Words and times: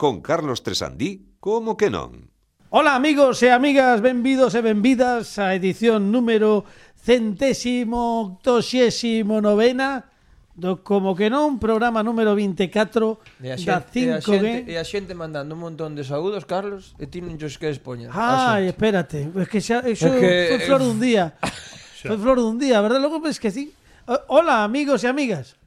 con 0.00 0.22
Carlos 0.22 0.62
Tresandí, 0.62 1.36
como 1.44 1.76
que 1.76 1.92
non? 1.92 2.32
Ola 2.72 2.96
amigos 2.96 3.36
e 3.44 3.52
amigas, 3.52 4.00
benvidos 4.00 4.56
e 4.56 4.64
benvidas 4.64 5.36
á 5.36 5.52
edición 5.52 6.08
número 6.08 6.64
centésimo 6.96 8.40
octoxésimo 8.40 9.44
novena 9.44 10.08
do 10.56 10.80
Como 10.80 11.12
que 11.12 11.28
non, 11.28 11.60
programa 11.60 12.00
número 12.00 12.32
24 12.32 13.44
e 13.44 13.52
a 13.52 13.60
xente, 13.60 14.08
da 14.08 14.24
5G. 14.24 14.72
E 14.72 14.80
a 14.80 14.84
xente 14.88 15.12
mandando 15.12 15.52
un 15.52 15.68
montón 15.68 15.92
de 15.92 16.00
saúdos, 16.00 16.48
Carlos, 16.48 16.96
e 16.96 17.04
ti 17.04 17.20
non 17.20 17.36
xos 17.36 17.60
queres 17.60 17.76
poñer. 17.76 18.08
Ai, 18.16 18.72
espérate, 18.72 19.28
es 19.28 19.48
que 19.52 19.60
xa, 19.60 19.84
eso 19.84 20.08
é 20.08 20.16
que... 20.16 20.32
foi 20.56 20.60
flor 20.64 20.80
dun 20.80 20.96
día. 20.96 21.36
foi 22.08 22.16
flor 22.16 22.40
dun 22.40 22.56
día, 22.56 22.80
verdad? 22.80 23.04
Logo 23.04 23.20
me 23.20 23.28
esqueci. 23.28 23.68
Eh, 24.08 24.20
hola 24.32 24.64
amigos 24.64 25.04
e 25.04 25.12
amigas 25.12 25.59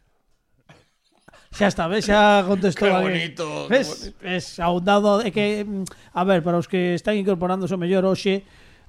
xa 1.54 1.68
está, 1.68 1.88
ves, 1.88 2.06
xa 2.06 2.44
contestou 2.48 2.90
que 2.90 3.02
bonito, 3.02 3.46
que, 3.66 3.70
ves, 3.70 3.88
bonito. 3.88 4.16
ves, 4.22 4.60
ahondado 4.60 5.22
é 5.22 5.30
que, 5.30 5.64
mm, 5.64 5.86
a 6.14 6.24
ver, 6.26 6.42
para 6.42 6.58
os 6.58 6.68
que 6.68 6.98
están 6.98 7.16
incorporando 7.16 7.70
o 7.70 7.78
mellor 7.78 8.04
hoxe 8.06 8.44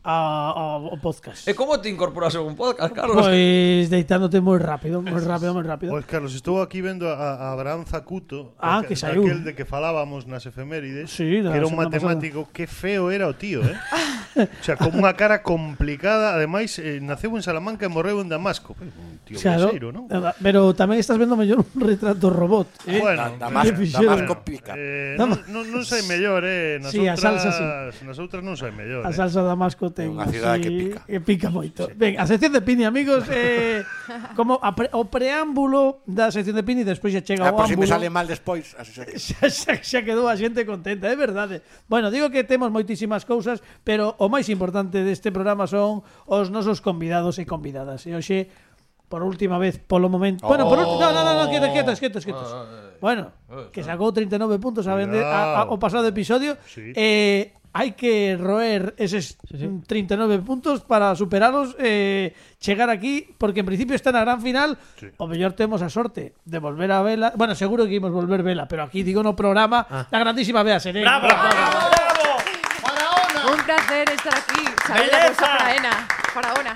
a 0.05 0.53
ao 0.53 1.01
podcast. 1.01 1.49
E 1.49 1.57
como 1.57 1.81
te 1.81 1.89
incorporas 1.89 2.37
a 2.37 2.45
un 2.45 2.53
podcast, 2.53 2.93
Carlos? 2.93 3.25
Pois 3.25 3.89
deitándote 3.89 4.37
moi 4.45 4.61
rápido, 4.61 5.01
moi 5.01 5.17
rápido, 5.17 5.57
moi 5.57 5.65
rápido. 5.65 5.97
Pois 5.97 6.05
Carlos, 6.05 6.37
estou 6.37 6.61
aquí 6.61 6.85
vendo 6.85 7.09
a, 7.09 7.17
a 7.17 7.57
Abraham 7.57 7.89
Zacuto, 7.89 8.53
ah, 8.61 8.85
a, 8.85 8.85
que 8.85 9.01
saiu. 9.01 9.25
aquel 9.25 9.41
de 9.41 9.57
que 9.57 9.65
falábamos 9.65 10.29
nas 10.29 10.45
efemérides, 10.45 11.09
sí, 11.09 11.41
que 11.41 11.49
era 11.49 11.65
un 11.65 11.73
matemático, 11.73 12.45
pasada. 12.45 12.53
que 12.53 12.65
feo 12.69 13.09
era 13.09 13.25
o 13.25 13.35
tío, 13.35 13.65
eh? 13.65 13.73
o 14.61 14.65
sea, 14.65 14.77
con 14.77 14.93
unha 14.93 15.17
cara 15.17 15.41
complicada, 15.41 16.37
ademais 16.37 16.77
eh, 16.77 17.01
naceu 17.01 17.33
en 17.33 17.41
Salamanca 17.41 17.89
e 17.89 17.91
morreu 17.91 18.21
en 18.21 18.29
Damasco. 18.29 18.77
Un 18.77 19.25
tío 19.25 19.41
claro, 19.41 19.73
beseiro, 19.73 19.89
¿no? 19.89 20.05
Pero 20.45 20.77
tamén 20.77 21.01
estás 21.01 21.17
vendo 21.17 21.33
mellor 21.33 21.65
un 21.65 21.81
retrato 21.81 22.29
robot, 22.29 22.69
eh? 22.93 23.01
Ah, 23.01 23.09
bueno, 23.09 23.23
Damas, 23.41 23.73
Damasco 23.73 24.45
pica. 24.45 24.77
Eh, 24.77 25.17
non, 25.17 25.33
non, 25.49 25.65
non 25.65 25.81
sei 25.89 26.05
mellor, 26.05 26.45
eh? 26.45 26.77
Nas 26.77 26.93
sí, 26.93 27.01
outras, 27.01 27.25
a 27.25 27.41
salsa 27.41 27.51
sí. 27.97 28.05
Nas 28.05 28.21
outras 28.21 28.45
non 28.45 28.61
sei 28.61 28.69
mellor. 28.69 29.09
A 29.09 29.09
eh. 29.09 29.17
salsa? 29.17 29.41
Damasco 29.41 29.94
ten 29.95 30.11
unha 30.11 30.27
cidade 30.27 30.61
que 30.61 30.71
pica. 30.75 31.01
Que 31.07 31.21
pica 31.23 31.49
moito. 31.49 31.87
Sí. 31.87 31.95
Ben, 31.95 32.19
a 32.19 32.27
sección 32.27 32.51
de 32.51 32.61
Pini, 32.61 32.83
amigos, 32.83 33.25
eh, 33.31 33.87
como 34.39 34.59
a 34.59 34.75
pre, 34.75 34.91
o 34.93 35.07
preámbulo 35.07 36.03
da 36.05 36.35
sección 36.35 36.59
de 36.59 36.67
Pini 36.67 36.83
despois 36.83 37.15
xa 37.15 37.23
chega 37.23 37.47
ah, 37.47 37.55
o 37.55 37.57
por 37.57 37.71
ámbulo. 37.71 37.79
Si 37.79 37.81
me 37.81 37.87
sale 37.87 38.11
mal 38.11 38.27
despois, 38.27 38.75
así 38.75 38.91
xa, 38.91 39.07
xa, 39.17 39.47
xa, 39.49 39.73
xa 39.79 40.01
quedou 40.03 40.27
a 40.27 40.35
xente 40.35 40.67
contenta, 40.67 41.07
é 41.07 41.17
verdade. 41.17 41.63
Bueno, 41.87 42.11
digo 42.11 42.29
que 42.29 42.43
temos 42.43 42.69
moitísimas 42.75 43.23
cousas, 43.23 43.63
pero 43.87 44.19
o 44.19 44.27
máis 44.27 44.51
importante 44.51 45.01
deste 45.07 45.31
programa 45.31 45.71
son 45.71 46.03
os 46.27 46.51
nosos 46.51 46.83
convidados 46.83 47.39
e 47.39 47.47
convidadas. 47.47 48.05
E 48.05 48.13
hoxe 48.13 48.51
por 49.09 49.23
última 49.23 49.59
vez 49.59 49.79
polo 49.79 50.09
momento. 50.11 50.43
Oh. 50.45 50.49
Bueno, 50.49 50.69
por 50.69 50.79
último, 50.79 50.99
no, 50.99 51.13
no, 51.13 51.23
no, 51.23 51.45
no, 51.45 51.51
quietos, 51.51 51.71
quietos, 51.71 52.01
quietos, 52.01 52.25
quietos. 52.25 52.51
Ah, 52.51 52.67
ah, 52.67 52.75
ah. 52.75 52.99
Bueno, 53.01 53.31
que 53.71 53.85
sacou 53.87 54.11
39 54.11 54.59
puntos 54.59 54.89
a 54.91 54.95
vender 54.99 55.23
a, 55.23 55.63
a, 55.63 55.71
o 55.71 55.79
pasado 55.79 56.09
episodio. 56.09 56.59
Sí. 56.67 56.91
Eh, 56.97 57.55
hai 57.75 57.99
que 57.99 58.39
roer 58.39 58.95
eses 59.03 59.35
39 59.51 60.47
puntos 60.47 60.87
para 60.87 61.11
superalos 61.19 61.75
eh, 61.83 62.31
chegar 62.63 62.87
aquí, 62.89 63.35
porque 63.37 63.61
en 63.61 63.67
principio 63.67 63.99
está 63.99 64.15
na 64.15 64.23
gran 64.23 64.39
final 64.39 64.79
Sí. 64.95 65.11
o 65.19 65.27
mellor 65.27 65.59
temos 65.59 65.83
a 65.83 65.91
sorte 65.91 66.39
de 66.47 66.59
volver 66.63 66.95
a 66.95 67.03
vela 67.03 67.35
bueno, 67.35 67.59
seguro 67.59 67.85
que 67.91 67.99
imos 67.99 68.15
volver 68.15 68.47
vela 68.47 68.71
pero 68.71 68.87
aquí 68.87 69.03
digo 69.03 69.27
no 69.27 69.35
programa 69.35 69.83
la 69.91 70.19
grandísima 70.23 70.63
Bea 70.63 70.79
Serén 70.79 71.03
bravo, 71.03 71.27
Un 73.45 73.61
placer 73.67 74.09
estar 74.09 74.35
aquí. 74.35 74.65
Saludos 74.87 75.39
a 75.39 75.59
Paraena. 75.59 76.09
Faraona. 76.33 76.73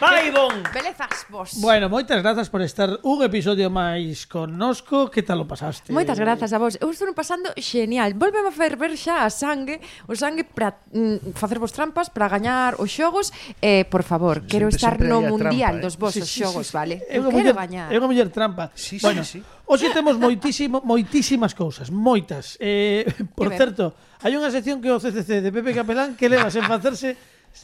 Vai, 0.00 0.30
bon! 0.30 0.62
Belezas 0.72 1.26
vos. 1.28 1.60
Bueno, 1.60 1.92
moitas 1.92 2.24
grazas 2.24 2.48
por 2.48 2.64
estar 2.64 3.04
un 3.04 3.20
episodio 3.20 3.68
máis 3.68 4.24
connosco. 4.24 5.12
Que 5.12 5.20
tal 5.20 5.44
o 5.44 5.46
pasaste? 5.46 5.92
Moitas 5.92 6.16
grazas 6.16 6.56
a 6.56 6.58
vos. 6.58 6.80
Eu 6.80 6.88
estou 6.88 7.12
pasando 7.12 7.52
xenial. 7.60 8.16
Volveme 8.16 8.48
a 8.48 8.54
ferver 8.56 8.96
xa 8.96 9.28
a 9.28 9.30
sangue, 9.30 9.76
o 10.08 10.16
sangue 10.16 10.48
para 10.48 10.80
mm, 10.88 11.36
facervos 11.36 11.76
trampas, 11.76 12.08
para 12.08 12.32
gañar 12.32 12.80
os 12.80 12.88
xogos. 12.88 13.28
Eh, 13.60 13.84
por 13.92 14.00
favor, 14.00 14.40
sempre, 14.40 14.48
quero 14.48 14.66
estar 14.72 14.96
no 14.96 15.20
mundial 15.20 15.76
trampa, 15.76 15.76
eh? 15.76 15.84
dos 15.84 16.00
vosos 16.00 16.24
sí, 16.24 16.32
sí, 16.32 16.48
xogos, 16.48 16.64
sí, 16.64 16.72
sí. 16.72 16.78
vale? 16.80 16.94
Eu, 17.04 17.20
eu 17.20 17.28
quero 17.28 17.52
muller, 17.52 17.56
gañar. 17.60 17.88
É 17.92 17.96
unha 18.00 18.08
muller 18.08 18.32
trampa. 18.32 18.72
Sí, 18.72 18.96
sí, 18.96 19.04
bueno, 19.04 19.20
sí, 19.20 19.44
sí. 19.44 19.60
Hoxe 19.68 19.92
temos 19.92 20.16
moitísimo, 20.16 20.80
moitísimas 20.80 21.52
cousas, 21.52 21.92
moitas. 21.92 22.56
Eh, 22.56 23.04
por 23.36 23.52
certo, 23.52 23.92
hai 24.24 24.32
unha 24.32 24.48
sección 24.48 24.80
que 24.80 24.88
o 24.88 24.96
CCC 24.96 25.44
de 25.44 25.52
Pepe 25.52 25.76
Capelán 25.76 26.16
que 26.16 26.32
leva 26.32 26.48
sen 26.48 26.64
facerse 26.64 27.20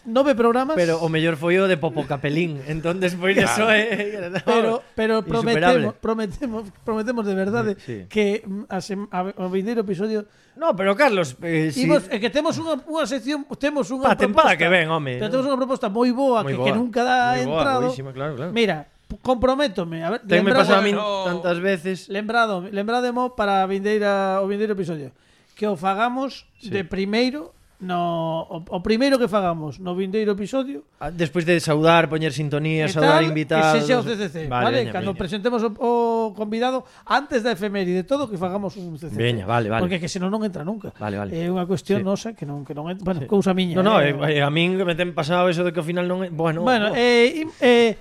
nove 0.07 0.35
programas. 0.35 0.77
Pero 0.79 1.03
o 1.03 1.09
mellor 1.09 1.37
foi 1.37 1.59
o 1.59 1.67
de 1.67 1.77
Popocapelín, 1.79 2.63
entón 2.67 3.03
despois 3.03 3.35
de 3.35 3.47
claro. 3.47 3.55
eso 3.55 3.65
é 3.71 3.83
eh, 4.31 4.43
Pero 4.45 4.83
pero 4.95 5.15
prometemos, 5.23 5.95
prometemos, 5.99 6.63
prometemos 6.87 7.25
de 7.27 7.35
verdade 7.35 7.71
sí. 7.79 8.07
que 8.07 8.43
mm, 8.47 8.71
a, 8.71 8.79
sem, 8.81 9.07
a, 9.11 9.35
o 9.43 9.51
vindeiro 9.51 9.83
episodio 9.83 10.27
No, 10.57 10.75
pero 10.75 10.97
Carlos, 10.97 11.37
eh, 11.43 11.69
si... 11.69 11.85
Imos, 11.85 12.09
é 12.09 12.17
que 12.17 12.33
temos 12.33 12.57
unha, 12.57 12.81
unha 12.89 13.05
sección, 13.05 13.45
temos 13.61 13.93
unha 13.93 14.09
pa, 14.09 14.17
tempada 14.17 14.57
que 14.57 14.65
ven, 14.73 14.89
home. 14.89 15.21
Pero 15.21 15.29
temos 15.29 15.45
unha 15.45 15.61
proposta 15.61 15.93
moi 15.93 16.09
boa, 16.17 16.41
moi 16.41 16.57
que, 16.57 16.57
boa. 16.57 16.65
que 16.65 16.73
nunca 16.73 17.05
dá 17.05 17.37
moi 17.37 17.45
boa, 17.45 17.61
entrado. 17.61 17.87
Boísima, 17.93 18.11
claro, 18.17 18.41
claro. 18.41 18.57
Mira, 18.57 18.89
comprométome, 19.21 20.01
a 20.01 20.17
ver, 20.17 20.21
Tenme 20.25 20.57
pasado 20.57 20.81
a 20.81 20.87
min 20.87 20.97
no. 20.97 21.29
tantas 21.29 21.61
veces. 21.61 22.09
Lembrado, 22.09 22.65
lembrademo 22.73 23.37
para 23.37 23.61
a 23.61 23.69
vindeira 23.69 24.41
o 24.41 24.49
vindeiro 24.49 24.73
episodio 24.73 25.13
que 25.57 25.65
o 25.65 25.77
fagamos 25.77 26.45
sí. 26.61 26.69
de 26.69 26.85
primeiro 26.85 27.56
no 27.81 28.41
o, 28.49 28.65
o 28.65 28.81
primeiro 28.81 29.21
que 29.21 29.29
fagamos 29.29 29.77
no 29.85 29.93
vindeiro 29.93 30.33
episodio 30.33 30.89
ah, 30.97 31.13
despois 31.13 31.45
de 31.45 31.61
saudar, 31.61 32.09
poñer 32.09 32.33
sintonía, 32.33 32.89
e 32.89 32.89
saudar 32.89 33.21
tal, 33.21 33.29
invitados. 33.29 33.85
Que 33.85 33.85
sexa 33.85 34.01
o 34.01 34.05
CCC, 34.05 34.49
vale, 34.49 34.65
vale 34.65 34.81
cando 34.89 35.13
veña. 35.13 35.21
presentemos 35.21 35.61
o, 35.61 35.71
o 35.77 35.93
convidado 36.33 36.89
antes 37.05 37.45
da 37.45 37.53
efeméride, 37.53 38.09
todo 38.09 38.33
que 38.33 38.41
fagamos 38.41 38.81
un 38.81 38.97
CCC. 38.97 39.21
Veña, 39.21 39.45
vale, 39.45 39.69
vale. 39.69 39.85
Porque 39.85 40.01
que 40.01 40.09
senón 40.09 40.33
non 40.33 40.41
entra 40.41 40.65
nunca. 40.65 40.97
Vale, 40.97 41.21
vale. 41.21 41.37
É 41.37 41.53
unha 41.53 41.69
cuestión 41.69 42.01
sí. 42.01 42.05
nosa 42.09 42.33
que 42.33 42.49
non 42.49 42.65
que 42.65 42.73
non 42.73 42.89
entra, 42.89 43.05
bueno, 43.05 43.21
sí. 43.21 43.29
cousa 43.29 43.53
miña. 43.53 43.77
No, 43.77 43.85
no, 43.85 44.01
eh, 44.01 44.17
eh, 44.17 44.41
eh 44.41 44.43
a 44.43 44.49
min 44.49 44.81
que 44.81 44.89
me 44.89 44.97
ten 44.97 45.13
pasado 45.13 45.53
eso 45.53 45.61
de 45.61 45.77
que 45.77 45.85
ao 45.85 45.87
final 45.87 46.09
non, 46.09 46.25
bueno. 46.33 46.65
Bueno, 46.65 46.97
oh. 46.97 46.97
eh 46.97 47.45
eh 47.61 48.01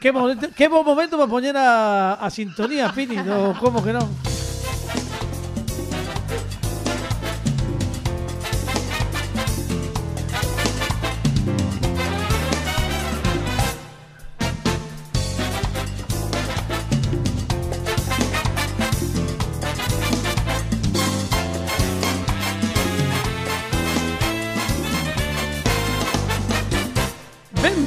que 0.00 0.10
momento, 0.10 0.48
que 0.56 0.66
bo 0.72 0.82
momento 0.82 1.20
para 1.20 1.28
poñer 1.28 1.54
a, 1.54 2.16
a 2.16 2.26
sintonía, 2.32 2.90
Pini, 2.90 3.20
no, 3.22 3.54
como 3.60 3.84
que 3.84 3.92
non. 3.92 4.08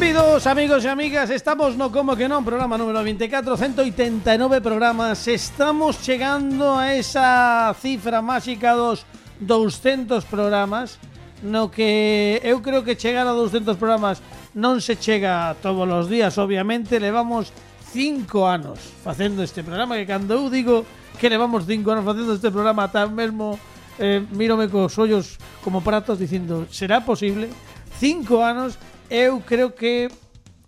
Benvidos 0.05 0.45
amigos 0.45 0.85
e 0.85 0.87
amigas, 0.87 1.31
estamos 1.31 1.73
no 1.73 1.89
Como 1.89 2.13
que 2.13 2.29
non, 2.29 2.45
programa 2.45 2.77
número 2.77 3.01
24, 3.01 3.57
189 3.57 4.61
programas. 4.61 5.25
Estamos 5.25 5.97
chegando 5.97 6.77
a 6.77 6.93
esa 6.93 7.73
cifra 7.81 8.21
máxica 8.21 8.77
dos 8.77 9.01
200 9.41 10.21
programas. 10.29 11.01
No 11.41 11.73
que 11.73 12.37
eu 12.45 12.61
creo 12.61 12.85
que 12.85 12.93
chegar 12.93 13.25
a 13.25 13.33
200 13.33 13.81
programas 13.81 14.21
non 14.53 14.77
se 14.77 14.93
chega 14.93 15.57
todos 15.57 15.89
os 15.89 16.05
días, 16.05 16.37
obviamente. 16.37 17.01
Levamos 17.01 17.49
5 17.89 18.29
anos 18.45 18.77
facendo 19.01 19.41
este 19.41 19.65
programa 19.65 19.97
Que 19.97 20.05
cando 20.05 20.37
eu 20.37 20.53
digo 20.53 20.85
que 21.17 21.33
levamos 21.33 21.65
5 21.65 21.81
anos 21.81 22.05
facendo 22.05 22.37
este 22.37 22.53
programa 22.53 22.93
Tan 22.93 23.09
mesmo 23.17 23.57
eh, 23.97 24.21
mírome 24.37 24.69
cos 24.69 25.01
ollos 25.01 25.41
como 25.65 25.81
pratos 25.81 26.21
dicindo 26.21 26.69
Será 26.69 27.01
posible? 27.01 27.49
5 27.97 28.45
anos 28.45 28.77
eu 29.09 29.41
creo 29.45 29.75
que 29.75 30.09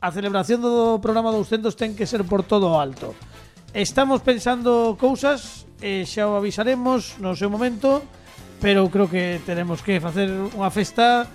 a 0.02 0.12
celebración 0.14 0.62
do 0.62 1.02
programa 1.02 1.34
200 1.34 1.74
ten 1.74 1.98
que 1.98 2.06
ser 2.06 2.22
por 2.24 2.46
todo 2.46 2.74
o 2.74 2.80
alto. 2.80 3.18
Estamos 3.74 4.22
pensando 4.22 4.96
cousas, 4.98 5.66
e 5.82 6.06
xa 6.06 6.30
o 6.30 6.38
avisaremos 6.38 7.18
no 7.22 7.38
seu 7.38 7.50
momento, 7.50 8.02
pero 8.62 8.90
creo 8.90 9.10
que 9.10 9.42
tenemos 9.46 9.82
que 9.86 10.02
facer 10.02 10.30
unha 10.58 10.70
festa 10.74 11.30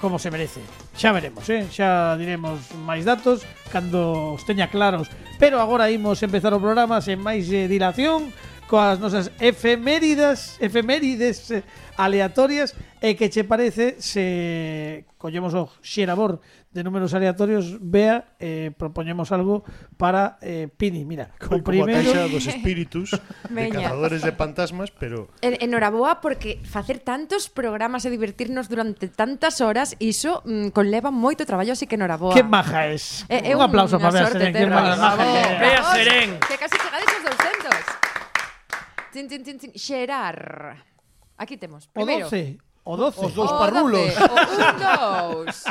como 0.00 0.16
se 0.16 0.30
merece. 0.30 0.60
Xa 0.96 1.12
veremos, 1.12 1.46
eh? 1.48 1.66
xa 1.70 2.16
diremos 2.16 2.60
máis 2.84 3.04
datos 3.04 3.44
cando 3.70 4.34
os 4.34 4.42
teña 4.44 4.72
claros. 4.72 5.08
Pero 5.38 5.62
agora 5.62 5.90
imos 5.92 6.20
empezar 6.24 6.50
o 6.52 6.62
programa 6.62 6.98
sen 7.04 7.20
máis 7.22 7.46
eh, 7.52 7.70
dilación 7.70 8.32
coas 8.68 9.00
nosas 9.00 9.32
efeméridas, 9.40 10.60
efemérides 10.60 11.50
eh, 11.50 11.64
aleatorias 11.96 12.76
e 13.00 13.16
que 13.16 13.32
che 13.32 13.42
parece 13.42 13.96
se 13.98 15.08
collemos 15.16 15.56
o 15.56 15.72
xerabor 15.82 16.38
de 16.70 16.84
números 16.84 17.14
aleatorios, 17.14 17.80
vea, 17.80 18.36
eh, 18.38 18.70
propoñemos 18.76 19.32
algo 19.32 19.64
para 19.96 20.38
eh, 20.42 20.68
Pini. 20.68 21.04
Mira, 21.04 21.32
como, 21.40 21.56
o 21.60 21.64
primeiro... 21.64 21.90
Como 21.90 21.98
a 21.98 22.28
caixa 22.28 22.28
dos 22.30 22.46
espíritus, 22.52 23.16
de 23.16 23.18
Veña. 23.50 23.88
cazadores 23.88 24.22
de 24.22 24.32
fantasmas, 24.32 24.92
pero... 24.92 25.32
En, 25.40 25.56
enhoraboa 25.58 26.20
porque 26.20 26.60
facer 26.62 27.00
tantos 27.00 27.48
programas 27.48 28.04
e 28.04 28.12
divertirnos 28.12 28.68
durante 28.68 29.08
tantas 29.08 29.64
horas, 29.64 29.96
iso 29.98 30.44
mm, 30.44 30.70
conleva 30.76 31.10
moito 31.10 31.48
traballo, 31.48 31.72
así 31.72 31.88
que 31.88 31.96
enhoraboa. 31.96 32.36
Que 32.36 32.44
maja 32.44 32.92
es. 32.92 33.24
Eh, 33.32 33.48
eh, 33.48 33.56
un 33.56 33.64
aplauso 33.64 33.98
para 33.98 34.12
Bea 34.12 34.30
Serén. 34.30 34.52
Que 34.52 34.66
maja, 34.68 34.94
maja. 34.94 35.24
Bea 35.58 35.82
Serén. 35.96 36.30
Que 36.46 36.54
casi 36.60 36.76
chegades 36.76 37.08
aos 37.10 37.24
200. 37.32 37.97
Tin, 39.18 39.26
tin, 39.26 39.42
tin, 39.42 39.58
tin. 39.58 39.72
Xerar. 39.74 40.78
Aquí 41.36 41.56
temos. 41.58 41.88
Primeiro, 41.90 42.30
o 42.30 42.30
12, 42.30 42.54
o 42.86 42.94
12. 42.96 43.26
Os 43.26 43.34
dous 43.34 43.50
parrulos. 43.50 44.14
O 44.14 45.42
1, 45.42 45.42
2. 45.42 45.64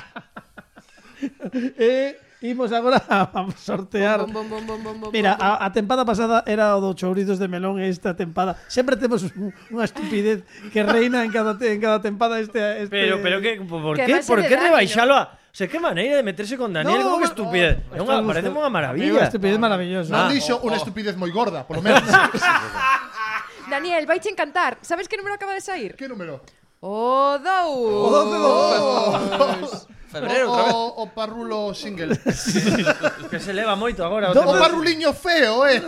e 1.80 2.20
imos 2.44 2.76
agora 2.76 3.00
a 3.08 3.32
sortear. 3.56 4.28
Bom, 4.28 4.44
bom, 4.44 4.60
bom, 4.68 4.78
bom, 4.84 5.00
bom, 5.00 5.12
Mira, 5.16 5.40
a, 5.40 5.64
a 5.64 5.72
tempada 5.72 6.04
pasada 6.04 6.44
era 6.44 6.76
o 6.76 6.84
do 6.84 6.92
chourizos 6.92 7.40
de 7.40 7.48
melón 7.48 7.80
e 7.80 7.88
esta 7.88 8.20
tempada 8.20 8.60
sempre 8.68 9.00
temos 9.00 9.24
un- 9.32 9.56
unha 9.72 9.88
estupidez 9.88 10.44
que 10.76 10.84
reina 10.84 11.24
en 11.24 11.32
cada 11.32 11.56
te- 11.56 11.72
en 11.72 11.80
cada 11.80 12.04
tempada 12.04 12.44
este 12.44 12.84
este 12.84 12.92
Pero, 12.92 13.24
pero 13.24 13.40
que, 13.40 13.64
por 13.64 13.96
Que 13.96 14.12
vai 14.12 14.20
ser 14.20 14.28
por 14.28 14.44
de 14.44 14.52
que 14.52 14.60
rebaixalo 14.60 15.16
a... 15.16 15.40
O 15.48 15.56
sea, 15.58 15.66
que 15.66 15.80
maneira 15.82 16.20
de 16.20 16.22
meterse 16.22 16.54
con 16.54 16.70
Daniel, 16.70 17.02
No, 17.02 17.18
como 17.18 17.18
que 17.18 17.32
estupidez. 17.34 17.82
É 17.90 17.98
unha, 17.98 18.22
parece 18.22 18.54
unha 18.54 18.70
Amigo, 18.70 18.78
maravilla. 18.78 19.26
estupidez 19.26 19.58
maravillosa. 19.58 20.14
Non 20.14 20.30
Ah, 20.30 20.30
dixo 20.30 20.62
unha 20.62 20.78
estupidez 20.78 21.18
moi 21.18 21.34
gorda, 21.34 21.66
polo 21.66 21.82
menos. 21.82 22.06
Daniel, 23.70 24.06
vai 24.06 24.20
che 24.20 24.30
encantar. 24.30 24.78
Sabes 24.82 25.08
que 25.08 25.18
número 25.18 25.36
acaba 25.36 25.54
de 25.54 25.62
sair? 25.62 25.96
Que 25.96 26.08
número? 26.08 26.42
Oh, 26.80 27.36
oh, 27.36 28.08
o 28.08 28.10
2. 28.10 28.10
O 28.10 28.10
12 28.10 28.38
do 28.38 28.48
oh. 28.48 29.98
Febrero, 30.08 30.50
outra 30.50 30.64
vez. 30.64 30.74
O, 30.74 31.04
o 31.04 31.08
parrulo 31.12 31.74
single. 31.74 32.16
que 33.30 33.40
se 33.40 33.52
leva 33.52 33.76
moito 33.76 34.04
agora. 34.04 34.32
O, 34.32 34.40
o 34.40 34.60
parruliño 34.60 35.12
feo, 35.12 35.68
eh. 35.68 35.84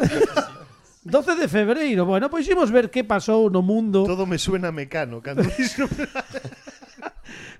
12 1.03 1.35
de 1.35 1.47
febreiro. 1.47 2.05
Bueno, 2.05 2.29
pois 2.29 2.47
imos 2.47 2.69
ver 2.69 2.91
que 2.91 3.07
pasou 3.07 3.49
no 3.49 3.63
mundo. 3.63 4.03
Todo 4.03 4.27
me 4.27 4.37
suena 4.37 4.71
mecano 4.71 5.23
cando 5.23 5.47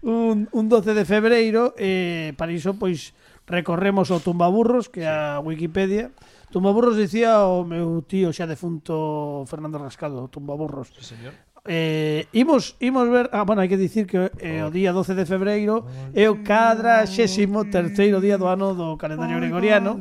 un, 0.04 0.50
un 0.52 0.66
12 0.68 0.94
de 0.94 1.06
febreiro, 1.06 1.74
eh, 1.78 2.34
para 2.36 2.52
iso 2.52 2.76
pois 2.76 3.16
recorremos 3.48 4.12
o 4.12 4.20
tumbaburros 4.20 4.92
que 4.92 5.08
a 5.08 5.40
Wikipedia 5.40 6.12
Tumbaburros 6.50 6.98
dicía 6.98 7.46
o 7.46 7.62
meu 7.62 8.02
tío 8.02 8.34
xa 8.34 8.50
defunto 8.50 9.46
Fernando 9.46 9.78
Rascado, 9.78 10.26
Tumbaburros. 10.34 10.90
Sí, 10.98 11.14
señor. 11.14 11.34
Eh, 11.70 12.26
imos, 12.34 12.74
imos 12.80 13.06
ver, 13.10 13.30
ah, 13.30 13.46
bueno, 13.46 13.62
hai 13.62 13.70
que 13.70 13.78
dicir 13.78 14.10
que 14.10 14.34
eh, 14.42 14.66
o 14.66 14.74
día 14.74 14.90
12 14.90 15.14
de 15.14 15.30
febreiro 15.30 15.86
é 16.18 16.26
o 16.26 16.42
cadra 16.42 17.06
xésimo 17.06 17.70
terceiro 17.70 18.18
día 18.18 18.42
do 18.42 18.50
ano 18.50 18.74
do 18.74 18.98
calendario 18.98 19.38
gregoriano. 19.38 19.94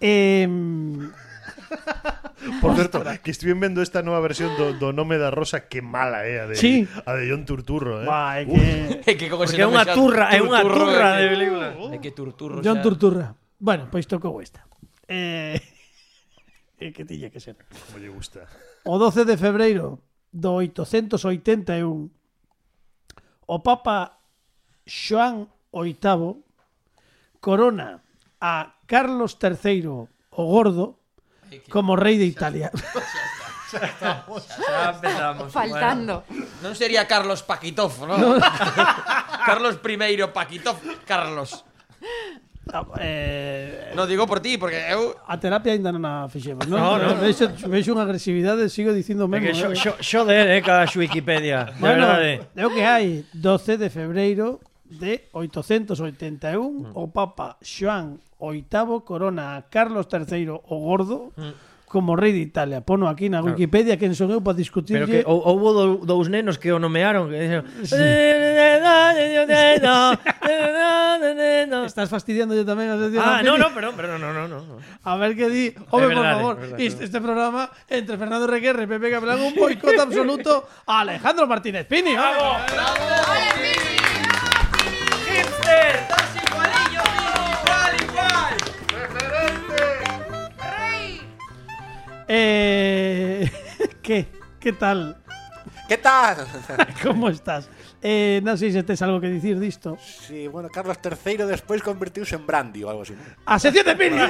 Eh, 0.00 0.48
Por 2.60 2.76
certo, 2.76 3.04
que 3.22 3.30
estive 3.30 3.54
vendo 3.54 3.82
esta 3.82 4.02
nova 4.02 4.20
versión 4.20 4.56
do, 4.56 4.72
do 4.72 4.92
nome 4.92 5.20
da 5.20 5.30
rosa 5.30 5.68
que 5.68 5.84
mala 5.84 6.24
é 6.24 6.36
eh, 6.36 6.40
a 6.40 6.44
de, 6.48 6.56
sí. 6.56 6.88
a 7.04 7.12
de 7.14 7.28
John 7.28 7.44
Turturro, 7.44 8.00
eh. 8.02 8.06
Bah, 8.08 8.40
é 8.40 8.48
que, 8.48 8.60
é 9.10 9.12
que 9.16 9.26
é 9.28 9.66
unha 9.68 9.84
turra, 9.84 10.32
é 10.32 10.40
unha 10.40 10.64
turra 10.64 11.20
de 11.20 11.26
película. 11.36 11.66
É 11.92 11.98
que 12.00 12.10
Turturro. 12.10 12.64
John 12.64 12.80
xa... 12.80 12.84
Turturra. 12.84 13.26
Bueno, 13.60 13.92
pois 13.92 14.08
tocou 14.08 14.40
esta. 14.40 14.64
Eh, 15.04 15.60
é 16.80 16.90
que 16.90 17.04
tiña 17.04 17.28
que 17.28 17.40
ser. 17.44 17.60
Como 17.68 18.00
lle 18.00 18.08
gusta. 18.08 18.48
O 18.88 18.96
12 18.96 19.28
de 19.28 19.36
febreiro 19.36 20.00
do 20.32 20.56
881 20.64 22.08
o 23.50 23.56
Papa 23.66 24.22
Xoán 24.86 25.50
VIII 25.74 26.40
corona 27.42 28.00
a 28.40 28.78
Carlos 28.86 29.36
III 29.36 30.06
o 30.30 30.42
Gordo 30.46 30.99
como 31.70 31.96
rei 31.96 32.16
de 32.18 32.26
Italia. 32.26 32.70
Xa 33.70 34.90
empezamos. 34.98 35.48
Faltando. 35.54 36.26
Non 36.62 36.74
sería 36.74 37.06
Carlos 37.06 37.42
Paquitov, 37.46 38.02
¿no? 38.06 38.16
Carlos 39.48 39.78
I 39.82 40.18
Paquitov, 40.34 40.76
Carlos. 41.06 41.64
eh, 43.00 43.90
Non 43.98 44.06
digo 44.06 44.26
por 44.30 44.38
ti, 44.38 44.54
porque 44.54 44.78
eu 44.90 45.14
a 45.26 45.34
terapia 45.42 45.74
ainda 45.74 45.90
non 45.90 46.06
a 46.06 46.30
fixemos, 46.30 46.66
non? 46.70 46.78
No, 46.78 46.90
no. 46.98 47.18
Vexo, 47.18 47.50
vexo 47.66 47.90
unha 47.94 48.06
agresividade, 48.06 48.70
sigo 48.70 48.94
dicindo 48.94 49.26
É 49.26 49.30
mesmo. 49.30 49.46
que 49.50 49.54
xo, 49.58 49.68
eh. 49.70 49.78
xo, 49.78 49.90
xo 49.98 50.20
de 50.26 50.58
eh, 50.58 50.62
cada 50.62 50.86
Wikipedia. 50.86 51.74
De 51.74 51.82
Bueno, 51.82 52.06
verdade. 52.06 52.46
é 52.54 52.62
o 52.66 52.70
que 52.70 52.84
hai 52.86 53.26
12 53.34 53.74
de 53.80 53.88
febreiro 53.90 54.62
de 54.90 55.28
881 55.32 56.58
mm. 56.58 56.92
o 56.94 57.08
Papa 57.14 57.56
Xoán 57.62 58.18
VIII 58.40 59.04
corona 59.04 59.56
a 59.56 59.62
Carlos 59.70 60.08
III 60.10 60.50
o 60.50 60.76
Gordo 60.82 61.32
mm. 61.36 61.86
como 61.90 62.14
rei 62.14 62.32
de 62.32 62.38
Italia. 62.38 62.80
Pono 62.80 63.10
aquí 63.10 63.28
na 63.28 63.42
Wikipedia 63.42 63.98
claro. 63.98 64.00
quen 64.00 64.14
son 64.14 64.30
eu 64.30 64.38
para 64.38 64.54
discutir. 64.54 64.94
Pero 64.94 65.10
que 65.10 65.26
ou, 65.26 65.42
houbo 65.42 65.74
do, 65.74 65.84
dous 66.06 66.30
nenos 66.30 66.54
que 66.54 66.70
o 66.70 66.78
nomearon 66.78 67.26
que 67.30 67.38
dixeron 67.42 67.66
sí. 67.82 67.98
Estás 71.90 72.06
fastidiando 72.08 72.54
yo 72.54 72.62
tamén 72.62 72.94
a 72.94 72.96
Ah, 73.18 73.42
no, 73.42 73.58
no, 73.58 73.74
perdón, 73.74 73.98
pero 73.98 74.14
no, 74.14 74.30
no, 74.30 74.46
no, 74.46 74.62
no. 74.62 74.78
A 75.02 75.18
ver 75.18 75.34
que 75.34 75.50
di, 75.50 75.74
home, 75.90 76.14
por 76.14 76.24
favor, 76.24 76.54
verdad, 76.62 76.80
este, 76.80 77.04
este 77.10 77.18
programa 77.20 77.70
entre 77.90 78.14
Fernando 78.14 78.46
Requerre 78.46 78.86
e 78.86 78.90
Pepe 78.90 79.10
Capelán 79.10 79.42
un 79.42 79.58
boicot 79.58 79.98
absoluto 79.98 80.70
a 80.86 81.02
Alejandro 81.02 81.50
Martínez 81.50 81.90
Pini. 81.90 82.14
Bravo, 82.14 82.62
bravo. 82.70 82.94
bravo. 83.02 83.79
Eh, 92.32 93.50
¿Qué? 94.02 94.28
¿Qué 94.60 94.72
tal? 94.72 95.16
Que 95.88 95.98
tal? 95.98 96.36
¿Cómo 97.02 97.28
estás? 97.28 97.68
Eh, 98.00 98.38
non 98.46 98.54
sei 98.54 98.70
se 98.70 98.86
tes 98.86 99.02
algo 99.02 99.18
que 99.18 99.26
dicir 99.26 99.58
disto 99.58 99.98
Sí, 99.98 100.46
bueno, 100.46 100.70
Carlos 100.70 101.02
III 101.02 101.50
despois 101.50 101.82
convertiuse 101.82 102.38
en 102.38 102.46
brandy 102.46 102.86
ou 102.86 102.88
algo 102.94 103.02
así 103.02 103.18
A 103.44 103.58
sección 103.58 103.82
de 103.82 103.98
Pini 103.98 104.22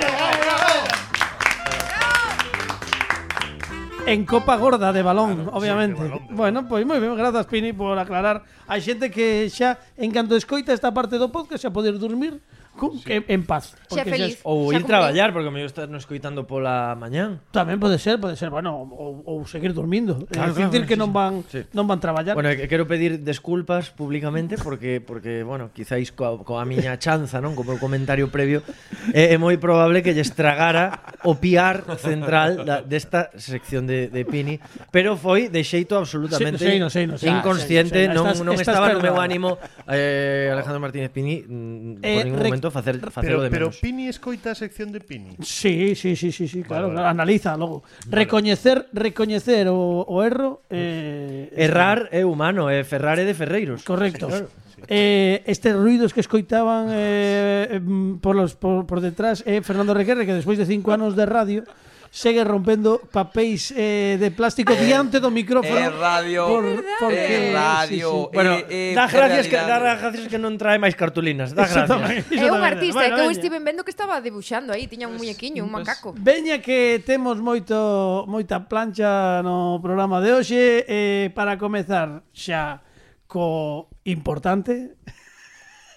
En 4.08 4.24
copa 4.24 4.56
gorda 4.56 4.96
de 4.96 5.04
balón, 5.04 5.44
Claro, 5.44 5.60
obviamente 5.60 6.00
sí, 6.00 6.08
de 6.08 6.08
balón, 6.08 6.24
de 6.24 6.34
Bueno, 6.34 6.58
pois 6.64 6.88
moi 6.88 6.96
ben, 6.96 7.12
grazas 7.12 7.44
Pini 7.52 7.76
por 7.76 8.00
aclarar 8.00 8.48
Hai 8.64 8.80
xente 8.80 9.12
que 9.12 9.52
xa, 9.52 9.76
en 10.00 10.08
canto 10.08 10.40
escoita 10.40 10.72
esta 10.72 10.88
parte 10.88 11.20
do 11.20 11.28
podcast 11.28 11.68
Xa 11.68 11.70
poder 11.70 12.00
dormir 12.00 12.40
con, 12.80 12.96
sí. 12.96 13.12
en, 13.12 13.28
en 13.28 13.44
paz. 13.44 13.76
Porque 13.84 14.08
feliz. 14.08 14.40
Xas, 14.40 14.48
ou 14.48 14.72
ir 14.72 14.88
traballar, 14.88 15.36
porque 15.36 15.52
me 15.52 15.60
estás 15.60 15.92
no 15.92 16.00
escoitando 16.00 16.48
pola 16.48 16.96
mañán. 16.96 17.44
Tamén 17.52 17.76
pode 17.76 18.00
ser, 18.00 18.16
pode 18.16 18.40
ser, 18.40 18.48
bueno, 18.48 18.72
ou, 18.72 19.20
ou 19.28 19.44
seguir 19.44 19.76
dormindo. 19.76 20.24
Claro, 20.32 20.56
eh, 20.56 20.66
claro, 20.72 20.88
que 20.88 20.96
sí, 20.96 21.00
non 21.00 21.12
van 21.12 21.44
sí. 21.52 21.68
non 21.76 21.84
van 21.84 22.00
traballar. 22.00 22.32
Bueno, 22.32 22.48
quero 22.56 22.88
pedir 22.88 23.20
desculpas 23.20 23.92
públicamente 23.92 24.56
porque 24.56 25.04
porque 25.04 25.44
bueno, 25.44 25.68
quizáis 25.76 26.08
coa, 26.16 26.40
coa 26.40 26.64
miña 26.64 26.96
chanza, 26.96 27.44
non, 27.44 27.52
co 27.52 27.62
meu 27.68 27.76
comentario 27.76 28.32
previo, 28.32 28.64
é, 29.12 29.34
é 29.34 29.36
moi 29.36 29.60
probable 29.60 30.00
que 30.00 30.16
lle 30.16 30.24
estragara 30.24 31.20
o 31.28 31.36
piar 31.36 31.84
central 32.00 32.64
da, 32.64 32.80
desta 32.80 33.28
sección 33.36 33.84
de, 33.84 34.08
de 34.08 34.24
Pini, 34.24 34.56
pero 34.88 35.20
foi 35.20 35.52
de 35.52 35.60
xeito 35.60 36.00
absolutamente 36.00 36.64
sí, 36.64 36.72
sí, 36.72 36.78
no, 36.78 36.88
sí, 36.88 37.04
no, 37.04 37.16
inconsciente, 37.20 38.06
sí, 38.06 38.08
no, 38.08 38.32
sí, 38.32 38.40
no, 38.40 38.40
sí, 38.40 38.42
non, 38.46 38.46
estás, 38.46 38.46
non 38.46 38.54
estás 38.56 38.74
estaba 38.74 38.88
no 38.94 39.00
meu 39.02 39.16
ánimo 39.20 39.58
eh, 39.90 40.48
Alejandro 40.52 40.80
Martínez 40.80 41.10
Pini 41.10 41.44
mm, 41.44 42.00
eh, 42.00 42.14
por 42.16 42.24
ningún 42.24 42.42
momento 42.46 42.69
momento 42.70 43.10
facer 43.10 43.10
facelo 43.10 43.38
pero, 43.38 43.42
de 43.42 43.50
menos. 43.50 43.78
Pero 43.78 43.80
Pini 43.80 44.08
escoita 44.08 44.52
a 44.52 44.54
sección 44.54 44.92
de 44.92 45.00
Pini. 45.00 45.36
Sí, 45.42 45.94
sí, 45.94 46.16
sí, 46.16 46.32
sí, 46.32 46.48
sí 46.48 46.62
claro, 46.62 46.88
vale, 46.88 47.00
vale. 47.00 47.08
analiza 47.08 47.56
logo. 47.56 47.82
Vale. 48.06 48.24
Recoñecer, 48.24 48.88
recoñecer 48.92 49.68
o, 49.68 50.04
o 50.06 50.22
erro 50.22 50.62
eh, 50.70 51.50
eh 51.52 51.64
errar 51.64 52.08
é 52.12 52.24
humano, 52.24 52.70
eh, 52.70 52.78
é 52.78 52.80
eh, 52.80 52.84
Ferrari 52.84 53.24
de 53.24 53.34
Ferreiros. 53.34 53.82
Correcto. 53.84 54.26
Sí, 54.26 54.32
claro. 54.32 54.48
Eh, 54.88 55.42
estes 55.46 55.76
ruidos 55.76 56.14
que 56.14 56.20
escoitaban 56.20 56.88
eh, 56.90 57.80
por, 58.20 58.34
los, 58.34 58.54
por, 58.54 58.86
por 58.86 59.00
detrás 59.00 59.44
é 59.44 59.60
eh, 59.60 59.62
Fernando 59.62 59.92
Requerre 59.92 60.24
que 60.24 60.32
despois 60.32 60.56
de 60.56 60.64
cinco 60.64 60.92
anos 60.92 61.12
de 61.16 61.26
radio 61.26 61.68
segue 62.10 62.42
rompendo 62.42 62.98
papéis 62.98 63.70
eh, 63.70 64.18
de 64.18 64.34
plástico 64.34 64.74
eh, 64.74 64.82
diante 64.82 65.22
do 65.22 65.30
micrófono. 65.30 65.78
É 65.78 65.86
eh, 65.86 65.94
radio, 65.94 66.42
por, 66.50 66.64
eh, 66.66 66.82
porque, 66.98 67.36
eh, 67.38 67.54
radio. 67.54 68.10
Sí, 68.10 68.18
sí. 68.18 68.30
Bueno, 68.34 68.52
eh, 68.68 68.92
dá 68.98 69.06
gracias 69.06 69.46
que 69.46 69.56
dá 69.56 69.78
gracias 69.78 70.26
que 70.26 70.38
non 70.42 70.58
trae 70.58 70.82
máis 70.82 70.98
cartulinas. 70.98 71.54
Dá 71.54 71.70
gracias. 71.70 72.26
É 72.34 72.50
un 72.50 72.66
artista 72.66 72.98
bueno, 72.98 73.14
que 73.14 73.22
eu 73.22 73.30
estive 73.30 73.62
vendo 73.62 73.86
que 73.86 73.94
estaba 73.94 74.18
debuxando 74.18 74.74
aí, 74.74 74.90
tiña 74.90 75.06
un 75.06 75.14
pues, 75.14 75.30
muñequiño, 75.30 75.62
un 75.62 75.70
macaco. 75.70 76.10
Pues, 76.18 76.18
veña 76.18 76.58
que 76.58 76.98
temos 77.06 77.38
moito 77.38 78.26
moita 78.26 78.66
plancha 78.66 79.38
no 79.46 79.78
programa 79.78 80.18
de 80.18 80.34
hoxe 80.34 80.82
eh, 80.90 81.30
para 81.30 81.62
comezar 81.62 82.26
xa 82.34 82.82
co 83.30 83.86
importante 84.02 84.98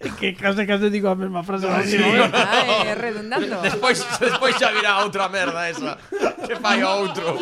que 0.19 0.35
case 0.35 0.67
case 0.67 0.89
digo 0.89 1.09
a 1.09 1.15
mesma 1.15 1.43
frase 1.43 1.67
no, 1.67 1.75
ah, 1.75 1.83
sí. 1.83 1.95
¿eh? 1.95 2.29
Ai, 2.33 2.69
ah, 2.69 2.83
eh, 2.91 2.95
redundando. 2.95 3.61
Despois 3.61 4.03
despois 4.19 4.53
xa 4.59 4.71
virá 4.75 4.99
outra 5.03 5.31
merda 5.31 5.69
esa 5.69 5.97
que 6.45 6.55
fai 6.59 6.83
outro. 6.83 7.39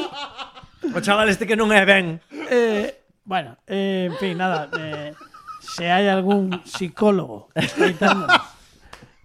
O 0.94 1.00
chaval 1.01 1.30
este 1.30 1.50
que 1.50 1.58
non 1.58 1.74
é 1.74 1.86
ben. 1.86 2.22
Eh, 2.30 3.01
bueno, 3.25 3.58
eh, 3.65 4.10
en 4.10 4.15
fin, 4.18 4.38
nada, 4.38 4.70
eh, 4.77 5.13
se 5.62 5.89
hai 5.89 6.10
algún 6.10 6.62
psicólogo 6.65 7.50
escoitándonos 7.56 8.61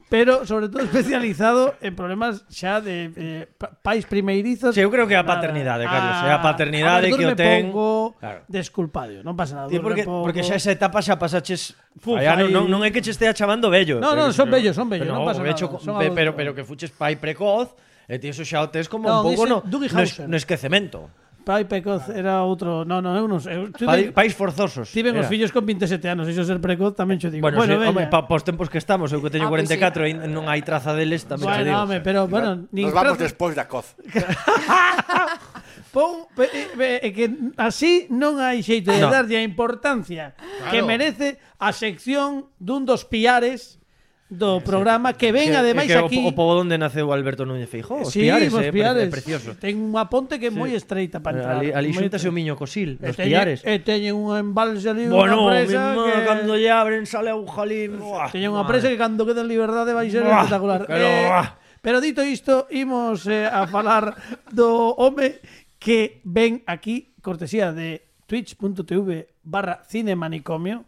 pero 0.09 0.47
sobre 0.47 0.69
todo 0.69 0.83
especializado 0.83 1.75
en 1.83 1.99
problemas 1.99 2.47
xa 2.47 2.79
de 2.79 3.11
eh, 3.17 3.43
pais 3.83 4.07
primeirizos. 4.07 4.75
Sí, 4.75 4.81
eu 4.81 4.91
creo 4.91 5.11
que 5.11 5.19
a 5.19 5.27
paternidade, 5.27 5.83
ah, 5.83 5.91
Carlos, 5.91 6.17
a, 6.23 6.35
a 6.35 6.41
paternidade 6.43 7.07
a 7.07 7.11
ver, 7.11 7.19
que 7.19 7.27
o 7.27 7.35
ten. 7.35 7.71
Pongo 7.71 8.15
claro. 8.23 8.47
desculpado, 8.47 9.27
non 9.27 9.35
pasa 9.35 9.59
nada. 9.59 9.69
Sí, 9.69 9.83
porque, 9.83 10.07
pongo... 10.07 10.23
porque 10.23 10.47
xa 10.47 10.55
esa 10.55 10.71
etapa 10.71 11.03
xa 11.03 11.19
pasaches 11.19 11.75
Fuf, 11.97 12.21
Allá, 12.21 12.37
aí... 12.37 12.53
non, 12.53 12.69
non 12.69 12.85
é 12.85 12.93
que 12.93 13.01
che 13.01 13.11
estea 13.11 13.33
chamando 13.33 13.73
vello. 13.73 13.99
No, 13.99 14.13
no, 14.15 14.31
son 14.31 14.53
vellos, 14.53 14.77
son 14.77 14.87
vellos, 14.87 15.09
non 15.11 15.27
pasa 15.27 15.43
nada. 15.43 15.57
Son 15.57 15.97
pe, 15.99 16.13
pero, 16.13 16.37
pero 16.37 16.55
que 16.55 16.63
fuches 16.63 16.93
pai 16.93 17.17
precoz, 17.17 17.75
e 18.07 18.21
ti 18.23 18.31
eso 18.31 18.47
xa 18.47 18.63
o 18.63 18.69
tes 18.71 18.87
como 18.87 19.11
no, 19.11 19.25
un 19.25 19.35
pouco 19.35 19.43
no, 19.49 19.65
no, 19.65 20.27
no 20.31 20.37
esquecemento. 20.37 21.11
Pai 21.47 21.63
precoz 21.63 22.11
era 22.11 22.43
outro, 22.43 22.83
non, 22.83 23.07
non, 23.07 23.15
eu 23.15 23.31
non 23.31 23.39
sei. 23.39 23.55
Eu, 23.55 23.71
Pai, 23.71 24.11
pais 24.11 24.35
forzosos. 24.35 24.91
Tiven 24.91 25.15
era. 25.15 25.23
os 25.23 25.31
fillos 25.31 25.55
con 25.55 25.63
27 25.63 26.03
anos, 26.11 26.27
iso 26.27 26.43
ser 26.43 26.59
precoz 26.59 26.99
tamén 26.99 27.23
xo 27.23 27.31
digo. 27.31 27.47
Bueno, 27.47 27.63
bueno 27.63 27.79
sí, 27.79 27.87
home, 27.87 28.11
pa, 28.11 28.27
pos 28.27 28.43
tempos 28.43 28.67
que 28.67 28.83
estamos, 28.83 29.15
eu 29.15 29.23
que 29.23 29.31
teño 29.31 29.47
ah, 29.47 29.55
pois 29.55 29.63
44 29.63 30.11
e 30.11 30.27
non 30.27 30.51
hai 30.51 30.67
traza 30.67 30.91
deles, 30.91 31.23
tamén 31.23 31.47
bueno, 31.47 31.55
xo 31.55 31.67
digo. 31.71 31.79
Home, 31.87 32.03
pero 32.03 32.27
bueno, 32.27 32.67
nin 32.75 32.91
Nos 32.91 32.99
vamos 32.99 33.15
traza... 33.15 33.31
despois 33.31 33.55
da 33.55 33.71
coz. 33.71 33.95
Pon, 35.95 36.27
pe, 36.35 36.51
eh, 36.51 36.67
pe, 36.75 36.99
pe, 36.99 37.15
que 37.15 37.31
así 37.63 38.11
non 38.11 38.43
hai 38.43 38.67
xeito 38.67 38.91
de 38.91 39.07
no. 39.07 39.15
darlle 39.15 39.39
a 39.39 39.47
importancia 39.47 40.35
claro. 40.35 40.71
que 40.75 40.83
merece 40.83 41.39
a 41.63 41.71
sección 41.71 42.51
dun 42.59 42.83
dos 42.83 43.07
piares 43.07 43.79
do 44.27 44.59
programa 44.59 45.15
que 45.15 45.31
ven 45.31 45.55
que, 45.55 45.57
ademais 45.57 45.87
que 45.87 45.95
aquí 45.95 46.19
o, 46.19 46.31
o 46.31 46.33
pobo 46.35 46.59
onde 46.59 46.75
naceu 46.75 47.15
Alberto 47.15 47.47
Núñez 47.47 47.71
Feijó 47.71 48.03
os 48.03 48.11
sí, 48.11 48.27
Piares, 48.27 48.51
os 48.51 48.59
eh, 48.59 48.75
piares. 48.75 49.07
É, 49.07 49.07
eh, 49.07 49.15
precioso. 49.15 49.55
Ten 49.55 49.79
unha 49.79 50.11
ponte 50.11 50.43
que 50.43 50.51
é 50.51 50.53
sí. 50.53 50.59
moi 50.59 50.75
estreita 50.75 51.23
para 51.23 51.39
eh, 51.39 51.41
entrar 51.47 51.55
ali, 51.63 51.71
ali 51.71 51.95
xuntase 51.95 52.27
o 52.27 52.35
miño 52.35 52.59
cosil 52.59 52.99
e 52.99 53.07
nos 53.07 53.15
teñe, 53.15 53.31
Piares. 53.31 53.63
e 53.63 53.79
teñen 53.79 54.19
un 54.19 54.35
embalse 54.35 54.91
ali 54.91 55.07
bueno, 55.07 55.47
unha 55.47 55.63
presa 55.63 55.95
que... 55.95 56.27
cando 56.27 56.53
lle 56.59 56.71
abren 56.75 57.07
sale 57.07 57.31
a 57.31 57.39
un 57.39 57.47
jalín 57.47 58.03
teñen 58.35 58.51
unha 58.51 58.67
presa 58.67 58.91
que 58.91 58.99
cando 58.99 59.23
queda 59.23 59.47
en 59.47 59.49
liberdade 59.49 59.95
vai 59.95 60.11
ser 60.11 60.27
buah, 60.27 60.43
espectacular. 60.43 60.91
pero, 60.91 61.07
eh, 61.07 61.27
buah. 61.31 61.47
pero 61.79 61.97
dito 62.03 62.27
isto 62.27 62.67
imos 62.75 63.31
eh, 63.31 63.47
a 63.47 63.71
falar 63.71 64.11
do 64.51 64.91
home 64.99 65.39
que 65.79 66.19
ven 66.27 66.67
aquí 66.67 67.15
cortesía 67.23 67.71
de 67.71 68.03
twitch.tv 68.27 69.31
barra 69.47 69.87
cinemanicomio 69.87 70.83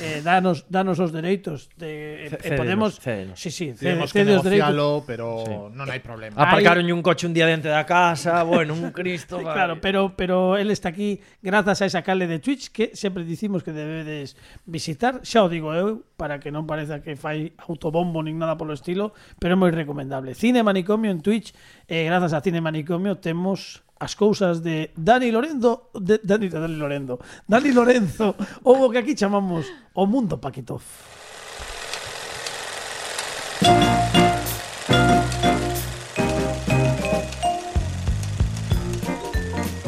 eh, 0.00 0.20
danos 0.24 0.66
danos 0.66 0.98
os 0.98 1.14
dereitos 1.14 1.70
de, 1.78 2.26
eh, 2.26 2.38
eh, 2.42 2.56
podemos 2.58 2.98
cédenos. 2.98 3.38
sí, 3.38 3.50
sí, 3.50 3.70
cede, 3.72 3.94
Tivemos 3.94 4.12
que 4.12 4.24
cede 4.24 4.36
os 4.36 4.42
dereitos 4.42 4.74
negocialo, 4.74 5.04
pero 5.06 5.70
non 5.70 5.86
hai 5.86 6.02
problema. 6.02 6.34
Aparcaron 6.34 6.82
un 6.90 7.02
coche 7.04 7.30
un 7.30 7.34
día 7.36 7.46
dente 7.46 7.70
da 7.70 7.86
casa, 7.86 8.42
bueno, 8.42 8.74
un 8.74 8.90
Cristo. 8.90 9.38
Vale. 9.38 9.54
claro, 9.54 9.72
pero 9.78 10.18
pero 10.18 10.56
él 10.58 10.74
está 10.74 10.90
aquí 10.90 11.22
grazas 11.38 11.82
a 11.82 11.86
esa 11.86 12.02
cale 12.02 12.26
de 12.26 12.42
Twitch 12.42 12.74
que 12.74 12.96
sempre 12.98 13.22
dicimos 13.22 13.62
que 13.62 13.70
debedes 13.70 14.34
visitar. 14.66 15.22
Xa 15.22 15.46
o 15.46 15.48
digo 15.48 15.70
eu 15.76 16.02
para 16.18 16.42
que 16.42 16.50
non 16.50 16.66
pareza 16.66 17.04
que 17.04 17.14
fai 17.14 17.54
autobombo 17.70 18.24
nin 18.24 18.40
nada 18.40 18.58
polo 18.58 18.74
estilo, 18.74 19.14
pero 19.38 19.54
é 19.54 19.58
moi 19.58 19.70
recomendable. 19.70 20.34
Cine 20.34 20.66
Manicomio 20.66 21.14
en 21.14 21.22
Twitch, 21.22 21.54
eh, 21.86 22.08
grazas 22.08 22.34
a 22.34 22.42
Cine 22.42 22.58
Manicomio 22.58 23.22
temos 23.22 23.83
as 24.00 24.14
cousas 24.14 24.60
de 24.60 24.90
Dani 24.96 25.30
Lorenzo, 25.30 25.90
de 25.94 26.18
Dani, 26.22 26.48
Dani 26.48 26.76
Lorenzo, 26.76 27.18
Dani 27.48 27.70
Lorenzo, 27.72 28.34
ou 28.64 28.86
o 28.86 28.90
que 28.90 28.98
aquí 28.98 29.14
chamamos 29.16 29.66
o 29.94 30.06
mundo 30.06 30.38
Paquitov. 30.38 30.82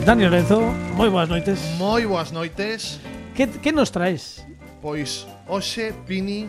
Dani 0.07 0.23
Lorenzo, 0.23 0.61
moi 0.95 1.11
boas 1.11 1.29
noites. 1.29 1.59
Moi 1.83 2.07
boas 2.07 2.31
noites. 2.31 3.03
Que, 3.35 3.51
que 3.59 3.75
nos 3.75 3.91
traes? 3.91 4.47
Pois, 4.81 5.27
hoxe, 5.51 5.91
Pini, 6.07 6.47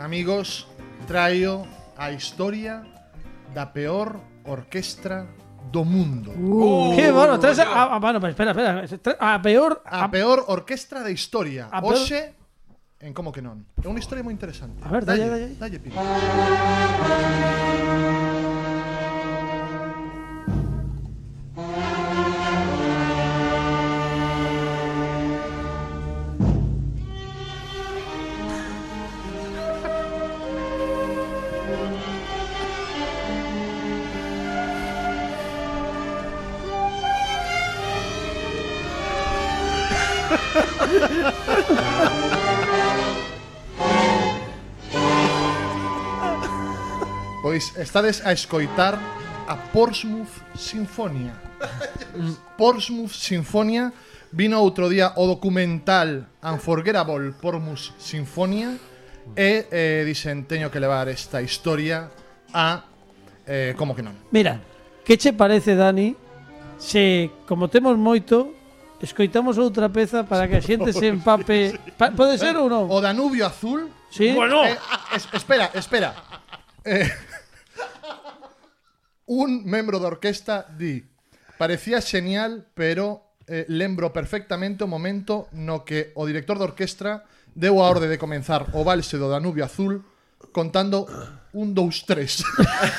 amigos, 0.00 0.64
traio 1.06 1.68
a 2.00 2.10
historia 2.10 2.80
da 3.52 3.66
peor 3.66 4.16
orquestra 4.48 5.28
do 5.70 5.84
mundo. 5.84 6.32
Uh, 6.34 6.92
oh, 6.92 6.96
que 6.96 7.10
bueno, 7.10 7.38
traes 7.38 7.58
a, 7.58 7.64
ah, 7.64 7.84
a, 7.84 7.96
ah, 7.96 7.98
bueno, 7.98 8.26
espera, 8.26 8.50
espera, 8.50 8.84
a 9.18 9.34
ah, 9.34 9.42
peor 9.42 9.82
a, 9.86 10.04
a 10.04 10.10
peor 10.10 10.44
orquestra 10.48 11.02
de 11.02 11.12
historia. 11.12 11.68
A 11.70 11.80
peor... 11.80 11.94
Oxe 11.94 12.34
en 13.00 13.14
como 13.14 13.32
que 13.32 13.40
non. 13.40 13.64
É 13.80 13.88
unha 13.88 14.02
historia 14.02 14.20
moi 14.20 14.34
interesante. 14.34 14.76
A 14.84 14.92
ver, 14.92 15.08
dalle, 15.08 15.30
dalle, 15.30 15.56
dalle, 15.56 15.80
dalle, 15.80 15.96
dalle 15.96 18.19
Pois 47.50 47.74
estades 47.82 48.22
a 48.22 48.30
escoitar 48.30 48.94
a 49.50 49.56
Portsmouth 49.74 50.30
Sinfonia. 50.54 51.34
Portsmouth 52.54 53.10
Sinfonia 53.10 53.90
vino 54.30 54.62
outro 54.62 54.86
día 54.86 55.18
o 55.18 55.26
documental 55.26 56.30
Unforgettable 56.46 57.34
Portsmouth 57.42 57.90
Sinfonia 57.98 58.78
e 59.34 59.66
eh, 59.66 60.06
dixen 60.06 60.46
teño 60.46 60.70
que 60.70 60.78
levar 60.78 61.10
esta 61.10 61.42
historia 61.42 62.14
a 62.54 62.86
eh, 63.42 63.74
como 63.74 63.98
que 63.98 64.06
non. 64.06 64.14
Mira, 64.30 64.62
que 65.02 65.18
che 65.18 65.34
parece, 65.34 65.74
Dani, 65.74 66.14
se 66.78 67.34
como 67.50 67.66
temos 67.66 67.98
moito 67.98 68.54
Escoitamos 69.02 69.58
outra 69.58 69.90
peza 69.90 70.22
para 70.22 70.46
que 70.46 70.54
a 70.54 70.62
xente 70.62 70.94
se 70.94 71.10
empape 71.18 71.74
pa, 71.98 72.14
Pode 72.14 72.38
ser 72.38 72.54
ou 72.54 72.70
non? 72.70 72.86
O 72.86 73.02
Danubio 73.02 73.42
Azul 73.42 73.90
Sí. 74.06 74.30
Bueno. 74.38 74.66
Eh, 74.66 74.78
es, 75.14 75.26
espera, 75.34 75.70
espera. 75.74 76.14
Eh, 76.84 77.10
un 79.30 79.62
membro 79.64 80.02
da 80.02 80.10
orquesta 80.10 80.66
di 80.66 81.06
Parecía 81.60 82.00
xenial, 82.00 82.64
pero 82.72 83.36
eh, 83.46 83.66
lembro 83.68 84.16
perfectamente 84.16 84.80
o 84.80 84.88
momento 84.88 85.52
no 85.52 85.84
que 85.84 86.08
o 86.16 86.24
director 86.24 86.56
da 86.56 86.64
orquestra 86.64 87.28
deu 87.52 87.84
a 87.84 87.86
orde 87.86 88.08
de 88.08 88.16
comenzar 88.16 88.72
o 88.72 88.80
valse 88.80 89.20
do 89.20 89.28
Danubio 89.28 89.68
Azul 89.68 90.00
contando 90.56 91.04
un, 91.52 91.76
dous, 91.76 92.08
tres. 92.08 92.40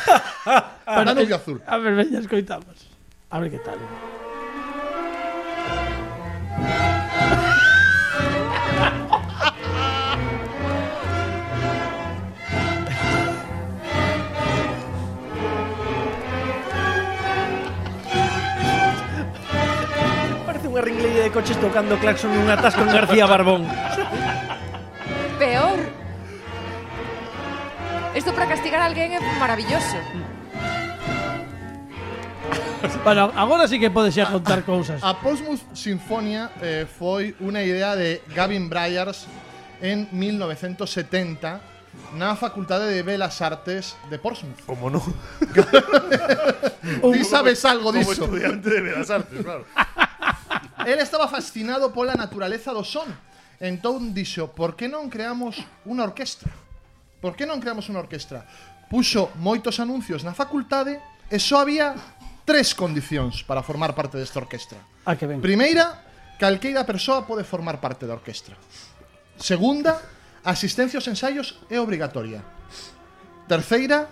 Danubio 0.86 1.42
Azul. 1.42 1.58
A 1.66 1.82
ver, 1.82 1.98
veña, 1.98 2.22
escoitamos. 2.22 2.86
A 3.34 3.42
ver 3.42 3.50
que 3.50 3.60
tal. 3.66 3.82
De 21.22 21.30
coches 21.30 21.54
tocando 21.62 22.02
claxon 22.02 22.34
nun 22.34 22.50
atasco 22.50 22.82
en 22.82 22.90
García 22.90 23.30
Barbón. 23.30 23.70
Peor. 25.38 25.78
Isto 28.18 28.34
para 28.34 28.50
castigar 28.50 28.82
a 28.82 28.90
alguén 28.90 29.14
é 29.14 29.22
maravilloso. 29.38 30.02
Bueno, 33.06 33.30
agora 33.38 33.70
sí 33.70 33.78
que 33.78 33.94
podes 33.94 34.18
xa 34.18 34.34
contar 34.34 34.66
cousas. 34.66 34.98
A 35.06 35.14
Portsmouth 35.14 35.62
Sinfonia 35.78 36.50
eh, 36.58 36.90
foi 36.90 37.38
unha 37.38 37.62
idea 37.62 37.94
de 37.94 38.26
Gavin 38.34 38.66
Bryars 38.66 39.30
en 39.78 40.10
1970 40.10 42.18
na 42.18 42.34
Facultade 42.34 42.90
de 42.90 43.06
Belas 43.06 43.38
Artes 43.46 43.94
de 44.10 44.18
Portsmouth. 44.18 44.66
Como 44.66 44.90
non? 44.90 45.06
Ti 47.02 47.22
sabes 47.30 47.62
algo 47.70 47.94
Como 47.94 48.02
diso? 48.02 48.26
estudiante 48.26 48.74
de 48.74 48.82
Belas 48.82 49.14
Artes, 49.14 49.38
claro. 49.46 49.70
El 50.86 51.00
estaba 51.00 51.28
fascinado 51.28 51.94
pola 51.94 52.18
naturaleza 52.18 52.74
do 52.74 52.84
son. 52.84 53.10
Entón 53.62 54.14
dixo, 54.14 54.50
por 54.58 54.74
que 54.74 54.90
non 54.90 55.10
creamos 55.10 55.62
unha 55.86 56.02
orquestra? 56.02 56.50
Por 57.22 57.38
que 57.38 57.46
non 57.46 57.62
creamos 57.62 57.86
unha 57.94 58.02
orquestra? 58.02 58.42
Puxo 58.90 59.30
moitos 59.38 59.78
anuncios 59.78 60.26
na 60.26 60.34
facultade 60.34 60.98
e 61.30 61.38
só 61.38 61.62
había 61.62 61.94
tres 62.44 62.74
condicións 62.74 63.46
para 63.46 63.62
formar 63.62 63.94
parte 63.94 64.18
desta 64.18 64.42
orquestra. 64.42 64.82
Ah, 65.06 65.14
que 65.14 65.30
ben. 65.30 65.40
Primeira, 65.40 66.02
calqueira 66.42 66.82
persoa 66.84 67.24
pode 67.30 67.46
formar 67.46 67.78
parte 67.78 68.10
da 68.10 68.18
orquestra. 68.18 68.58
Segunda, 69.38 70.02
asistencia 70.42 70.98
aos 70.98 71.06
ensaios 71.06 71.62
é 71.70 71.78
obrigatoria. 71.78 72.42
Terceira, 73.46 74.10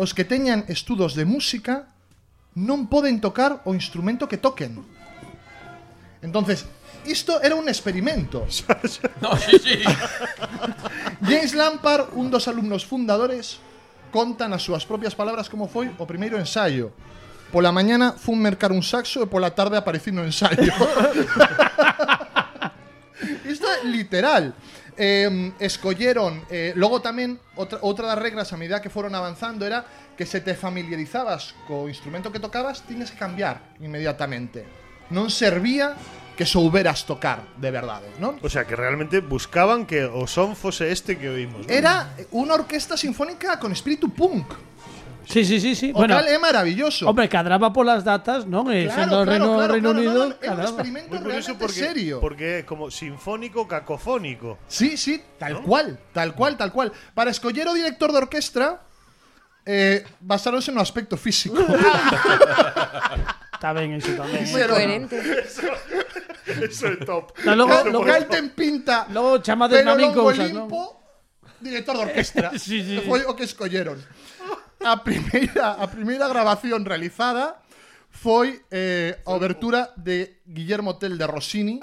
os 0.00 0.16
que 0.16 0.24
teñan 0.24 0.64
estudos 0.72 1.12
de 1.12 1.28
música 1.28 1.92
non 2.56 2.88
poden 2.88 3.20
tocar 3.20 3.60
o 3.68 3.76
instrumento 3.76 4.24
que 4.24 4.40
toquen. 4.40 4.80
Entonces, 6.22 6.66
isto 7.06 7.40
era 7.42 7.54
un 7.54 7.68
experimento. 7.68 8.46
No, 9.20 9.36
sí, 9.36 9.58
sí. 9.58 9.82
James 11.22 11.54
Lampard, 11.54 12.08
un 12.14 12.30
dos 12.30 12.48
alumnos 12.48 12.84
fundadores, 12.84 13.58
conta 14.10 14.48
nas 14.48 14.62
súas 14.62 14.86
propias 14.86 15.14
palabras 15.14 15.50
como 15.50 15.68
foi 15.68 15.90
o 15.98 16.06
primeiro 16.06 16.38
ensaio. 16.38 16.92
Pola 17.52 17.70
mañana 17.70 18.12
fun 18.16 18.42
mercar 18.42 18.72
un 18.72 18.82
saxo 18.82 19.22
e 19.22 19.30
pola 19.30 19.54
tarde 19.54 19.76
aparecí 19.78 20.10
no 20.10 20.24
ensaio. 20.24 20.72
Isto 23.46 23.66
é 23.70 23.84
literal. 23.86 24.54
Eh, 24.96 25.52
escolleron 25.60 26.48
eh, 26.48 26.72
Logo 26.72 27.04
tamén 27.04 27.36
outra, 27.60 27.76
outra 27.84 28.08
das 28.08 28.16
regras 28.16 28.48
a 28.52 28.56
medida 28.56 28.80
que 28.80 28.88
foron 28.88 29.12
avanzando 29.12 29.68
Era 29.68 29.84
que 30.16 30.24
se 30.24 30.40
te 30.40 30.56
familiarizabas 30.56 31.52
co 31.68 31.84
instrumento 31.84 32.32
que 32.32 32.40
tocabas 32.40 32.80
Tienes 32.80 33.12
que 33.12 33.20
cambiar 33.20 33.76
inmediatamente 33.84 34.85
non 35.10 35.30
servía 35.30 35.94
que 36.36 36.44
souberas 36.44 37.08
tocar 37.08 37.48
de 37.56 37.70
verdade, 37.72 38.12
non? 38.20 38.36
O 38.44 38.48
sea, 38.52 38.68
que 38.68 38.76
realmente 38.76 39.24
buscaban 39.24 39.88
que 39.88 40.04
o 40.04 40.28
son 40.28 40.52
fose 40.52 40.92
este 40.92 41.16
que 41.16 41.32
oímos. 41.32 41.64
¿no? 41.64 41.72
Era 41.72 42.12
unha 42.34 42.52
orquesta 42.52 42.92
sinfónica 43.00 43.56
con 43.56 43.72
espírito 43.72 44.12
punk. 44.12 44.44
Sí, 45.26 45.42
sí, 45.42 45.58
sí, 45.58 45.74
sí. 45.74 45.90
O 45.90 45.98
Bueno, 46.06 46.14
cal 46.14 46.28
é 46.30 46.38
maravilloso. 46.38 47.02
hombre, 47.10 47.26
cadraba 47.26 47.72
polas 47.74 48.06
datas, 48.06 48.46
non? 48.46 48.70
Eh, 48.70 48.86
sendo 48.86 49.26
Reino, 49.26 49.58
Reino 49.66 49.90
Unido, 49.90 50.30
no, 50.30 50.36
no, 50.36 50.38
é 50.38 50.46
un 50.46 50.54
cadraba. 50.54 50.70
experimento 50.70 51.18
Muy 51.18 51.24
realmente 51.26 51.58
porque, 51.58 51.82
serio. 51.82 52.14
porque 52.22 52.46
é 52.60 52.62
como 52.62 52.94
sinfónico 52.94 53.66
cacofónico. 53.66 54.60
Sí, 54.70 54.94
sí, 54.94 55.18
tal 55.40 55.66
cual, 55.66 55.98
tal 56.14 56.36
cual, 56.38 56.54
tal 56.54 56.70
cual. 56.70 56.94
Para 57.16 57.34
escoller 57.34 57.66
o 57.66 57.74
director 57.74 58.14
de 58.14 58.22
orquestra, 58.22 58.86
eh, 59.66 60.06
basáronse 60.22 60.70
no 60.70 60.78
aspecto 60.78 61.16
físico. 61.18 61.58
Está 63.56 63.72
ben 63.72 63.96
eso 63.96 64.12
tamén. 64.12 64.44
Eso, 64.44 64.60
eh. 64.60 64.68
Moi 64.68 64.68
coherente. 64.68 65.16
Eso, 66.46 66.86
é 66.92 66.96
top. 67.00 67.32
No, 67.42 67.56
logo, 67.56 67.72
eso 67.72 67.88
logo, 67.90 68.04
Galten 68.04 68.52
pinta. 68.52 69.08
Logo 69.10 69.40
chamades 69.40 69.80
na 69.80 69.96
min 69.96 70.12
cousas, 70.12 70.52
non? 70.52 70.68
director 71.60 71.96
de 71.96 72.02
orquestra. 72.04 72.52
sí, 72.58 72.84
sí, 72.84 73.00
Foi 73.00 73.24
o 73.24 73.34
que 73.34 73.44
escolleron. 73.44 73.96
A 74.84 75.02
primeira, 75.02 75.72
a 75.80 75.86
primeira 75.88 76.28
grabación 76.28 76.84
realizada 76.84 77.56
foi 78.12 78.60
eh, 78.70 79.20
a 79.24 79.32
obertura 79.32 79.92
de 79.96 80.40
Guillermo 80.46 80.96
Tell 80.96 81.18
de 81.18 81.26
Rossini 81.26 81.80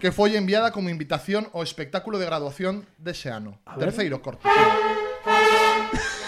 que 0.00 0.12
foi 0.12 0.36
enviada 0.36 0.72
como 0.72 0.92
invitación 0.92 1.48
ao 1.52 1.64
espectáculo 1.64 2.20
de 2.20 2.28
graduación 2.28 2.84
dese 3.00 3.32
ano. 3.32 3.60
Terceiro 3.76 4.20
corte. 4.20 4.44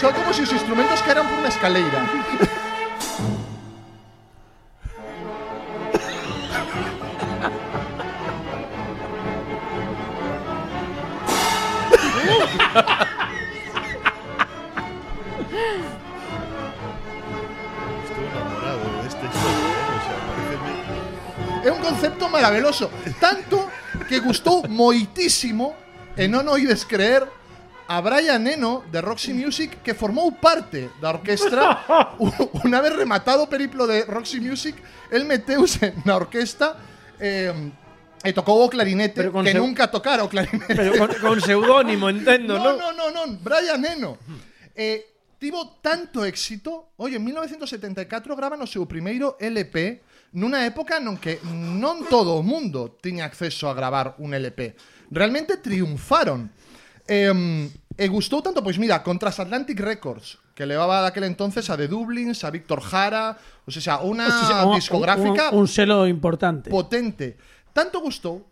Son 0.00 0.12
como 0.12 0.32
si 0.32 0.42
os 0.42 0.52
instrumentos 0.52 1.02
que 1.02 1.10
eran 1.10 1.26
por 1.26 1.42
unha 1.42 1.50
escaleira. 1.50 2.00
Estou 18.06 18.22
enamorado 18.24 18.86
deste 19.02 19.26
show. 19.34 19.50
eh? 19.50 19.98
o 19.98 20.00
sea, 20.06 20.18
pareceme... 20.30 20.72
É 21.66 21.70
un 21.74 21.80
concepto 21.82 22.28
maravilloso, 22.28 22.90
tanto 23.18 23.68
que 24.08 24.20
gustou 24.20 24.62
moitísimo 24.70 25.74
e 26.16 26.30
non 26.30 26.46
oides 26.48 26.86
creer 26.86 27.26
a 27.88 28.00
Brian 28.02 28.46
Eno 28.46 28.84
de 28.92 29.00
Roxy 29.00 29.32
Music 29.32 29.80
que 29.82 29.96
formou 29.96 30.30
parte 30.36 30.92
da 31.00 31.08
orquestra. 31.08 31.88
Unha 32.64 32.84
vez 32.84 32.92
rematado 32.92 33.48
o 33.48 33.50
periplo 33.50 33.88
de 33.88 34.04
Roxy 34.04 34.44
Music 34.44 34.76
el 35.08 35.24
meteuse 35.24 35.96
na 36.04 36.20
orquesta 36.20 36.76
eh, 37.16 37.48
e 38.20 38.30
tocou 38.36 38.60
o 38.60 38.68
clarinete 38.68 39.24
pero 39.24 39.32
que 39.40 39.56
seu... 39.56 39.64
nunca 39.64 39.88
tocara 39.88 40.20
o 40.20 40.28
clarinete. 40.28 40.68
Pero 40.76 41.00
con, 41.00 41.08
con 41.16 41.36
seudónimo 41.40 42.10
entendo 42.12 42.60
no, 42.60 42.76
no, 42.76 42.92
no, 42.92 43.08
no, 43.08 43.24
no, 43.24 43.40
Brian 43.40 43.80
Eno. 43.80 44.20
Eh, 44.76 45.16
tivo 45.40 45.80
tanto 45.80 46.28
éxito 46.28 46.92
oye, 47.00 47.16
en 47.16 47.24
1974 47.24 48.04
graban 48.36 48.60
o 48.60 48.68
seu 48.68 48.84
primeiro 48.84 49.40
LP 49.40 50.04
nunha 50.36 50.60
época 50.68 51.00
non 51.00 51.16
que 51.16 51.40
non 51.48 52.04
todo 52.04 52.36
o 52.36 52.44
mundo 52.44 53.00
tiña 53.00 53.24
acceso 53.24 53.64
a 53.64 53.72
gravar 53.72 54.20
un 54.20 54.36
LP 54.36 54.76
realmente 55.08 55.56
triunfaron. 55.56 56.52
Eh, 57.08 57.32
e 57.98 58.06
gustou 58.06 58.38
tanto, 58.44 58.62
pois 58.62 58.76
mira, 58.78 59.02
con 59.02 59.18
Transatlantic 59.18 59.80
Records, 59.80 60.38
que 60.54 60.68
levaba 60.68 61.00
daquel 61.02 61.24
entonces 61.24 61.66
a 61.72 61.74
The 61.74 61.88
Dublins, 61.88 62.44
a 62.44 62.50
Víctor 62.52 62.78
Jara, 62.84 63.34
o 63.66 63.70
sea, 63.72 63.98
unha 64.04 64.28
O 64.28 64.44
sea, 64.46 64.62
un- 64.68 64.76
discográfica 64.78 65.50
un, 65.50 65.64
un 65.64 65.68
selo 65.68 66.06
importante. 66.06 66.68
potente. 66.70 67.40
Tanto 67.74 67.98
gustou 68.04 68.46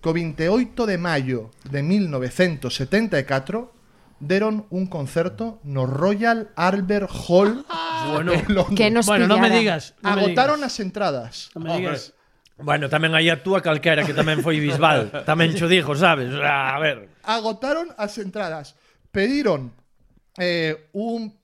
que 0.00 0.08
o 0.08 0.14
28 0.16 0.86
de 0.86 0.96
maio 0.96 1.50
de 1.68 1.82
1974 1.82 3.72
deron 4.20 4.64
un 4.72 4.86
concerto 4.88 5.60
no 5.64 5.84
Royal 5.84 6.48
Albert 6.56 7.10
Hall 7.28 7.66
Bueno, 8.16 8.32
de 8.32 8.40
Londres. 8.48 8.76
Que 8.80 8.88
nos 8.88 9.04
bueno, 9.04 9.28
non 9.28 9.40
me 9.44 9.52
digas. 9.52 9.92
Me 10.00 10.08
Agotaron 10.16 10.64
digas. 10.64 10.72
as 10.72 10.80
entradas. 10.80 11.32
Non 11.52 11.68
me 11.68 11.76
digas. 11.76 12.15
Bueno, 12.56 12.88
tamén 12.88 13.12
aí 13.12 13.28
actúa 13.28 13.60
calquera 13.60 14.00
que 14.00 14.16
tamén 14.16 14.40
foi 14.40 14.56
Bisbal. 14.56 15.12
Tamén 15.28 15.52
cho 15.52 15.68
dijo, 15.68 15.92
sabes? 15.92 16.32
A 16.40 16.80
ver. 16.80 17.12
Agotaron 17.20 17.92
as 18.00 18.16
entradas. 18.16 18.72
Pediron 19.12 19.76
eh, 20.40 20.88
un, 20.96 21.36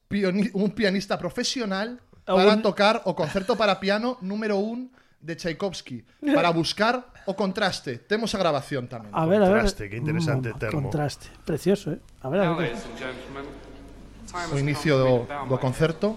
un 0.57 0.71
pianista 0.73 1.21
profesional 1.21 2.01
para 2.25 2.57
un... 2.57 2.65
tocar 2.65 3.05
o 3.05 3.13
concerto 3.13 3.61
para 3.61 3.77
piano 3.77 4.17
número 4.25 4.57
1 4.57 5.21
de 5.21 5.37
Tchaikovsky 5.37 6.01
para 6.33 6.49
buscar 6.49 7.05
o 7.29 7.37
contraste. 7.37 8.01
Temos 8.09 8.33
a 8.33 8.41
grabación 8.41 8.89
tamén. 8.89 9.13
A 9.13 9.29
ver, 9.29 9.45
contraste, 9.45 9.85
a 9.85 9.85
ver. 9.85 9.91
que 9.93 9.97
interesante 10.01 10.49
mm, 10.49 10.59
termo. 10.59 10.89
Contraste, 10.89 11.29
precioso, 11.45 11.93
eh. 11.93 12.01
A 12.25 12.33
ver, 12.33 12.41
a 12.41 12.57
ver. 12.57 12.73
O 14.49 14.57
inicio 14.57 14.97
do, 14.97 15.29
do 15.29 15.57
concerto. 15.61 16.17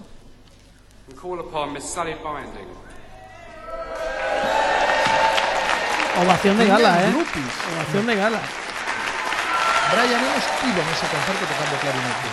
call 1.20 1.40
upon 1.40 1.72
Miss 1.72 1.84
Sally 1.84 2.16
Binding 2.24 2.85
Ovación 6.22 6.56
de 6.58 6.66
gala, 6.66 7.02
eh. 7.04 7.12
Ovación 7.74 8.06
de 8.06 8.16
gala. 8.16 8.40
Brian 9.92 10.18
Eno 10.24 10.36
estivo 10.42 10.80
nese 10.88 11.06
concerto 11.12 11.44
tocando 11.46 11.76
clarinete. 11.82 12.28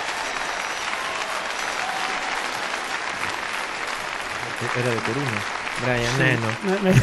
Era 4.79 4.89
de 4.95 5.01
Coruña. 5.07 5.39
Brian 5.83 6.17
Neno. 6.17 6.47
Me- 6.63 6.79
me- 6.91 7.01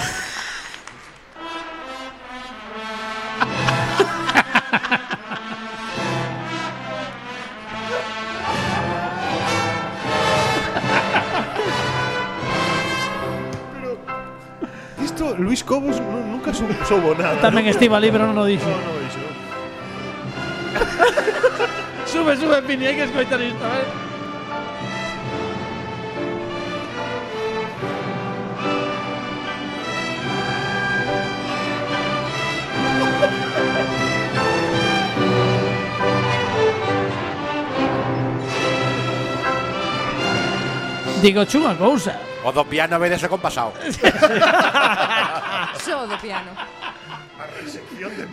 Isto, 15.02 15.34
Luis 15.38 15.64
Cobos 15.64 15.99
sou, 16.60 16.68
soubo 16.84 17.14
nada. 17.16 17.40
Tamén 17.40 17.64
estiva 17.72 17.96
non 17.96 18.36
o 18.36 18.44
dixo. 18.44 18.68
No, 18.68 18.76
no. 18.76 19.00
Sube, 22.10 22.36
sube, 22.36 22.62
Pini, 22.66 22.86
hai 22.86 22.94
que 22.94 23.04
escoitar 23.06 23.40
isto, 23.40 23.64
eh. 23.64 23.86
Digo, 41.22 41.44
chunha 41.44 41.76
cousa. 41.76 42.16
O 42.42 42.50
do 42.50 42.64
piano 42.64 42.98
vedese 42.98 43.28
compasado. 43.28 43.72
Só 45.78 46.06
do 46.06 46.18
piano. 46.18 46.50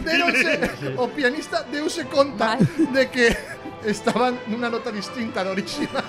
Deronse, 0.04 0.60
o 0.97 1.08
pianista 1.08 1.63
deuse 1.63 2.06
conta 2.06 2.58
Mal. 2.58 2.91
de 2.91 3.10
que 3.10 3.38
estaban 3.86 4.39
nunha 4.47 4.69
nota 4.69 4.91
distinta 4.91 5.43
do 5.43 5.52
original. 5.52 6.04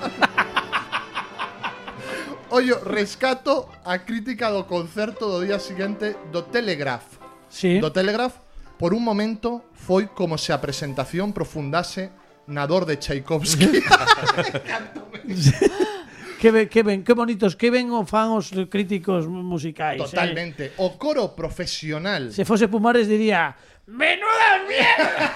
Ollo, 2.50 2.80
rescato 2.82 3.68
a 3.84 3.98
crítica 4.02 4.50
do 4.50 4.64
concerto 4.64 5.28
do 5.28 5.44
día 5.44 5.60
seguinte 5.60 6.16
do 6.32 6.48
Telegraph. 6.48 7.20
Sí. 7.48 7.78
Do 7.78 7.92
Telegraph, 7.92 8.40
por 8.80 8.94
un 8.94 9.04
momento, 9.04 9.68
foi 9.74 10.08
como 10.08 10.40
se 10.40 10.50
a 10.50 10.58
presentación 10.58 11.36
profundase 11.36 12.10
na 12.48 12.64
dor 12.66 12.88
de 12.88 12.96
Tchaikovsky. 12.96 13.84
que 16.38 16.50
ben, 16.50 16.68
que 16.68 16.82
ben, 16.82 17.02
que 17.02 17.12
bonitos, 17.12 17.56
que 17.58 17.70
ben 17.70 17.90
o 17.90 18.06
fan 18.06 18.38
os 18.38 18.54
críticos 18.70 19.26
musicais. 19.26 19.98
Totalmente. 19.98 20.70
Eh? 20.70 20.78
O 20.78 20.94
coro 20.94 21.34
profesional. 21.34 22.30
Se 22.30 22.46
fose 22.46 22.70
Pumares 22.70 23.10
diría, 23.10 23.58
menuda 23.90 24.62
mierda. 24.70 25.26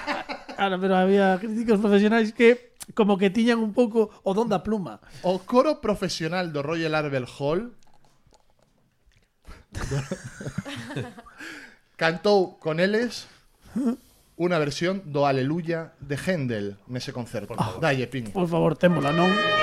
Ahora, 0.57 0.79
pero 0.79 0.95
había 0.95 1.37
críticos 1.39 1.79
profesionais 1.83 2.31
que 2.31 2.71
como 2.95 3.17
que 3.17 3.29
tiñan 3.29 3.59
un 3.59 3.75
pouco 3.75 4.09
o 4.23 4.31
don 4.31 4.47
da 4.47 4.63
pluma. 4.63 5.03
O 5.27 5.43
coro 5.43 5.83
profesional 5.83 6.55
do 6.55 6.63
Royal 6.63 6.95
Arbel 6.95 7.27
Hall 7.27 7.75
cantou 11.99 12.55
con 12.63 12.79
eles 12.79 13.27
unha 14.37 14.57
versión 14.61 15.03
do 15.09 15.25
Aleluya 15.27 15.97
de 15.99 16.15
Händel 16.15 16.79
nese 16.87 17.11
concerto. 17.11 17.59
Oh, 17.59 17.83
Dalle, 17.83 18.07
Pin. 18.07 18.31
Por 18.31 18.47
favor, 18.47 18.79
témola, 18.79 19.11
non? 19.11 19.62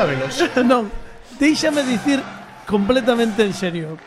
Relávelos. 0.00 0.34
non, 0.70 0.88
deixame 1.36 1.84
dicir 1.84 2.24
completamente 2.64 3.44
en 3.44 3.52
serio 3.52 4.00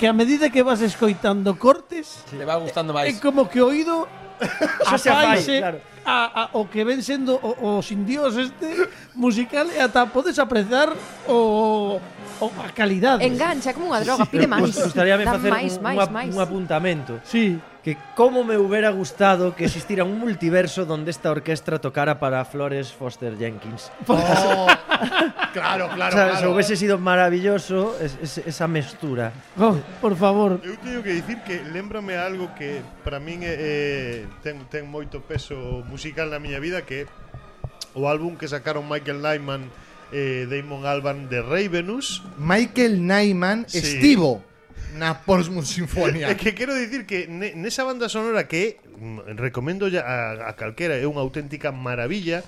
que 0.00 0.08
a 0.08 0.14
medida 0.16 0.48
que 0.48 0.64
vas 0.64 0.80
escoitando 0.80 1.56
cortes 1.56 2.24
le 2.32 2.40
te 2.40 2.44
va 2.48 2.56
gustando 2.56 2.96
máis. 2.96 3.12
É 3.12 3.20
como 3.20 3.48
que 3.48 3.60
o 3.60 3.68
oído 3.68 4.08
apaixe 4.88 5.60
claro. 5.60 5.80
a, 6.04 6.48
a, 6.48 6.56
o 6.56 6.68
que 6.68 6.84
ven 6.84 7.04
sendo 7.04 7.36
o, 7.40 7.80
o 7.80 7.84
sin 7.84 8.08
dios 8.08 8.36
este 8.40 8.88
musical 9.12 9.68
e 9.68 9.80
ata 9.80 10.08
podes 10.08 10.40
apreciar 10.40 10.92
o, 11.28 12.00
o 12.40 12.46
a 12.60 12.72
calidade. 12.72 13.24
Engancha 13.24 13.76
como 13.76 13.92
unha 13.92 14.00
droga, 14.00 14.24
sí. 14.24 14.32
pide 14.32 14.48
máis. 14.48 14.72
Gustaríame 14.72 15.28
facer 15.28 15.52
máis, 15.52 15.76
un, 15.76 15.84
máis, 15.84 15.98
un, 16.00 16.12
máis. 16.12 16.32
un 16.32 16.40
apuntamento. 16.40 17.12
Sí 17.24 17.60
que 17.86 17.96
como 18.16 18.42
me 18.42 18.58
hubiera 18.58 18.90
gustado 18.90 19.54
que 19.54 19.66
existiera 19.66 20.02
un 20.02 20.18
multiverso 20.18 20.84
donde 20.84 21.12
esta 21.12 21.30
orquesta 21.30 21.78
tocara 21.78 22.18
para 22.18 22.44
Flores 22.44 22.92
Foster 22.92 23.38
Jenkins. 23.38 23.92
Oh, 24.08 24.66
claro, 25.52 25.88
claro, 25.94 26.16
¿Sabes? 26.16 26.38
claro. 26.38 26.52
Hubiese 26.52 26.74
sido 26.74 26.98
maravilloso 26.98 27.96
es, 28.00 28.18
es, 28.20 28.38
esa 28.38 28.66
mestura. 28.66 29.32
Oh, 29.56 29.76
por 30.00 30.16
favor. 30.16 30.58
Eu 30.66 30.74
teño 30.82 30.98
que 31.06 31.14
dicir 31.14 31.38
que 31.46 31.62
lembrame 31.62 32.18
algo 32.18 32.50
que 32.58 32.82
para 33.06 33.22
min 33.22 33.46
eh, 33.46 34.26
ten, 34.42 34.66
ten 34.66 34.82
moito 34.90 35.22
peso 35.22 35.86
musical 35.86 36.26
na 36.34 36.42
miña 36.42 36.58
vida 36.58 36.82
que 36.82 37.06
o 37.94 38.10
álbum 38.10 38.34
que 38.34 38.50
sacaron 38.50 38.90
Michael 38.90 39.22
Nyman 39.22 39.70
eh, 40.10 40.50
Damon 40.50 40.90
Alban 40.90 41.30
de 41.30 41.38
Ravenous 41.38 42.26
Michael 42.34 43.06
Nyman 43.06 43.70
sí. 43.70 43.78
estivo 43.78 44.42
na 44.96 45.22
Portsmouth 45.22 45.68
Sinfonía. 45.68 46.28
É 46.32 46.34
que 46.34 46.56
quero 46.56 46.74
dicir 46.74 47.04
que 47.04 47.28
ne, 47.28 47.52
nesa 47.54 47.84
banda 47.84 48.08
sonora 48.08 48.48
que 48.48 48.80
mm, 48.96 49.36
recomendo 49.36 49.86
ya 49.86 50.02
a, 50.02 50.48
a 50.48 50.52
calquera, 50.56 50.96
é 50.96 51.04
unha 51.04 51.20
auténtica 51.20 51.70
maravilla, 51.70 52.42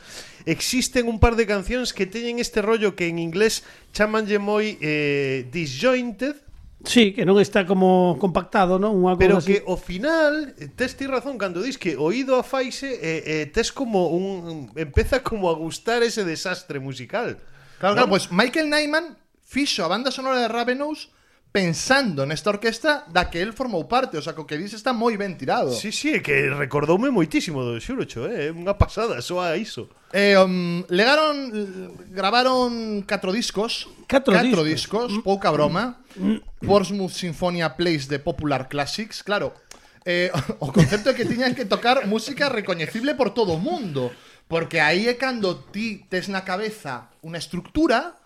existen 0.48 1.06
un 1.06 1.20
par 1.20 1.36
de 1.36 1.44
cancións 1.44 1.92
que 1.92 2.08
teñen 2.08 2.40
este 2.40 2.64
rollo 2.64 2.96
que 2.96 3.06
en 3.06 3.20
inglés 3.20 3.62
chamanlle 3.92 4.40
moi 4.40 4.80
eh, 4.80 5.46
disjointed, 5.52 6.48
Sí, 6.84 7.10
que 7.10 7.26
non 7.26 7.42
está 7.42 7.66
como 7.66 8.14
compactado, 8.22 8.78
non? 8.78 8.94
Unha 9.02 9.18
Pero 9.18 9.42
así. 9.42 9.50
que 9.50 9.58
ao 9.66 9.74
final 9.74 10.54
tes 10.78 10.94
ti 10.94 11.10
razón 11.10 11.34
cando 11.34 11.58
dis 11.58 11.74
que 11.74 11.98
oído 11.98 12.38
a 12.38 12.46
faise 12.46 12.86
e 12.86 13.02
eh, 13.02 13.20
eh, 13.26 13.44
tes 13.50 13.74
como 13.74 14.14
un 14.14 14.70
empeza 14.78 15.18
como 15.26 15.50
a 15.50 15.58
gustar 15.58 16.06
ese 16.06 16.22
desastre 16.22 16.78
musical. 16.78 17.42
Claro, 17.82 17.98
claro, 17.98 18.06
pois 18.06 18.30
pues 18.30 18.34
Michael 18.34 18.70
Nyman 18.70 19.18
fixo 19.42 19.82
a 19.82 19.90
banda 19.90 20.14
sonora 20.14 20.38
de 20.38 20.46
Ravenous 20.46 21.10
pensando 21.50 22.26
nesta 22.26 22.50
orquesta 22.50 23.08
da 23.08 23.32
que 23.32 23.40
el 23.40 23.56
formou 23.56 23.88
parte, 23.88 24.20
o 24.20 24.22
sea, 24.22 24.36
co 24.36 24.44
que 24.44 24.60
dis 24.60 24.76
está 24.76 24.92
moi 24.92 25.16
ben 25.16 25.32
tirado. 25.40 25.72
Sí, 25.72 25.88
sí, 25.90 26.12
é 26.12 26.20
que 26.20 26.52
recordoume 26.52 27.08
moitísimo 27.08 27.64
do 27.64 27.80
Xurocho, 27.80 28.28
eh, 28.28 28.48
é 28.48 28.52
eh? 28.52 28.52
unha 28.52 28.76
pasada, 28.76 29.16
soa 29.24 29.56
iso. 29.56 29.88
Eh, 30.12 30.36
um, 30.36 30.84
legaron 30.92 31.48
gravaron 32.12 33.00
catro 33.08 33.32
discos, 33.32 33.88
catro, 34.04 34.36
catro 34.36 34.60
discos, 34.60 35.08
discos 35.08 35.10
mm. 35.18 35.24
pouca 35.24 35.48
broma. 35.48 36.04
Mm. 36.16 36.36
mm. 36.36 36.40
Portsmouth 36.68 37.16
Sinfonia 37.16 37.80
Plays 37.80 38.08
de 38.12 38.20
Popular 38.20 38.68
Classics, 38.68 39.24
claro. 39.24 39.56
Eh, 40.04 40.28
o 40.64 40.68
concepto 40.68 41.08
é 41.10 41.16
que 41.16 41.24
tiñan 41.24 41.56
que 41.56 41.64
tocar 41.64 42.04
música 42.04 42.52
recoñecible 42.52 43.16
por 43.16 43.32
todo 43.32 43.56
o 43.56 43.62
mundo, 43.62 44.12
porque 44.52 44.84
aí 44.84 45.08
é 45.08 45.16
cando 45.16 45.64
ti 45.72 46.04
tes 46.12 46.28
na 46.28 46.44
cabeza 46.44 47.08
unha 47.24 47.40
estructura 47.40 48.20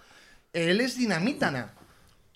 e 0.50 0.74
eles 0.74 0.98
dinamítana 0.98 1.81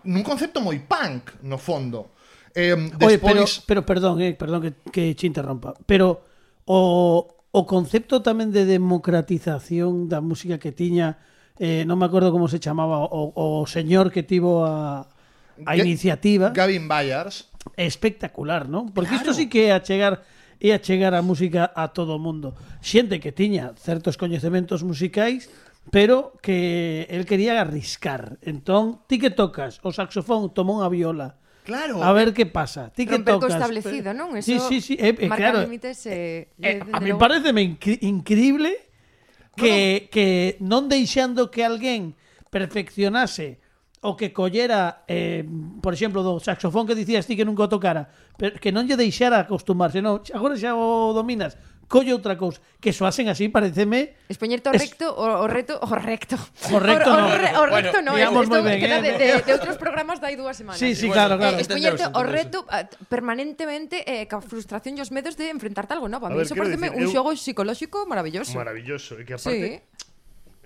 nun 0.07 0.23
concepto 0.23 0.63
moi 0.63 0.79
punk 0.81 1.43
no 1.43 1.59
fondo. 1.59 2.17
Eh, 2.57 2.73
despois... 2.97 3.13
Oye, 3.13 3.19
pero, 3.21 3.43
pero 3.69 3.81
perdón, 3.85 4.15
eh, 4.23 4.33
perdón 4.33 4.61
que, 4.65 4.73
que 4.89 5.13
che 5.13 5.27
interrompa, 5.29 5.77
pero 5.85 6.25
o, 6.65 6.81
o 7.53 7.61
concepto 7.69 8.25
tamén 8.25 8.49
de 8.55 8.65
democratización 8.65 10.09
da 10.09 10.25
música 10.25 10.57
que 10.57 10.73
tiña 10.73 11.21
eh, 11.61 11.85
non 11.85 12.01
me 12.01 12.09
acordo 12.09 12.33
como 12.33 12.49
se 12.49 12.61
chamaba 12.61 13.05
o, 13.05 13.33
o 13.33 13.65
señor 13.69 14.13
que 14.13 14.25
tivo 14.25 14.65
a, 14.65 15.09
a 15.65 15.73
iniciativa 15.77 16.53
Gavin 16.53 16.85
Byers 16.89 17.49
espectacular, 17.77 18.69
non? 18.69 18.93
Porque 18.95 19.17
claro. 19.17 19.27
isto 19.27 19.31
sí 19.35 19.49
que 19.51 19.69
é 19.69 19.77
a 19.77 19.81
chegar 19.81 20.23
e 20.57 20.73
a 20.73 20.81
chegar 20.81 21.13
a 21.13 21.21
música 21.21 21.69
a 21.77 21.93
todo 21.93 22.17
o 22.17 22.21
mundo. 22.23 22.57
Xente 22.81 23.21
que 23.21 23.33
tiña 23.33 23.77
certos 23.77 24.17
coñecementos 24.17 24.81
musicais 24.81 25.53
pero 25.91 26.35
que 26.43 27.07
el 27.11 27.27
quería 27.27 27.61
arriscar. 27.61 28.39
Entón, 28.43 29.03
ti 29.07 29.19
que 29.19 29.31
tocas, 29.31 29.79
o 29.83 29.91
saxofón 29.93 30.51
tomou 30.55 30.83
unha 30.83 30.91
viola, 30.91 31.39
Claro. 31.67 31.99
A 31.99 32.13
ver 32.15 32.33
que 32.33 32.47
pasa. 32.47 32.95
Ti 32.95 33.07
que 33.07 33.19
Romper 33.19 33.43
tocas. 33.43 33.59
establecido, 33.59 34.15
non? 34.15 34.39
Eso 34.39 34.55
sí, 34.55 34.79
sí, 34.79 34.79
sí. 34.79 34.95
Eh, 35.03 35.19
eh, 35.19 35.27
marca 35.27 35.51
claro. 35.51 35.67
límites 35.67 35.99
eh, 36.07 36.15
eh, 36.15 36.49
de, 36.63 36.71
eh, 36.71 36.75
de 36.79 36.93
a 36.95 37.03
mí 37.03 37.11
pareceme 37.19 37.59
incri 37.67 37.99
increíble 38.07 38.87
que, 39.59 40.07
bueno. 40.07 40.15
que 40.15 40.27
non 40.63 40.87
deixando 40.87 41.51
que 41.51 41.67
alguén 41.67 42.15
perfeccionase 42.55 43.59
o 44.07 44.15
que 44.15 44.31
collera, 44.31 45.03
eh, 45.11 45.43
por 45.83 45.91
exemplo, 45.91 46.23
do 46.23 46.39
saxofón 46.39 46.87
que 46.87 46.95
dicías 46.95 47.27
ti 47.27 47.35
que 47.35 47.43
nunca 47.43 47.67
o 47.67 47.73
tocara, 47.73 48.07
pero 48.39 48.55
que 48.63 48.71
non 48.71 48.87
lle 48.87 48.95
deixara 48.95 49.43
acostumarse. 49.43 49.99
non, 49.99 50.23
agora 50.31 50.55
xa 50.55 50.79
o 50.79 51.11
dominas, 51.11 51.59
colle 51.87 52.13
outra 52.13 52.37
cousa. 52.37 52.61
Que 52.83 52.93
soasen 52.93 53.31
así, 53.31 53.49
pareceme... 53.49 54.15
Espoñerto 54.29 54.71
es... 54.75 54.83
recto, 54.83 55.11
o, 55.15 55.43
o 55.43 55.47
reto, 55.47 55.79
o 55.83 55.95
recto. 55.95 56.37
O 56.71 56.79
recto 56.79 57.11
o, 57.11 57.17
no. 57.17 57.27
O, 57.27 57.39
re, 57.39 57.51
o 57.57 57.65
recto 57.67 57.99
bueno, 57.99 58.11
no, 58.11 58.13
eh, 58.15 58.27
digamos 58.27 58.45
esto, 58.47 58.63
ben, 58.63 58.79
queda 58.79 58.99
eh, 58.99 59.03
de, 59.03 59.13
de, 59.19 59.27
de 59.43 59.53
outros 59.55 59.77
programas 59.79 60.19
dai 60.19 60.35
dúas 60.35 60.59
semanas. 60.59 60.79
Sí, 60.79 60.95
sí, 60.95 61.07
bueno, 61.09 61.19
claro, 61.19 61.35
claro. 61.39 61.57
Eh, 61.59 61.65
espoñerte 61.67 62.05
o 62.11 62.23
reto 62.27 62.67
eh, 62.71 62.87
permanentemente 63.11 64.03
eh, 64.07 64.27
ca 64.27 64.43
frustración 64.43 64.99
e 64.99 65.03
os 65.03 65.11
medos 65.11 65.39
de 65.39 65.51
enfrentarte 65.51 65.95
a 65.95 66.03
algo 66.03 66.11
novo. 66.11 66.27
A 66.27 66.31
mí 66.31 66.39
a 66.39 66.45
ver, 66.45 66.47
eso 66.47 66.55
pareceme 66.55 66.91
decir, 66.91 67.07
un 67.07 67.11
xogo 67.11 67.31
eu... 67.33 67.39
psicolóxico 67.39 68.05
maravilloso. 68.07 68.55
Maravilloso, 68.55 69.19
e 69.19 69.25
que 69.25 69.35
aparte... 69.35 69.89
Sí 69.91 69.96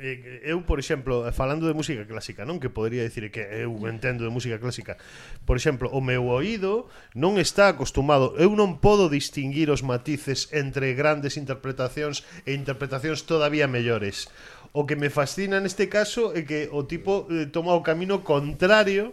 Eh, 0.00 0.40
eu, 0.48 0.64
por 0.64 0.78
exemplo, 0.80 1.28
eh, 1.28 1.32
falando 1.32 1.68
de 1.68 1.76
música 1.76 2.08
clásica, 2.08 2.48
non 2.48 2.56
que 2.56 2.72
podría 2.72 3.04
dicir 3.04 3.28
que 3.28 3.44
eu 3.44 3.76
entendo 3.84 4.24
de 4.24 4.32
música 4.32 4.56
clásica. 4.56 4.96
Por 5.44 5.60
exemplo, 5.60 5.92
o 5.92 6.00
meu 6.00 6.24
oído 6.32 6.88
non 7.12 7.36
está 7.36 7.68
acostumado, 7.68 8.32
eu 8.40 8.56
non 8.56 8.80
podo 8.80 9.12
distinguir 9.12 9.68
os 9.68 9.84
matices 9.84 10.48
entre 10.56 10.96
grandes 10.96 11.36
interpretacións 11.36 12.24
e 12.48 12.56
interpretacións 12.56 13.28
todavía 13.28 13.68
mellores. 13.68 14.32
O 14.72 14.88
que 14.88 14.96
me 14.96 15.12
fascina 15.12 15.60
neste 15.60 15.92
caso 15.92 16.32
é 16.32 16.48
que 16.48 16.72
o 16.72 16.88
tipo 16.88 17.28
eh, 17.28 17.52
toma 17.52 17.76
o 17.76 17.84
camino 17.84 18.24
contrario 18.24 19.12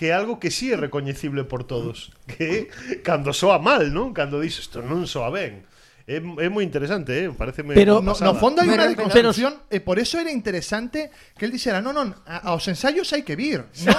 que 0.00 0.08
é 0.08 0.16
algo 0.16 0.40
que 0.40 0.48
sí 0.48 0.72
é 0.72 0.80
recoñecible 0.80 1.44
por 1.44 1.68
todos, 1.68 2.08
que 2.30 2.72
cando 3.04 3.36
soa 3.36 3.60
mal, 3.60 3.92
non? 3.92 4.16
Cando 4.16 4.40
dis 4.40 4.56
isto 4.56 4.80
non 4.80 5.04
soa 5.04 5.28
ben 5.28 5.68
Es, 6.10 6.20
es 6.40 6.50
muy 6.50 6.64
interesante, 6.64 7.24
¿eh? 7.24 7.30
Parece 7.30 7.62
muy 7.62 7.72
Pero 7.76 8.02
no, 8.02 8.14
no 8.18 8.34
fondo 8.34 8.62
hay 8.62 8.68
una 8.68 8.88
deconstrucción. 8.88 9.62
eh, 9.70 9.78
por 9.78 10.00
eso 10.00 10.18
era 10.18 10.32
interesante 10.32 11.12
que 11.38 11.44
él 11.44 11.52
dijera: 11.52 11.80
no, 11.80 11.92
no, 11.92 12.16
a, 12.26 12.50
los 12.50 12.66
ensayos 12.66 13.12
hay 13.12 13.22
que 13.22 13.36
vir. 13.36 13.60
No 13.60 13.92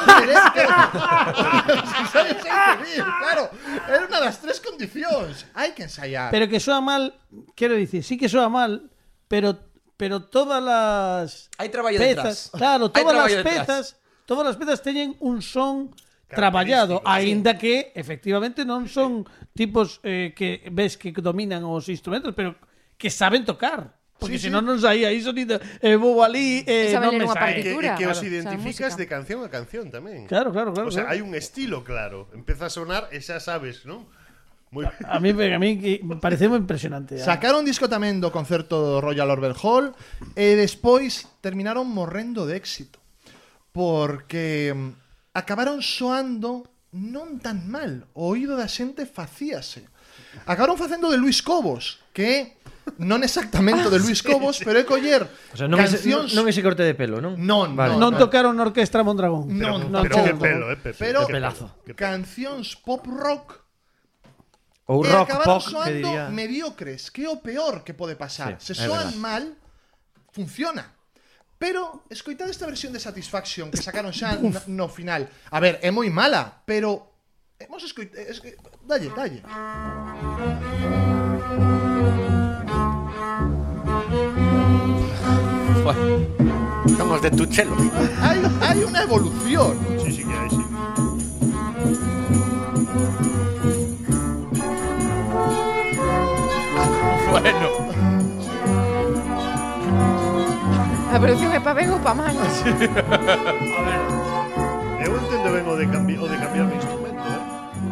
que. 0.54 0.62
a 0.62 1.64
los 1.68 2.00
ensayos 2.00 2.38
hay 2.46 2.78
que 2.78 2.84
vir, 2.84 3.04
claro. 3.20 3.50
Era 3.88 4.06
una 4.08 4.20
de 4.20 4.26
las 4.26 4.42
tres 4.42 4.60
condiciones. 4.60 5.46
Hay 5.54 5.72
que 5.72 5.84
ensayar. 5.84 6.32
Pero 6.32 6.50
que 6.50 6.60
suena 6.60 6.82
mal, 6.82 7.16
quiero 7.56 7.76
decir, 7.76 8.04
sí 8.04 8.18
que 8.18 8.28
suena 8.28 8.50
mal, 8.50 8.92
pero, 9.30 9.58
pero 9.96 10.22
todas 10.24 10.62
las. 10.62 11.50
Hay 11.60 11.70
trabajo 11.70 11.96
pezas, 11.96 12.16
detrás. 12.18 12.52
Claro, 12.54 12.92
todas 12.92 13.16
las 13.16 13.44
pezas. 13.44 13.98
Todas 14.26 14.46
las 14.46 14.58
pezas 14.58 14.82
tienen 14.82 15.16
un 15.20 15.42
son 15.42 15.96
traballado, 16.32 17.04
aínda 17.04 17.60
que 17.60 17.92
efectivamente 17.94 18.64
non 18.64 18.88
son 18.88 19.28
tipos 19.52 20.00
eh, 20.02 20.32
que 20.32 20.64
ves 20.72 20.96
que 20.96 21.12
dominan 21.12 21.68
os 21.68 21.92
instrumentos, 21.92 22.32
pero 22.34 22.56
que 22.96 23.12
saben 23.12 23.44
tocar. 23.44 24.02
Porque 24.22 24.38
sí, 24.38 24.54
senón 24.54 24.70
sí. 24.70 24.70
non 24.70 24.78
saía 24.78 25.10
iso 25.10 25.34
sonido 25.34 25.58
eh, 25.82 25.98
vou 25.98 26.22
ali 26.22 26.62
eh, 26.70 26.94
non 26.94 27.18
me 27.18 27.26
sae. 27.26 27.66
Que, 27.66 27.74
que 27.74 28.06
os 28.06 28.22
identificas 28.22 28.94
o 28.94 28.98
sea, 28.98 29.02
de 29.02 29.08
canción 29.10 29.42
a 29.42 29.50
canción 29.50 29.90
tamén. 29.90 30.30
Claro, 30.30 30.54
claro, 30.54 30.70
claro. 30.78 30.88
O 30.88 30.94
sea, 30.94 31.10
claro. 31.10 31.18
hai 31.18 31.26
un 31.26 31.34
estilo 31.34 31.82
claro. 31.82 32.30
Empeza 32.38 32.70
a 32.70 32.72
sonar 32.72 33.10
e 33.10 33.18
xa 33.18 33.42
sabes, 33.42 33.82
non? 33.90 34.06
Muy... 34.70 34.86
A, 34.86 35.18
a 35.18 35.20
mí, 35.20 35.34
a 35.34 35.58
mí 35.58 35.70
parece 36.22 36.46
moi 36.46 36.62
impresionante. 36.62 37.18
Ya. 37.18 37.26
Sacaron 37.34 37.66
disco 37.66 37.90
tamén 37.90 38.22
do 38.22 38.30
concerto 38.30 38.78
do 38.78 39.02
Royal 39.02 39.26
Orbel 39.34 39.58
Hall 39.58 39.98
e 40.38 40.54
despois 40.54 41.26
terminaron 41.42 41.90
morrendo 41.90 42.46
de 42.46 42.62
éxito. 42.62 43.02
Porque 43.74 44.70
mm, 44.70 45.01
acabaron 45.34 45.80
soando 45.82 46.68
non 46.92 47.40
tan 47.40 47.68
mal 47.72 48.08
o 48.14 48.28
oído 48.36 48.60
da 48.60 48.68
xente 48.68 49.08
facíase 49.08 49.88
acabaron 50.44 50.76
facendo 50.76 51.08
de 51.08 51.16
Luis 51.16 51.40
Cobos 51.40 52.04
que 52.12 52.60
non 53.00 53.24
exactamente 53.24 53.88
de 53.88 54.00
Luis 54.04 54.20
Cobos 54.20 54.60
pero 54.60 54.82
é 54.82 54.84
coller 54.84 55.24
O 55.54 55.56
sea, 55.56 55.72
non 55.72 55.80
ese, 55.80 56.02
cancións 56.04 56.36
non 56.36 56.52
ese 56.52 56.60
corte 56.60 56.84
de 56.84 56.92
pelo, 56.98 57.24
non? 57.24 57.40
Non, 57.40 57.72
vale. 57.80 57.96
non 57.96 58.20
tocaron 58.20 58.58
na 58.60 58.68
Orquestra 58.68 59.06
Mondragón. 59.08 59.48
Non, 59.56 59.88
non 59.88 60.04
pero 60.04 60.20
que 60.20 60.34
todo. 60.36 60.44
pelo, 60.44 60.66
eh, 60.68 60.80
Pepe, 60.82 61.00
pero 61.00 61.24
que 61.24 61.32
pelazo. 61.40 61.68
que 61.88 61.94
cancións 61.96 62.76
pop 62.76 63.06
rock 63.08 63.64
Ou 64.92 65.00
rock 65.08 65.32
acabaron 65.32 65.48
pop, 65.48 65.64
que 65.64 65.72
soando 65.72 65.96
diría. 66.12 66.28
mediocres, 66.28 67.08
que 67.08 67.24
é 67.24 67.30
o 67.32 67.40
peor 67.40 67.88
que 67.88 67.96
pode 67.96 68.20
pasar. 68.20 68.60
Sí, 68.60 68.76
Se 68.76 68.84
soan 68.84 69.16
verdad. 69.16 69.24
mal, 69.24 69.44
funciona. 70.36 70.92
Pero, 71.62 72.10
escoitad 72.10 72.50
esta 72.50 72.66
versión 72.66 72.92
de 72.92 73.00
Satisfaction 73.00 73.70
que 73.70 73.78
sacaron 73.78 74.10
xa 74.10 74.34
no, 74.42 74.50
no 74.66 74.88
final. 74.90 75.30
A 75.54 75.62
ver, 75.62 75.78
é 75.86 75.94
moi 75.94 76.10
mala, 76.10 76.66
pero 76.66 76.90
hemos 77.62 77.86
escoitado... 77.86 78.26
Es 78.26 78.42
que, 78.42 78.58
dalle, 78.90 79.14
dalle. 79.14 79.46
ritmos 87.12 87.22
de 87.22 87.32
tu 87.32 87.46
chelo. 87.46 87.76
Hay, 88.22 88.42
hay 88.62 88.84
una 88.84 89.04
evolución. 89.04 89.78
Sí, 90.04 90.12
sí 90.12 90.24
que 90.24 90.34
hai, 90.34 90.50
sí. 90.50 90.66
Bueno. 97.30 97.71
A 101.12 101.16
evolución 101.20 101.52
é 101.52 101.60
pa 101.60 101.74
ben 101.76 101.92
ou 101.92 102.00
pa 102.00 102.14
mal? 102.16 102.32
Eu 105.02 105.12
entendo 105.20 105.48
ben 105.52 105.66
o 105.68 105.76
de, 105.76 105.86
cambi 105.92 106.16
o 106.16 106.24
de 106.30 106.38
cambiar 106.40 106.68
de 106.72 106.76
instrumento, 106.80 107.20
eh? 107.28 107.42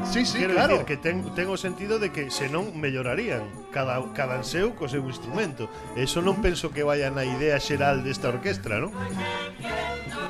Sí, 0.08 0.24
sí, 0.26 0.40
Quero 0.40 0.54
claro. 0.56 0.74
dicir 0.80 0.88
que 0.88 0.98
ten, 0.98 1.16
ten 1.36 1.48
o 1.52 1.58
sentido 1.60 2.00
de 2.00 2.10
que 2.16 2.32
senón 2.32 2.72
mellorarían 2.80 3.44
cada, 3.76 4.00
cada 4.16 4.40
seu 4.48 4.72
co 4.72 4.88
seu 4.88 5.04
instrumento. 5.04 5.68
Eso 6.00 6.24
non 6.24 6.40
penso 6.40 6.72
que 6.72 6.88
vaya 6.88 7.12
na 7.12 7.28
idea 7.28 7.60
xeral 7.60 8.02
desta 8.08 8.32
orquestra, 8.32 8.80
non? 8.80 8.96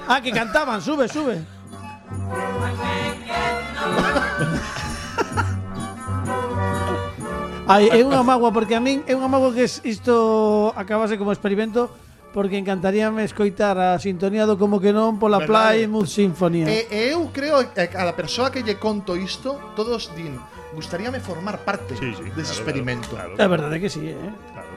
Ah, 0.09 0.17
que 0.25 0.33
cantaban, 0.33 0.81
sube, 0.81 1.05
sube. 1.05 1.45
Ai, 7.69 7.85
é 7.93 8.01
unha 8.01 8.25
mágoa 8.25 8.49
porque 8.49 8.73
a 8.73 8.81
min 8.81 9.05
é 9.05 9.13
unha 9.13 9.29
mágoa 9.29 9.53
que 9.53 9.69
es- 9.69 9.77
isto 9.85 10.73
acabase 10.73 11.21
como 11.21 11.29
experimento 11.29 11.93
porque 12.33 12.57
encantaríame 12.57 13.25
escoitar 13.25 13.77
a 13.77 13.97
sintonía 13.97 14.45
do 14.45 14.57
como 14.57 14.77
que 14.77 14.93
non 14.93 15.17
pola 15.17 15.41
Verdade. 15.41 15.85
Play 15.85 15.89
Mood 15.89 16.05
Sinfonía. 16.05 16.69
E, 16.69 16.85
e 16.89 17.01
eu 17.17 17.33
creo 17.33 17.65
que 17.73 17.89
a 17.89 18.03
la 18.05 18.13
persoa 18.13 18.53
que 18.53 18.61
lle 18.61 18.77
conto 18.77 19.17
isto, 19.17 19.57
todos 19.73 20.13
din, 20.13 20.37
gustaríame 20.77 21.19
formar 21.19 21.65
parte 21.65 21.97
sí, 21.97 22.13
sí, 22.13 22.29
dese 22.37 22.53
claro, 22.53 22.57
experimento. 22.61 23.09
Claro, 23.09 23.33
claro. 23.33 23.43
A 23.43 23.47
verdade 23.49 23.81
que 23.81 23.89
sí, 23.89 24.05
eh. 24.05 24.17
Claro. 24.53 24.69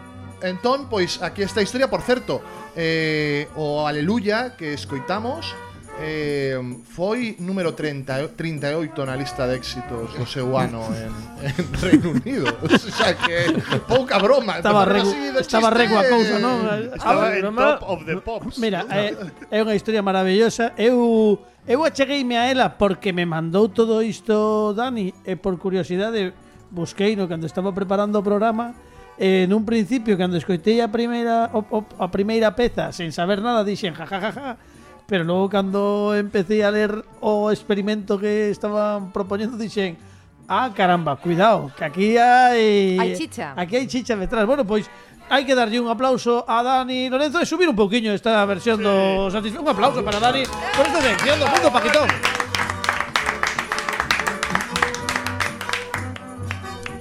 Entón, 0.42 0.88
pois, 0.90 1.22
aquí 1.22 1.42
esta 1.42 1.62
historia, 1.62 1.88
por 1.88 2.02
certo, 2.02 2.42
eh, 2.74 3.46
o 3.54 3.86
Aleluya 3.86 4.56
que 4.56 4.74
escoitamos, 4.74 5.54
eh, 6.00 6.56
foi 6.88 7.36
número 7.38 7.72
30, 7.76 8.32
38 8.32 9.04
na 9.04 9.16
lista 9.16 9.44
de 9.44 9.60
éxitos 9.60 10.16
do 10.16 10.24
seu 10.24 10.56
ano 10.56 10.88
en, 10.96 11.12
en 11.44 11.64
Reino 11.76 12.16
Unido. 12.16 12.48
O 12.62 12.94
sea 12.94 13.12
que 13.16 13.52
pouca 13.88 14.18
broma. 14.18 14.56
Estaba 14.56 14.84
regu, 14.84 15.12
estaba 15.36 15.68
regu 15.70 15.96
a 15.98 16.04
cousa, 16.08 16.38
non? 16.40 16.64
Estaba 16.92 17.28
ah, 17.28 17.36
en 17.36 17.42
broma. 17.44 17.60
top 17.76 17.80
of 17.84 18.00
the 18.08 18.16
pops. 18.20 18.56
Mira, 18.56 18.88
é, 18.88 19.12
é 19.50 19.58
unha 19.60 19.76
historia 19.76 20.00
maravillosa. 20.00 20.72
Eu 20.80 21.36
eu 21.68 21.84
achegueime 21.84 22.34
a 22.40 22.48
ela 22.50 22.74
porque 22.74 23.12
me 23.12 23.22
mandou 23.22 23.68
todo 23.68 24.02
isto 24.02 24.74
Dani 24.74 25.14
e 25.22 25.36
por 25.36 25.54
curiosidade 25.62 26.34
busquei 26.72 27.14
no 27.14 27.28
cando 27.28 27.46
estaba 27.46 27.70
preparando 27.70 28.18
o 28.18 28.24
programa 28.24 28.74
e 29.14 29.46
nun 29.46 29.62
principio 29.62 30.18
cando 30.18 30.34
escoitei 30.34 30.82
a 30.82 30.90
primeira 30.90 31.54
o, 31.54 31.62
o, 31.62 31.78
a 32.02 32.10
primeira 32.10 32.50
peza 32.58 32.90
sen 32.90 33.14
saber 33.14 33.38
nada 33.38 33.62
dixen 33.62 33.94
jajajaja 33.94 34.34
ja, 34.34 34.58
ja, 34.58 34.58
ja 34.58 34.71
Pero 35.12 35.28
logo 35.28 35.52
cando 35.52 36.16
empecé 36.16 36.64
a 36.64 36.72
ler 36.72 37.04
o 37.20 37.52
experimento 37.52 38.16
que 38.16 38.48
estaban 38.48 39.12
propoñendo 39.12 39.60
dixen 39.60 40.00
Ah, 40.48 40.72
caramba, 40.72 41.20
cuidado, 41.20 41.68
que 41.76 41.84
aquí 41.84 42.16
hai... 42.16 42.96
Hai 42.96 43.12
chicha. 43.12 43.52
Aquí 43.52 43.76
hai 43.76 43.84
chicha 43.84 44.16
detrás. 44.16 44.48
Bueno, 44.48 44.64
pois 44.64 44.88
hai 45.28 45.44
que 45.44 45.52
darlle 45.52 45.76
un 45.84 45.92
aplauso 45.92 46.48
a 46.48 46.64
Dani 46.64 47.12
Lorenzo 47.12 47.44
e 47.44 47.44
subir 47.44 47.68
un 47.68 47.76
pouquiño 47.76 48.16
esta 48.16 48.40
versión 48.48 48.80
sí. 48.80 48.88
do 48.88 49.28
Satisfacción. 49.28 49.68
Un 49.68 49.76
aplauso 49.76 50.00
para 50.00 50.16
Dani 50.16 50.48
por 50.48 50.88
esta 50.88 51.04
sección 51.04 51.36
do 51.36 51.44
Mundo 51.44 51.68
Paquetón. 51.68 52.08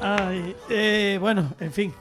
Ai, 0.04 0.52
eh, 0.68 1.16
bueno, 1.16 1.56
en 1.64 1.72
fin, 1.72 1.96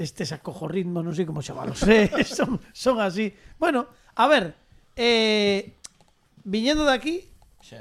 estes 0.00 0.32
acojorritmos, 0.32 1.04
non 1.04 1.12
sei 1.12 1.28
como 1.28 1.44
chamalos, 1.44 1.84
eh, 1.92 2.08
son, 2.24 2.56
son 2.72 3.04
así. 3.04 3.36
Bueno, 3.60 3.84
a 4.16 4.24
ver, 4.32 4.61
Eh, 4.96 5.72
viñendo 6.44 6.84
de 6.84 6.92
aquí, 6.92 7.28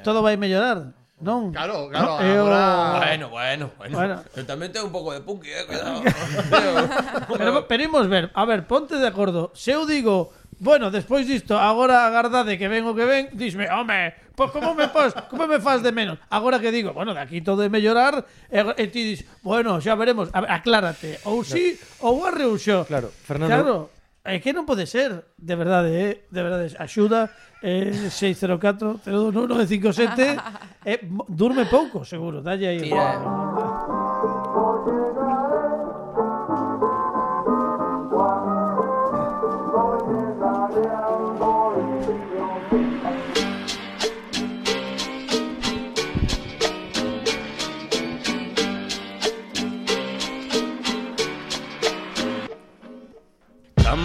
todo 0.04 0.22
vai 0.22 0.38
mellorar. 0.38 0.94
Non? 1.22 1.54
Claro, 1.54 1.86
claro, 1.94 2.18
eh, 2.18 2.34
no, 2.34 2.34
eu... 2.34 2.42
agora... 2.50 2.98
Bueno, 2.98 3.30
bueno, 3.30 3.66
bueno. 3.78 3.94
bueno. 3.94 4.16
Eu 4.34 4.42
tamén 4.42 4.74
tengo 4.74 4.90
un 4.90 4.96
pouco 4.96 5.14
de 5.14 5.22
punky, 5.22 5.54
eh, 5.54 5.70
cuidado. 5.70 6.02
pero, 7.30 7.70
pero 7.70 7.82
imos 7.86 8.10
ver, 8.10 8.34
a 8.34 8.42
ver, 8.50 8.66
ponte 8.66 8.98
de 8.98 9.06
acordo. 9.06 9.54
Se 9.54 9.78
eu 9.78 9.86
digo, 9.86 10.34
bueno, 10.58 10.90
despois 10.90 11.30
disto, 11.30 11.62
agora 11.62 12.10
agardade 12.10 12.58
que 12.58 12.66
ven 12.66 12.90
o 12.90 12.98
que 12.98 13.06
ven, 13.06 13.30
disme, 13.38 13.70
home, 13.70 14.18
pois 14.34 14.50
pues, 14.50 14.66
como 14.66 14.74
me 14.74 14.90
faz, 14.90 15.14
como 15.30 15.46
me 15.46 15.62
faz 15.62 15.86
de 15.86 15.94
menos? 15.94 16.18
Agora 16.34 16.58
que 16.58 16.74
digo, 16.74 16.90
bueno, 16.90 17.14
de 17.14 17.22
aquí 17.22 17.46
todo 17.46 17.62
é 17.62 17.70
mellorar, 17.70 18.26
e, 18.50 18.58
e 18.82 18.90
ti 18.90 19.06
dis, 19.06 19.22
bueno, 19.46 19.78
xa 19.78 19.94
veremos, 19.94 20.34
a 20.34 20.42
ver, 20.42 20.50
aclárate, 20.50 21.22
ou 21.30 21.46
si, 21.46 21.78
sí, 21.78 22.02
ou 22.02 22.26
arre 22.26 22.50
ou 22.50 22.58
xo. 22.58 22.82
Claro, 22.90 23.14
Fernando, 23.14 23.54
claro. 23.54 24.01
É 24.24 24.38
que 24.38 24.54
non 24.54 24.70
pode 24.70 24.86
ser, 24.86 25.34
de 25.34 25.56
verdade, 25.58 25.90
eh? 25.90 26.30
de 26.30 26.42
verdade, 26.46 26.78
axuda 26.78 27.26
eh, 27.66 27.90
604 27.90 29.02
021 29.02 29.66
57, 29.66 30.38
eh, 30.86 31.02
durme 31.26 31.66
pouco, 31.66 32.06
seguro, 32.06 32.46
dalle 32.46 32.70
aí. 32.70 32.86
Tira. 32.86 33.18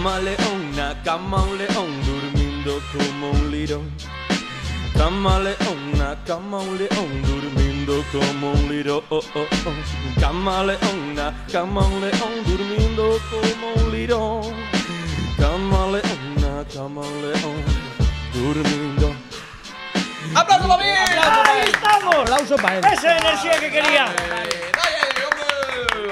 Camaleona, 0.07 1.03
camaleón, 1.03 1.91
durmiendo 2.05 2.81
como 2.93 3.29
un 3.29 3.51
lirón. 3.51 3.91
Camaleona, 4.95 6.17
camaleón, 6.25 7.21
durmiendo 7.23 8.01
como 8.13 8.51
un 8.53 8.69
lirón. 8.69 9.03
Camaleona, 10.17 11.45
camaleón, 11.51 12.33
durmiendo 12.45 13.19
como 13.29 13.73
un 13.75 13.91
lirón. 13.91 14.43
Camaleona, 15.37 16.63
camaleón, 16.73 17.65
durmiendo. 18.33 19.13
¡Aplauso 20.35 20.67
para 20.69 20.83
mí! 20.83 20.89
¡Ahí 20.89 21.69
estamos! 21.69 22.15
Aplauso 22.15 22.55
para 22.55 22.77
él. 22.77 22.85
Esa 22.93 23.17
enerxía 23.17 23.59
que 23.59 23.69
quería 23.69 24.05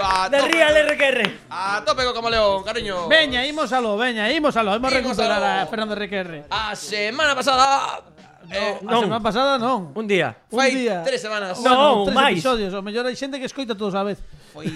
a 0.04 0.30
De 0.30 0.42
Real 0.42 0.76
RQR. 0.90 1.32
A 1.50 1.84
tope 1.86 2.04
con 2.04 2.14
camaleón, 2.14 2.64
cariño. 2.64 3.08
Veña, 3.08 3.46
ímosalo, 3.46 3.98
veña, 3.98 4.32
ímosalo. 4.32 4.76
Imos 4.76 4.92
Hemos 4.92 4.94
recuperado 4.94 5.46
a 5.46 5.66
Fernando 5.68 5.96
RQR. 5.96 6.44
A 6.50 6.76
semana 6.76 7.36
pasada 7.36 8.02
eh, 8.52 8.78
a 8.78 8.94
semana 9.00 9.20
pasada 9.22 9.58
non. 9.58 9.90
Un 9.98 10.06
día. 10.06 10.38
Un 10.54 10.60
fai 10.62 10.70
día. 10.76 11.02
tres 11.04 11.22
semanas. 11.22 11.58
No, 11.66 12.06
Tres 12.06 12.14
máis. 12.14 12.34
episodios, 12.38 12.74
o 12.78 12.82
mellor 12.86 13.06
hai 13.10 13.18
xente 13.18 13.42
que 13.42 13.50
escoita 13.50 13.74
todos 13.74 13.98
a 13.98 14.06
vez. 14.06 14.22
Foi 14.54 14.70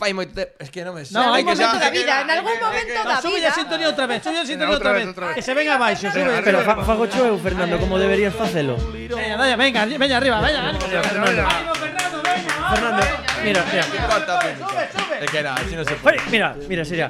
fai 0.00 0.10
moito 0.16 0.32
te- 0.34 0.56
es 0.58 0.72
que 0.72 0.80
non 0.82 0.96
me 0.96 1.04
No, 1.12 1.36
hai 1.36 1.44
que 1.44 1.52
momento 1.52 1.76
da 1.78 1.92
vida, 1.92 2.24
en 2.24 2.30
algún 2.32 2.56
momento 2.56 2.90
da 2.96 3.20
vida. 3.20 3.22
Sube 3.22 3.44
a 3.44 3.52
sintonía 3.52 3.86
outra 3.92 4.08
vez, 4.08 4.24
sube 4.24 4.40
a 4.40 4.46
sintonía 4.48 4.72
outra 4.72 4.90
outra 4.90 4.92
vez, 4.96 5.04
vez. 5.04 5.12
outra 5.12 5.24
vez. 5.30 5.34
Que 5.36 5.42
se 5.44 5.52
venga 5.52 5.76
abaixo, 5.76 6.08
sube. 6.10 6.32
Pero 6.42 6.64
fa, 6.64 6.80
fago 6.82 7.04
cho 7.12 7.20
eu, 7.28 7.36
Fernando, 7.38 7.76
como 7.76 8.00
deberías 8.00 8.32
facelo. 8.32 8.74
Veña, 8.90 9.36
dai, 9.36 9.52
venga, 9.54 9.84
veña 9.84 10.16
arriba, 10.16 10.40
veña. 10.40 10.72
ánimo, 10.72 10.80
Fernando. 10.88 11.44
Ánimo, 11.44 11.74
Fernando, 11.76 12.18
veña. 12.24 12.52
Fernando, 12.72 13.02
mira, 13.44 13.64
mira. 13.70 13.82
Sube, 13.84 14.56
sube, 14.56 14.88
sube. 14.92 15.24
Es 15.24 15.30
que 15.30 15.42
nada, 15.42 15.58
si 15.68 15.76
no 15.76 15.84
se 15.84 15.94
Fai, 15.96 16.16
puede. 16.16 16.30
mira, 16.30 16.56
mira, 16.68 16.84
sería. 16.84 17.08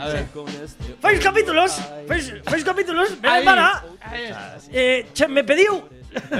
Fais 1.00 1.20
capítulos, 1.20 1.80
fais, 2.06 2.64
capítulos, 2.64 3.20
ven 3.20 3.30
Ahí. 3.30 3.44
para. 3.44 3.84
Eh, 4.72 5.06
che, 5.12 5.28
me 5.28 5.44
pediu 5.44 5.82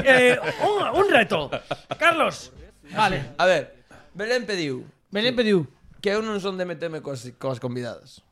eh, 0.05 0.38
un, 0.62 1.03
un 1.05 1.11
reto. 1.11 1.50
Carlos, 1.98 2.53
Vale. 2.94 3.35
A 3.38 3.46
ver, 3.46 3.85
Belén 4.14 4.42
pediu 4.46 4.83
Belén 5.11 5.35
pediu. 5.37 5.66
que 6.03 6.11
eu 6.11 6.22
non 6.22 6.40
son 6.42 6.59
de 6.59 6.66
meterme 6.66 6.98
cos, 7.05 7.31
cos 7.38 7.61
convidadas. 7.62 8.22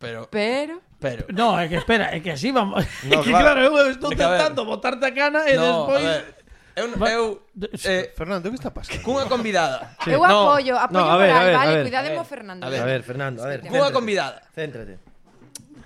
Pero, 0.00 0.26
Pero 0.32 0.80
pero. 1.00 1.24
No, 1.32 1.56
é 1.60 1.68
que 1.68 1.76
espera, 1.76 2.08
é 2.12 2.20
que 2.24 2.32
así 2.32 2.50
vamos. 2.50 2.82
é 3.04 3.12
No, 3.12 3.20
que 3.24 3.30
claro. 3.30 3.60
claro, 3.64 3.86
eu 3.86 3.90
estou 3.92 4.10
É 4.12 4.16
que, 4.16 4.22
a 4.24 4.28
ver. 4.28 4.38
tentando 4.42 4.64
botarte 4.66 5.04
a 5.06 5.12
cana 5.14 5.44
e 5.48 5.54
No, 5.56 5.86
despois 5.86 6.04
a 6.04 6.08
ver. 6.08 6.39
Eu, 6.76 6.86
eu 7.06 7.42
eh, 7.84 8.12
Fernando, 8.16 8.48
que 8.48 8.54
está 8.56 8.70
pasando? 8.70 9.02
Cunha 9.02 9.26
convidada. 9.26 9.96
Sí. 10.04 10.10
Eu 10.12 10.20
No, 10.20 10.50
apoio, 10.54 10.76
apoio 10.78 11.04
no, 11.04 11.10
a 11.10 11.16
ver, 11.18 11.28
moral, 11.28 11.42
a 11.42 11.44
ver, 11.44 11.56
vale, 11.56 11.70
a 11.70 11.74
ver. 11.74 11.82
cuidade 11.82 12.08
mo 12.14 12.24
Fernando. 12.24 12.62
A 12.64 12.66
A 12.66 12.70
ver, 12.70 13.02
Fernando, 13.02 13.38
a 13.42 13.46
ver. 13.46 13.60
Cunha 13.60 13.72
céntrate, 13.72 13.92
convidada. 13.92 14.38
Céntrate. 14.54 14.94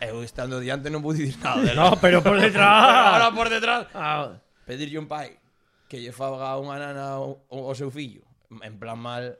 Eu 0.01 0.20
estando 0.23 0.61
diante 0.61 0.90
non 0.92 1.01
vou 1.01 1.14
dicir 1.16 1.38
nada. 1.40 1.62
dela. 1.64 1.75
No, 1.90 1.97
pero 1.97 2.20
por 2.20 2.37
detrás. 2.37 2.68
Ahora 3.16 3.29
por 3.33 3.49
detrás 3.49 3.87
Ah, 3.94 4.37
pedirlle 4.68 4.99
un 5.01 5.09
pai 5.09 5.38
que 5.88 6.01
lle 6.03 6.12
faga 6.12 6.57
unha 6.61 6.77
nana 6.77 7.16
ao, 7.16 7.40
ao 7.49 7.73
seu 7.75 7.88
fillo 7.88 8.25
en 8.62 8.75
plan 8.79 9.01
mal 9.01 9.35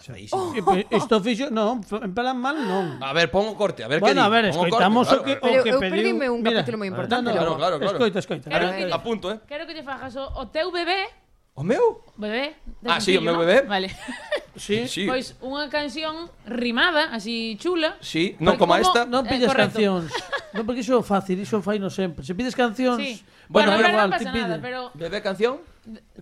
Sí. 0.00 0.28
Oh. 0.32 0.54
Eh, 0.56 0.86
Isto 0.96 1.20
fixo, 1.20 1.52
non, 1.52 1.84
en 1.84 2.12
plan 2.16 2.32
mal 2.32 2.56
non. 2.56 2.96
A 3.04 3.12
ver, 3.12 3.28
pon 3.28 3.44
o 3.44 3.54
corte, 3.54 3.84
a 3.84 3.88
ver 3.88 4.00
bueno, 4.00 4.24
que 4.24 4.24
Bueno, 4.24 4.24
a 4.24 4.32
ver, 4.32 4.44
escoitamos 4.48 5.04
corte, 5.04 5.20
o 5.20 5.24
que 5.28 5.34
claro, 5.36 5.60
o 5.60 5.64
que 5.64 5.72
pediu. 5.76 5.76
Eu 5.76 5.92
perdime 5.92 6.24
un 6.32 6.40
Mira, 6.40 6.64
capítulo 6.64 6.80
moi 6.80 6.88
importante. 6.88 7.28
No, 7.28 7.36
no, 7.36 7.36
claro, 7.36 7.52
claro, 7.60 7.76
claro. 7.76 7.92
Escoita, 8.00 8.18
escoita. 8.24 8.48
Claro 8.48 8.72
a 8.72 9.00
punto, 9.04 9.28
eh. 9.28 9.44
Quero 9.44 9.68
que 9.68 9.76
te 9.76 9.84
fajas 9.84 10.16
o, 10.16 10.24
o 10.24 10.48
teu 10.48 10.72
bebé. 10.72 11.04
O 11.52 11.60
meu? 11.60 12.00
Bebé. 12.16 12.56
Ah, 12.88 12.96
sí, 12.96 13.12
o 13.12 13.20
meu 13.20 13.36
bebé. 13.36 13.68
Vale. 13.68 13.92
Sí. 14.56 14.88
sí. 14.94 15.04
Pois 15.04 15.36
unha 15.44 15.68
canción 15.68 16.32
rimada, 16.48 17.12
así 17.12 17.60
chula. 17.60 18.00
Sí, 18.00 18.40
non 18.40 18.56
como, 18.56 18.72
como 18.72 18.80
esta. 18.80 19.04
Non 19.04 19.28
pides 19.28 19.52
cancións. 19.52 20.08
non 20.56 20.64
porque 20.64 20.80
iso 20.80 20.96
é 20.96 21.04
fácil, 21.04 21.36
iso 21.44 21.60
fai 21.60 21.76
no 21.76 21.92
sempre. 21.92 22.24
Se 22.24 22.32
pides 22.32 22.56
cancións, 22.56 23.04
sí. 23.04 23.20
bueno, 23.52 23.76
bueno 23.76 23.84
pero 23.84 23.92
igual, 23.92 24.08
ti 24.16 24.24
pide. 24.32 24.48
Nada, 24.48 24.64
pero... 24.64 24.80
Bebé 24.96 25.20
canción? 25.20 25.60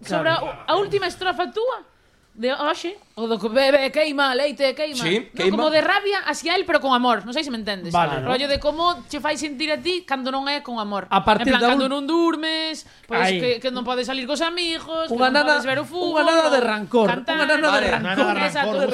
Sobra 0.02 0.66
a 0.66 0.74
última 0.74 1.06
estrofa 1.06 1.46
túa 1.54 1.97
de 2.38 2.54
ah, 2.54 2.70
hoxe, 2.70 2.94
o 3.18 3.26
do 3.26 3.34
que 3.34 3.50
bebe 3.50 3.90
queima, 3.90 4.30
leite 4.30 4.70
queima. 4.78 5.02
Sí, 5.02 5.26
no, 5.26 5.34
queima. 5.34 5.58
Como 5.58 5.74
de 5.74 5.82
rabia 5.82 6.22
hacia 6.22 6.54
él, 6.54 6.62
pero 6.62 6.78
con 6.78 6.94
amor. 6.94 7.26
Non 7.26 7.34
sei 7.34 7.42
se 7.42 7.50
me 7.50 7.58
entendes. 7.58 7.90
Vale, 7.90 8.22
no. 8.22 8.30
Rollo 8.30 8.46
de 8.46 8.62
como 8.62 9.02
che 9.10 9.18
fai 9.18 9.34
sentir 9.34 9.74
a 9.74 9.78
ti 9.82 10.06
cando 10.06 10.30
non 10.30 10.46
é 10.46 10.62
con 10.62 10.78
amor. 10.78 11.10
A 11.10 11.26
partir 11.26 11.50
en 11.50 11.58
plan, 11.58 11.66
un... 11.66 11.70
cando 11.74 11.86
non 11.90 12.06
durmes, 12.06 12.86
pois 13.10 13.26
Ahí. 13.26 13.42
que, 13.42 13.50
que 13.58 13.74
non 13.74 13.82
podes 13.82 14.06
salir 14.06 14.22
cos 14.30 14.38
amigos, 14.38 15.10
unha 15.10 15.28
que 15.28 15.34
nana, 15.34 15.42
non 15.42 15.46
podes 15.50 15.66
ver 15.66 15.78
o 15.82 15.86
fútbol. 15.86 16.22
Unha 16.22 16.30
nana 16.30 16.50
de 16.54 16.60
rancor. 16.62 17.08
Cantar, 17.10 17.34
unha 17.34 17.46
nana 17.50 17.68
vale. 17.74 17.86
de 17.86 17.92
rancor. 17.98 18.34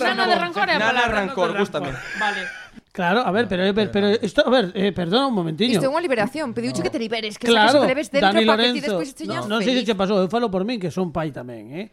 Nana 0.00 0.24
de 0.24 0.36
rancor. 0.40 0.66
Nana 0.72 1.02
de 1.04 1.08
rancor, 1.12 1.48
gustame. 1.60 1.92
Vale. 2.16 2.64
Claro, 2.94 3.26
a 3.26 3.30
ver, 3.32 3.48
pero, 3.48 3.64
eh, 3.64 3.74
pero, 3.74 3.90
pero 3.90 4.06
esto, 4.06 4.46
a 4.46 4.50
ver, 4.50 4.70
eh, 4.72 4.92
perdona 4.92 5.26
un 5.26 5.34
momentiño. 5.34 5.82
Isto 5.82 5.84
é 5.84 5.90
unha 5.90 5.98
liberación, 5.98 6.54
pediuche 6.54 6.78
que 6.78 6.94
te 6.94 7.02
liberes, 7.02 7.34
que 7.36 7.50
claro, 7.50 7.82
que 7.82 7.90
leves 7.90 8.06
dentro 8.06 8.30
Dani 8.30 8.46
para 8.46 8.70
que 8.70 8.78
ti 8.78 8.86
despois 8.86 9.10
te 9.18 9.26
no, 9.26 9.50
non 9.50 9.58
sei 9.66 9.74
se 9.74 9.82
che 9.82 9.98
pasou, 9.98 10.22
eu 10.22 10.30
falo 10.30 10.46
por 10.46 10.62
min 10.62 10.78
que 10.78 10.94
son 10.94 11.10
pai 11.10 11.34
tamén, 11.34 11.74
eh? 11.74 11.86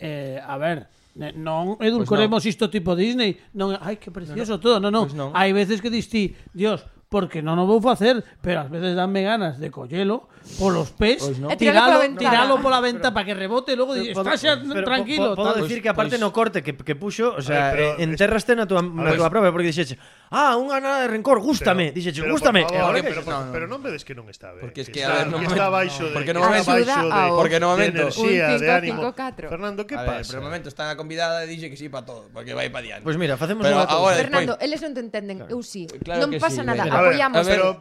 eh 0.00 0.40
a 0.40 0.56
ver, 0.56 0.88
Non 1.16 1.80
edulcoremos 1.80 2.44
pues 2.44 2.46
non. 2.46 2.52
isto 2.52 2.64
tipo 2.68 2.92
Disney 2.92 3.40
non, 3.56 3.72
Ai, 3.80 3.96
que 3.96 4.12
precioso 4.12 4.56
no, 4.56 4.60
no. 4.60 4.62
todo 4.62 4.76
non, 4.76 4.92
non. 4.92 5.04
Pues 5.08 5.16
non. 5.16 5.32
Hai 5.32 5.56
veces 5.56 5.80
que 5.80 5.88
distí 5.88 6.36
Dios, 6.52 6.84
porque 7.08 7.38
non 7.40 7.56
o 7.62 7.64
vou 7.64 7.78
facer 7.78 8.18
Pero 8.42 8.66
ás 8.66 8.68
veces 8.68 8.98
danme 8.98 9.22
ganas 9.22 9.62
de 9.62 9.70
collelo 9.70 10.26
Polos 10.58 10.90
pés 10.90 11.22
pues 11.22 11.38
no. 11.38 11.54
tiralo, 11.54 12.02
e 12.02 12.10
tiralo 12.18 12.58
pola 12.58 12.82
venta 12.82 13.14
Para 13.14 13.22
que 13.22 13.34
rebote 13.34 13.72
e 13.72 13.78
logo 13.78 13.94
Está 13.94 14.34
xa 14.34 14.58
tranquilo 14.82 15.38
Podo 15.38 15.54
decir 15.62 15.78
que 15.78 15.88
aparte 15.88 16.18
pues, 16.18 16.22
no 16.22 16.34
corte 16.34 16.66
que, 16.66 16.74
que 16.74 16.98
puxo 16.98 17.38
O 17.38 17.42
sea, 17.42 17.70
ver, 17.70 17.96
pero, 17.96 18.02
enterraste 18.02 18.58
na 18.58 18.66
tua, 18.66 18.82
na 18.82 19.14
tua 19.14 19.30
propia 19.30 19.54
Porque 19.54 19.70
dixeche 19.70 19.94
ah, 20.30 20.58
unha 20.58 20.78
nada 20.78 21.06
de 21.06 21.08
rencor, 21.10 21.38
gústame. 21.40 21.90
Dixe, 21.94 22.12
gústame. 22.26 22.66
Favor, 22.66 22.94
pero, 23.00 23.22
pero, 23.22 23.22
no, 23.24 23.44
no. 23.46 23.52
pero 23.52 23.64
non 23.70 23.80
vedes 23.82 24.02
que 24.02 24.14
non 24.14 24.26
está 24.30 24.52
ben. 24.52 24.66
Porque 24.66 24.82
es 24.82 24.90
que, 24.90 25.00
está, 25.02 25.12
a 25.12 25.16
ver, 25.24 25.32
no, 25.32 25.38
que 25.40 25.48
está 25.48 25.68
baixo 25.70 26.04
de, 26.06 26.14
porque 26.14 26.32
no 26.34 26.40
momento, 26.42 26.70
baixo 26.70 27.02
de, 27.06 27.30
porque 27.36 27.58
no 27.60 27.66
momento, 27.72 27.96
de 27.96 28.12
enerxía, 28.12 28.58
de 28.58 28.68
ánimo. 28.70 29.00
Fernando, 29.12 29.86
que 29.86 29.96
pasa? 29.96 30.22
Ver, 30.22 30.26
pero 30.26 30.40
momento 30.42 30.68
está 30.68 30.90
a 30.90 30.96
convidada 30.96 31.44
e 31.44 31.50
dixe 31.50 31.70
que 31.70 31.78
sí 31.78 31.88
para 31.88 32.04
todo, 32.04 32.28
porque 32.34 32.52
vai 32.52 32.68
para 32.68 32.84
diante. 32.84 33.04
Pois 33.06 33.14
pues 33.14 33.22
mira, 33.22 33.38
facemos 33.38 33.62
unha 33.62 33.86
cousa. 33.86 34.18
Fernando, 34.18 34.52
eles 34.58 34.80
non 34.82 34.92
te 34.92 35.02
entenden, 35.02 35.46
claro. 35.46 35.52
eu 35.54 35.60
sí. 35.62 35.86
Claro 36.02 36.26
non 36.26 36.30
pasa 36.40 36.62
sí, 36.62 36.68
nada, 36.68 36.82
apoiamos. 36.86 37.46
Pero 37.46 37.78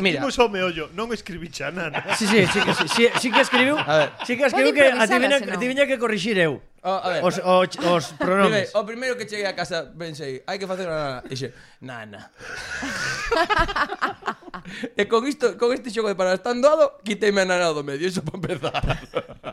Mira. 0.00 0.20
Imos 0.20 0.38
ao 0.38 0.48
meollo, 0.48 0.88
non 0.96 1.12
escribiche 1.12 1.64
a 1.64 1.70
nana. 1.70 2.16
Sí, 2.16 2.26
sí, 2.26 2.44
sí 2.46 3.28
que 3.28 3.40
escribiu. 3.40 3.76
Sí 4.24 4.36
que 4.36 4.44
escribiu 4.48 4.72
que 4.72 4.90
adiviña 4.90 5.84
que 5.86 5.98
corrixir 5.98 6.38
eu. 6.38 6.62
Oh, 6.82 6.96
a 6.96 7.08
ver. 7.10 7.24
Os, 7.24 7.36
os, 7.38 7.76
os 7.76 8.04
pronomes. 8.20 8.72
Primeiro, 8.72 8.78
o 8.80 8.84
primeiro 8.84 9.14
que 9.16 9.28
cheguei 9.28 9.44
a 9.44 9.52
casa 9.52 9.92
pensei, 9.92 10.42
hai 10.48 10.56
que 10.56 10.64
facer 10.64 10.88
unha 10.88 11.20
nana. 11.20 11.20
Dixe, 11.28 11.52
nana. 11.84 12.32
e 14.96 15.04
con 15.04 15.28
isto, 15.28 15.60
con 15.60 15.76
este 15.76 15.92
xogo 15.92 16.08
de 16.08 16.16
para 16.16 16.32
estar 16.32 16.56
doado, 16.56 16.96
quiteime 17.04 17.44
a 17.44 17.48
nana 17.48 17.76
do 17.76 17.84
medio, 17.84 18.08
iso 18.08 18.24
para 18.24 18.40
empezar. 18.40 18.80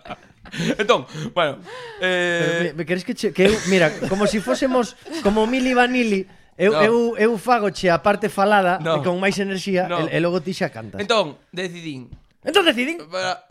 entón, 0.80 1.04
bueno, 1.36 1.60
eh... 2.00 2.72
Me, 2.72 2.80
me 2.80 2.84
queres 2.88 3.04
que, 3.04 3.12
che, 3.12 3.36
que 3.36 3.52
eu, 3.52 3.54
mira, 3.68 3.92
como 4.08 4.24
si 4.24 4.40
fósemos 4.40 4.96
como 5.20 5.44
Mili 5.48 5.76
Vanilli, 5.76 6.28
Eu, 6.58 6.74
no. 6.74 6.82
eu, 6.82 6.98
eu 7.22 7.38
fago 7.38 7.70
che 7.70 7.86
a 7.88 8.02
parte 8.02 8.34
falada 8.34 8.82
no. 8.82 9.06
con 9.06 9.22
máis 9.22 9.38
enerxía 9.38 9.86
no. 9.86 10.10
e, 10.10 10.18
e 10.18 10.18
logo 10.18 10.42
ti 10.42 10.58
xa 10.58 10.74
cantas. 10.74 10.98
Entón, 10.98 11.38
decidín. 11.54 12.10
Entón 12.42 12.66
decidín. 12.66 12.98
Para 13.06 13.46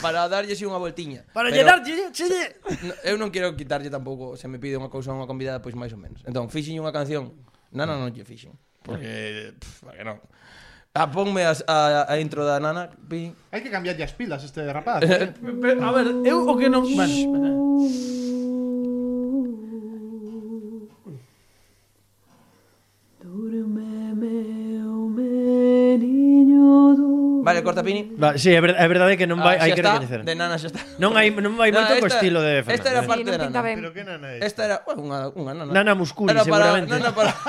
para 0.00 0.28
darlle 0.28 0.54
unha 0.66 0.80
voltiña. 0.80 1.26
Para 1.32 1.50
pero, 1.50 1.62
llenarlle, 1.62 2.12
chelle. 2.12 2.60
Eu 3.02 3.18
non 3.18 3.30
quero 3.34 3.52
quitarlle 3.58 3.90
tampouco, 3.90 4.38
se 4.38 4.46
me 4.48 4.58
pide 4.58 4.78
unha 4.78 4.92
cousa 4.92 5.10
a 5.10 5.18
unha 5.18 5.28
convidada, 5.28 5.60
pois 5.60 5.74
máis 5.74 5.92
ou 5.92 6.00
menos. 6.00 6.22
Entón, 6.24 6.48
fixen 6.48 6.78
unha 6.78 6.94
canción. 6.94 7.34
Nana 7.74 7.98
non, 7.98 8.14
lle 8.14 8.22
fixen. 8.22 8.54
Porque, 8.84 9.52
pff, 9.58 9.84
para 9.84 9.96
que 9.98 10.04
non. 10.04 10.18
A 10.94 11.10
ponme 11.10 11.42
a, 11.42 11.50
a, 11.66 12.06
a 12.06 12.14
intro 12.22 12.46
da 12.46 12.62
nana. 12.62 12.86
Pi. 12.86 13.34
Hai 13.50 13.60
que 13.64 13.70
cambiarlle 13.72 14.04
as 14.06 14.14
pilas 14.14 14.46
este 14.46 14.62
rapaz. 14.70 15.02
eh? 15.02 15.34
eh. 15.34 15.74
a 15.82 15.90
ver, 15.90 16.06
eu 16.22 16.46
o 16.46 16.54
que 16.54 16.70
non... 16.70 16.86
Bueno, 16.86 17.10
espera. 17.10 17.50
Durme 23.18 23.93
Vale, 27.44 27.60
corta 27.62 27.82
Pini. 27.84 28.16
Va, 28.16 28.38
sí, 28.40 28.48
é 28.56 28.60
verdade, 28.60 28.80
é 28.80 28.88
verdade 28.88 29.14
que 29.20 29.28
non 29.28 29.44
ah, 29.44 29.52
vai, 29.52 29.56
ah, 29.60 29.68
hai 29.68 29.76
que 29.76 29.84
está, 29.84 30.00
recoñecer. 30.00 30.24
De 30.24 30.32
nana 30.32 30.56
xa 30.56 30.72
está. 30.72 30.80
Non 30.96 31.12
hai 31.12 31.28
non 31.28 31.60
vai 31.60 31.68
moito 31.68 31.92
co 32.00 32.08
estilo 32.08 32.40
de 32.40 32.64
Fernando. 32.64 32.80
Esta 32.80 32.88
era 32.88 33.04
parte 33.04 33.28
sí, 33.28 33.36
de 33.36 33.38
nana. 33.44 33.60
Ben. 33.60 33.76
Pero 33.84 33.92
que 33.92 34.02
nana 34.08 34.28
é? 34.32 34.40
Esta 34.40 34.64
era, 34.64 34.80
bueno, 34.88 35.04
unha 35.04 35.28
unha 35.36 35.52
nana. 35.52 35.68
Nana 35.68 35.92
Musculi, 35.92 36.32
era 36.32 36.40
para, 36.48 36.72
seguramente. 36.72 36.88
Nana 36.88 37.12
para 37.12 37.36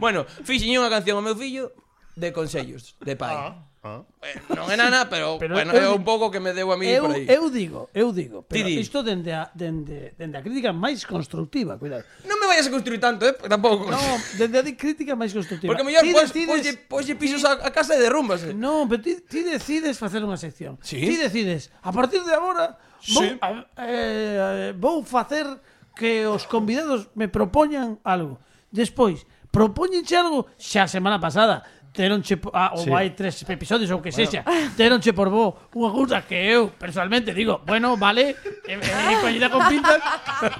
Bueno, 0.00 0.28
fixiñe 0.44 0.76
unha 0.76 0.92
canción 0.92 1.16
ao 1.16 1.24
meu 1.24 1.36
fillo 1.36 1.72
de 2.12 2.28
consellos 2.36 2.92
de 3.00 3.16
pai. 3.16 3.32
Ah. 3.32 3.69
Ah. 3.82 4.04
Eh, 4.20 4.36
non 4.52 4.68
é 4.68 4.76
nada, 4.76 5.08
pero, 5.08 5.36
pero 5.42 5.56
bueno, 5.56 5.72
eu, 5.72 5.80
é 5.80 5.88
un 5.88 6.04
pouco 6.04 6.28
que 6.28 6.36
me 6.36 6.52
deu 6.52 6.68
a 6.68 6.76
mí 6.76 6.84
eu, 6.84 7.08
por 7.08 7.16
aí. 7.16 7.24
Eu 7.24 7.48
digo, 7.48 7.88
eu 7.96 8.12
digo, 8.12 8.44
pero 8.44 8.68
isto 8.68 9.00
dende 9.00 9.32
a, 9.32 9.48
dende, 9.56 10.12
dende 10.20 10.36
a 10.36 10.44
crítica 10.44 10.68
máis 10.76 11.08
constructiva, 11.08 11.80
cuidado. 11.80 12.04
Non 12.28 12.36
me 12.36 12.44
vayas 12.44 12.68
a 12.68 12.72
construir 12.76 13.00
tanto, 13.00 13.24
eh, 13.24 13.32
tampouco. 13.32 13.88
Non, 13.88 14.20
dende 14.36 14.60
a 14.60 14.64
crítica 14.76 15.16
máis 15.16 15.32
constructiva. 15.32 15.72
Porque 15.72 15.80
mellor 15.80 16.04
pos, 16.12 16.12
pois 16.12 16.28
decides, 16.28 16.52
poslle, 16.52 16.72
poslle 16.92 17.14
pisos 17.16 17.40
a, 17.48 17.56
a 17.56 17.72
casa 17.72 17.96
e 17.96 18.04
derrumbase. 18.04 18.52
Eh. 18.52 18.56
Non, 18.56 18.84
pero 18.84 19.00
ti, 19.00 19.16
ti 19.24 19.40
decides 19.48 19.96
facer 19.96 20.20
unha 20.20 20.36
sección. 20.36 20.76
Sí? 20.84 21.00
Ti 21.00 21.16
decides, 21.16 21.72
a 21.80 21.88
partir 21.88 22.20
de 22.20 22.36
agora, 22.36 22.76
vou, 23.16 23.24
sí. 23.24 23.32
a, 23.40 23.64
eh, 23.80 24.76
vou 24.76 25.00
facer 25.08 25.48
que 25.96 26.28
os 26.28 26.44
convidados 26.44 27.08
me 27.16 27.32
propoñan 27.32 27.96
algo. 28.04 28.44
Despois, 28.68 29.24
propóñenche 29.48 30.20
algo 30.20 30.52
xa 30.60 30.84
a 30.84 30.92
semana 30.92 31.16
pasada 31.16 31.64
teronche 31.92 32.38
ah, 32.54 32.72
ou 32.74 32.86
sí. 32.86 32.90
hai 32.94 33.10
tres 33.14 33.42
episodios 33.42 33.90
ou 33.90 33.98
que 33.98 34.14
bueno. 34.14 34.30
sexa, 34.30 34.40
teronche 34.78 35.10
por 35.12 35.28
vos 35.28 35.58
unha 35.74 35.90
cousa 35.90 36.22
que 36.22 36.38
eu 36.38 36.70
personalmente 36.70 37.34
digo, 37.34 37.62
bueno, 37.66 37.98
vale, 37.98 38.38
e, 38.66 38.78
e 38.78 39.14
collida 39.18 39.50
con 39.50 39.66
pintas, 39.66 39.98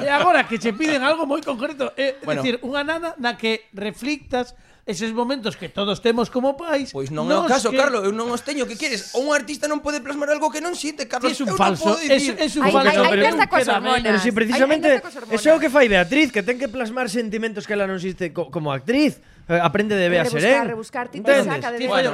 e 0.02 0.10
agora 0.10 0.44
que 0.44 0.58
che 0.58 0.74
piden 0.74 1.06
algo 1.06 1.26
moi 1.26 1.38
concreto, 1.42 1.94
é 1.94 2.18
eh, 2.18 2.26
bueno. 2.26 2.42
decir, 2.42 2.58
unha 2.66 2.82
nada 2.82 3.14
na 3.22 3.38
que 3.38 3.70
reflictas 3.74 4.58
eses 4.86 5.12
momentos 5.12 5.56
que 5.56 5.68
todos 5.68 6.00
temos 6.00 6.30
como 6.30 6.56
pais. 6.56 6.92
Pois 6.92 7.12
non 7.12 7.28
é 7.28 7.36
o 7.36 7.44
caso, 7.44 7.70
que... 7.70 7.78
Carlos, 7.78 8.04
eu 8.04 8.12
non 8.12 8.28
os 8.32 8.42
teño, 8.42 8.64
que 8.64 8.76
queres? 8.76 9.12
Un 9.16 9.30
artista 9.32 9.68
non 9.68 9.84
pode 9.84 10.00
plasmar 10.00 10.32
algo 10.32 10.48
que 10.48 10.60
non 10.60 10.76
sinte, 10.76 11.06
Carlos. 11.06 11.32
Es 11.32 11.40
un 11.40 11.52
falso, 11.54 11.98
es, 12.00 12.32
es 12.32 12.52
un 12.56 12.68
falso. 12.68 13.00
Hai 13.04 13.16
festa 13.20 13.46
coas 13.46 13.68
hormonas. 13.68 14.04
Pero 14.04 14.18
si 14.18 14.30
precisamente, 14.32 15.02
eso 15.30 15.46
é 15.50 15.54
o 15.54 15.60
que 15.60 15.68
fai 15.68 15.86
Beatriz, 15.86 16.32
que 16.32 16.42
ten 16.42 16.56
que 16.56 16.68
plasmar 16.68 17.08
sentimentos 17.12 17.68
que 17.68 17.74
ela 17.76 17.84
non 17.86 18.00
xiste 18.00 18.32
co, 18.32 18.48
como 18.48 18.72
actriz. 18.72 19.20
Eh, 19.50 19.58
aprende 19.58 19.98
de 19.98 20.06
Bea 20.06 20.24
Serén. 20.24 20.62
Rebuscar, 20.70 21.06
rebuscar, 21.06 21.06
tinta 21.10 21.34
e 21.34 21.42
saca 21.42 21.74
de 21.74 21.82
Bea. 21.82 22.10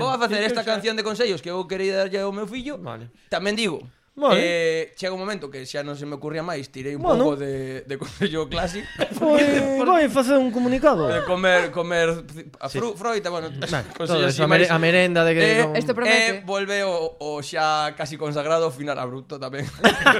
Vou 0.00 0.08
a 0.08 0.16
facer 0.16 0.40
esta 0.48 0.64
canción 0.64 0.96
de 0.96 1.04
consellos 1.04 1.44
que 1.44 1.52
eu 1.52 1.60
quería 1.68 2.08
darlle 2.08 2.24
ao 2.24 2.32
meu 2.32 2.48
fillo. 2.48 2.80
Vale. 2.80 3.12
Tamén 3.28 3.52
digo, 3.52 3.84
Vale. 4.16 4.40
eh, 4.40 4.92
chega 4.96 5.12
un 5.12 5.20
momento 5.20 5.52
que 5.52 5.68
xa 5.68 5.84
non 5.84 5.92
se 5.92 6.08
me 6.08 6.16
ocurría 6.16 6.40
máis, 6.40 6.72
tirei 6.72 6.96
un 6.96 7.04
Bueno. 7.04 7.20
pouco 7.20 7.36
de, 7.36 7.84
de 7.84 7.94
consello 8.00 8.48
clásico. 8.48 8.88
Foi, 9.12 9.44
vai 9.84 10.08
facer 10.08 10.40
un 10.40 10.48
comunicado. 10.48 11.04
de 11.04 11.20
comer 11.28 11.68
comer 11.68 12.24
a 12.64 12.72
fru, 12.72 12.96
froita, 12.96 13.28
bueno, 13.28 13.52
Todo 13.52 13.92
consellos 13.92 14.32
eso, 14.32 14.40
así 14.40 14.40
a, 14.40 14.48
mere- 14.48 14.64
máis- 14.64 14.72
a 14.72 14.78
merenda 14.80 15.20
de 15.20 15.32
que 15.36 15.44
Eh, 15.44 15.62
con- 15.68 15.76
Esto 15.76 15.92
promete. 15.92 16.40
E 16.40 16.48
volve 16.48 16.80
o, 16.88 17.12
o 17.20 17.44
xa 17.44 17.92
casi 17.92 18.16
consagrado 18.16 18.72
final 18.72 18.96
abrupto 18.96 19.36
tamén. 19.36 19.68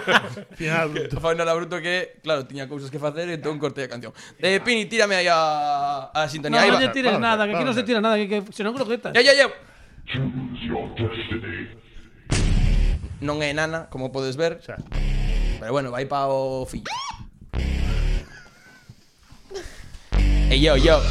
Final 0.61 0.93
bruto. 0.93 1.17
final 1.25 1.49
abrupto 1.49 1.81
que, 1.81 2.21
claro, 2.21 2.45
tiña 2.45 2.69
cousas 2.69 2.93
que 2.93 3.01
facer, 3.01 3.33
entón 3.33 3.57
cortei 3.57 3.85
a 3.85 3.89
canción. 3.89 4.13
Eh, 4.45 4.61
Pini, 4.61 4.85
tírame 4.93 5.17
aí 5.17 5.29
a, 5.33 6.13
a 6.13 6.29
sintonía. 6.29 6.69
no 6.69 6.77
lle 6.77 6.93
tires 6.93 7.17
nada, 7.17 7.49
que 7.49 7.57
aquí 7.57 7.65
non 7.65 7.73
se 7.73 7.81
tira 7.81 8.05
nada, 8.05 8.21
que, 8.21 8.29
que 8.29 8.39
se 8.53 8.61
non 8.61 8.77
croquetas. 8.77 9.17
Ya, 9.17 9.25
ya, 9.25 9.33
ya. 9.33 9.49
Non 13.27 13.43
é 13.43 13.51
nana, 13.51 13.91
como 13.91 14.15
podes 14.15 14.39
ver, 14.39 14.63
Xa. 14.63 14.79
pero 15.59 15.75
bueno, 15.75 15.91
vai 15.91 16.07
pa 16.07 16.31
o 16.31 16.63
fillo. 16.63 16.87
Ey, 20.47 20.63
yo, 20.63 20.79
yo. 20.79 21.03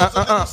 Ah, 0.00 0.10
ah, 0.16 0.26
ah. 0.40 0.46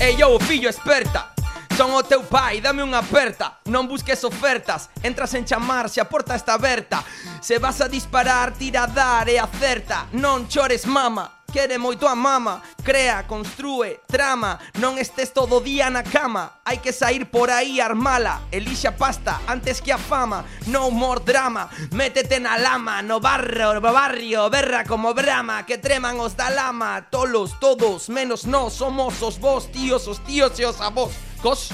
Ey, 0.00 0.16
yo, 0.16 0.40
fillo 0.48 0.72
experta. 0.72 1.36
Son 1.76 1.92
o 1.92 2.00
teu 2.00 2.24
pai, 2.24 2.60
dame 2.60 2.84
unha 2.84 3.00
aperta 3.00 3.64
Non 3.64 3.88
busques 3.88 4.20
ofertas, 4.28 4.92
entras 5.00 5.32
en 5.32 5.48
chamar 5.48 5.88
Se 5.88 6.04
a 6.04 6.06
porta 6.06 6.36
está 6.36 6.60
aberta 6.60 7.00
Se 7.40 7.56
vas 7.56 7.80
a 7.80 7.88
disparar, 7.88 8.52
tira 8.52 8.84
a 8.84 8.92
dar 8.92 9.24
e 9.32 9.40
acerta 9.40 10.04
Non 10.12 10.52
chores 10.52 10.84
mama 10.84 11.41
Quere 11.52 11.76
moito 11.76 12.06
a 12.08 12.14
mama 12.16 12.62
Crea, 12.82 13.22
construe, 13.28 14.00
trama. 14.10 14.58
Non 14.82 14.98
estés 14.98 15.30
todo 15.30 15.62
día 15.62 15.86
na 15.86 16.02
cama. 16.02 16.58
Hai 16.66 16.82
que 16.82 16.90
sair 16.90 17.30
por 17.30 17.46
aí 17.46 17.78
armala. 17.78 18.42
Elixa 18.50 18.98
pasta 18.98 19.38
antes 19.46 19.78
que 19.78 19.94
a 19.94 20.02
fama. 20.02 20.42
No 20.66 20.90
more 20.90 21.22
drama. 21.22 21.70
Métete 21.94 22.42
na 22.42 22.58
lama. 22.58 22.98
No 23.06 23.22
barro, 23.22 23.78
no 23.78 23.92
barrio 23.94 24.50
Berra 24.50 24.82
como 24.82 25.14
brama. 25.14 25.62
Que 25.62 25.78
treman 25.78 26.18
os 26.18 26.34
da 26.34 26.50
lama. 26.50 27.06
Tolos, 27.06 27.54
todos, 27.62 28.10
menos 28.10 28.50
nós 28.50 28.74
Somos 28.74 29.22
os 29.22 29.38
vos, 29.38 29.70
tíos, 29.70 30.10
os 30.10 30.18
tíos 30.26 30.58
e 30.58 30.66
os 30.66 30.80
avós 30.82 31.14
Cos. 31.38 31.70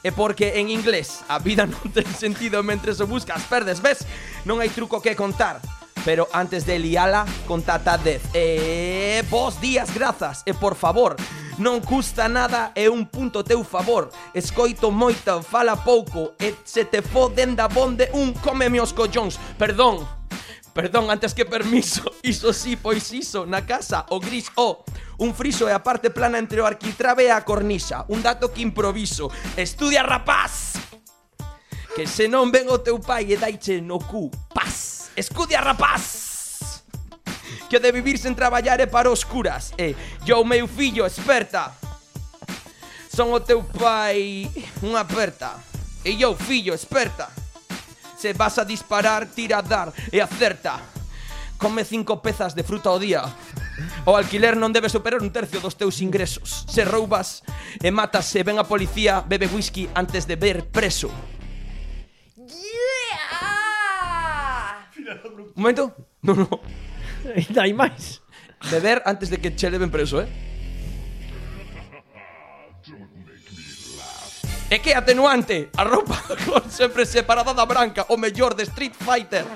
É 0.00 0.10
porque 0.10 0.56
en 0.56 0.72
inglés 0.72 1.20
a 1.28 1.36
vida 1.36 1.66
non 1.68 1.92
ten 1.92 2.08
sentido 2.16 2.64
mentre 2.64 2.96
o 2.96 3.04
buscas 3.04 3.44
perdes, 3.44 3.84
ves? 3.84 4.08
Non 4.48 4.64
hai 4.64 4.72
truco 4.72 5.04
que 5.04 5.12
contar 5.12 5.60
pero 6.06 6.28
antes 6.32 6.64
de 6.64 6.78
liala, 6.78 7.26
contatadez. 7.48 8.22
Eh, 8.32 9.24
vos 9.28 9.60
días, 9.60 9.92
grazas, 9.92 10.44
e 10.46 10.54
por 10.54 10.76
favor, 10.78 11.18
non 11.58 11.82
custa 11.82 12.30
nada 12.30 12.70
e 12.78 12.86
un 12.86 13.10
punto 13.10 13.42
teu 13.42 13.66
favor. 13.66 14.14
Escoito 14.30 14.94
moita, 14.94 15.42
fala 15.42 15.74
pouco, 15.74 16.38
e 16.38 16.54
se 16.62 16.86
te 16.86 17.02
foden 17.02 17.58
da 17.58 17.66
bonde 17.66 18.06
un 18.14 18.30
cómeme 18.38 18.78
os 18.78 18.94
collóns. 18.94 19.34
Perdón, 19.58 20.06
perdón, 20.70 21.10
antes 21.10 21.34
que 21.34 21.42
permiso, 21.42 22.06
iso 22.22 22.54
sí, 22.54 22.78
pois 22.78 23.10
iso, 23.10 23.42
na 23.42 23.66
casa, 23.66 24.06
o 24.14 24.22
gris, 24.22 24.46
o... 24.54 24.86
Un 25.18 25.34
friso 25.34 25.66
e 25.66 25.74
a 25.74 25.82
parte 25.82 26.14
plana 26.14 26.38
entre 26.38 26.62
o 26.62 26.68
arquitrabe 26.70 27.24
e 27.24 27.32
a 27.32 27.40
cornisa 27.40 28.04
Un 28.12 28.20
dato 28.20 28.52
que 28.52 28.60
improviso 28.60 29.32
Estudia 29.56 30.04
rapaz 30.04 30.76
Que 31.96 32.04
se 32.04 32.28
non 32.28 32.52
ven 32.52 32.68
o 32.68 32.84
teu 32.84 33.00
pai 33.00 33.32
e 33.32 33.40
daiche 33.40 33.80
no 33.80 33.96
cu 33.96 34.28
Paz 34.52 34.95
Escudia 35.16 35.60
rapaz. 35.60 36.84
Que 37.70 37.80
de 37.80 37.90
vivir 37.90 38.20
sen 38.20 38.36
traballar 38.36 38.78
é 38.78 38.86
para 38.86 39.10
oscuras 39.10 39.74
E 39.74 39.96
yo 40.22 40.44
meu 40.44 40.68
fillo, 40.68 41.02
esperta 41.02 41.74
Son 43.10 43.34
o 43.34 43.40
teu 43.40 43.64
pai 43.64 44.46
unha 44.84 45.02
aperta. 45.02 45.58
E 46.04 46.14
yo 46.14 46.36
fillo, 46.36 46.76
esperta 46.76 47.32
Se 48.14 48.36
vas 48.36 48.60
a 48.60 48.64
disparar, 48.68 49.26
tira 49.32 49.58
a 49.58 49.66
dar 49.66 49.88
e 50.12 50.20
acerta. 50.20 50.78
Come 51.56 51.84
cinco 51.84 52.20
pezas 52.20 52.54
de 52.54 52.62
fruta 52.62 52.92
ao 52.92 53.00
día. 53.00 53.24
O 54.04 54.16
alquiler 54.16 54.56
non 54.56 54.72
debe 54.72 54.92
superar 54.92 55.24
un 55.24 55.32
tercio 55.32 55.60
dos 55.60 55.76
teus 55.76 56.04
ingresos. 56.04 56.68
Se 56.68 56.84
roubas 56.84 57.40
e 57.80 57.88
matas 57.88 58.28
se 58.28 58.44
ven 58.44 58.60
a 58.60 58.68
policía 58.68 59.24
Bebe 59.24 59.48
whisky 59.48 59.88
antes 59.96 60.28
de 60.28 60.36
ver 60.36 60.68
preso. 60.68 61.08
Un 65.06 65.52
momento. 65.54 65.94
No, 66.22 66.34
no. 66.34 66.48
Ainda 67.36 67.62
hai 67.62 67.72
máis. 67.72 68.22
Beber 68.70 69.02
antes 69.06 69.30
de 69.30 69.38
que 69.38 69.54
che 69.54 69.70
leven 69.70 69.90
preso, 69.90 70.20
eh? 70.20 70.28
E 74.66 74.82
que 74.82 74.98
atenuante, 74.98 75.70
a 75.78 75.86
roupa 75.86 76.18
con 76.46 76.66
sempre 76.66 77.06
separada 77.06 77.54
da 77.54 77.62
branca, 77.62 78.10
o 78.10 78.18
mellor 78.18 78.58
de 78.58 78.66
Street 78.66 78.98
Fighter. 78.98 79.46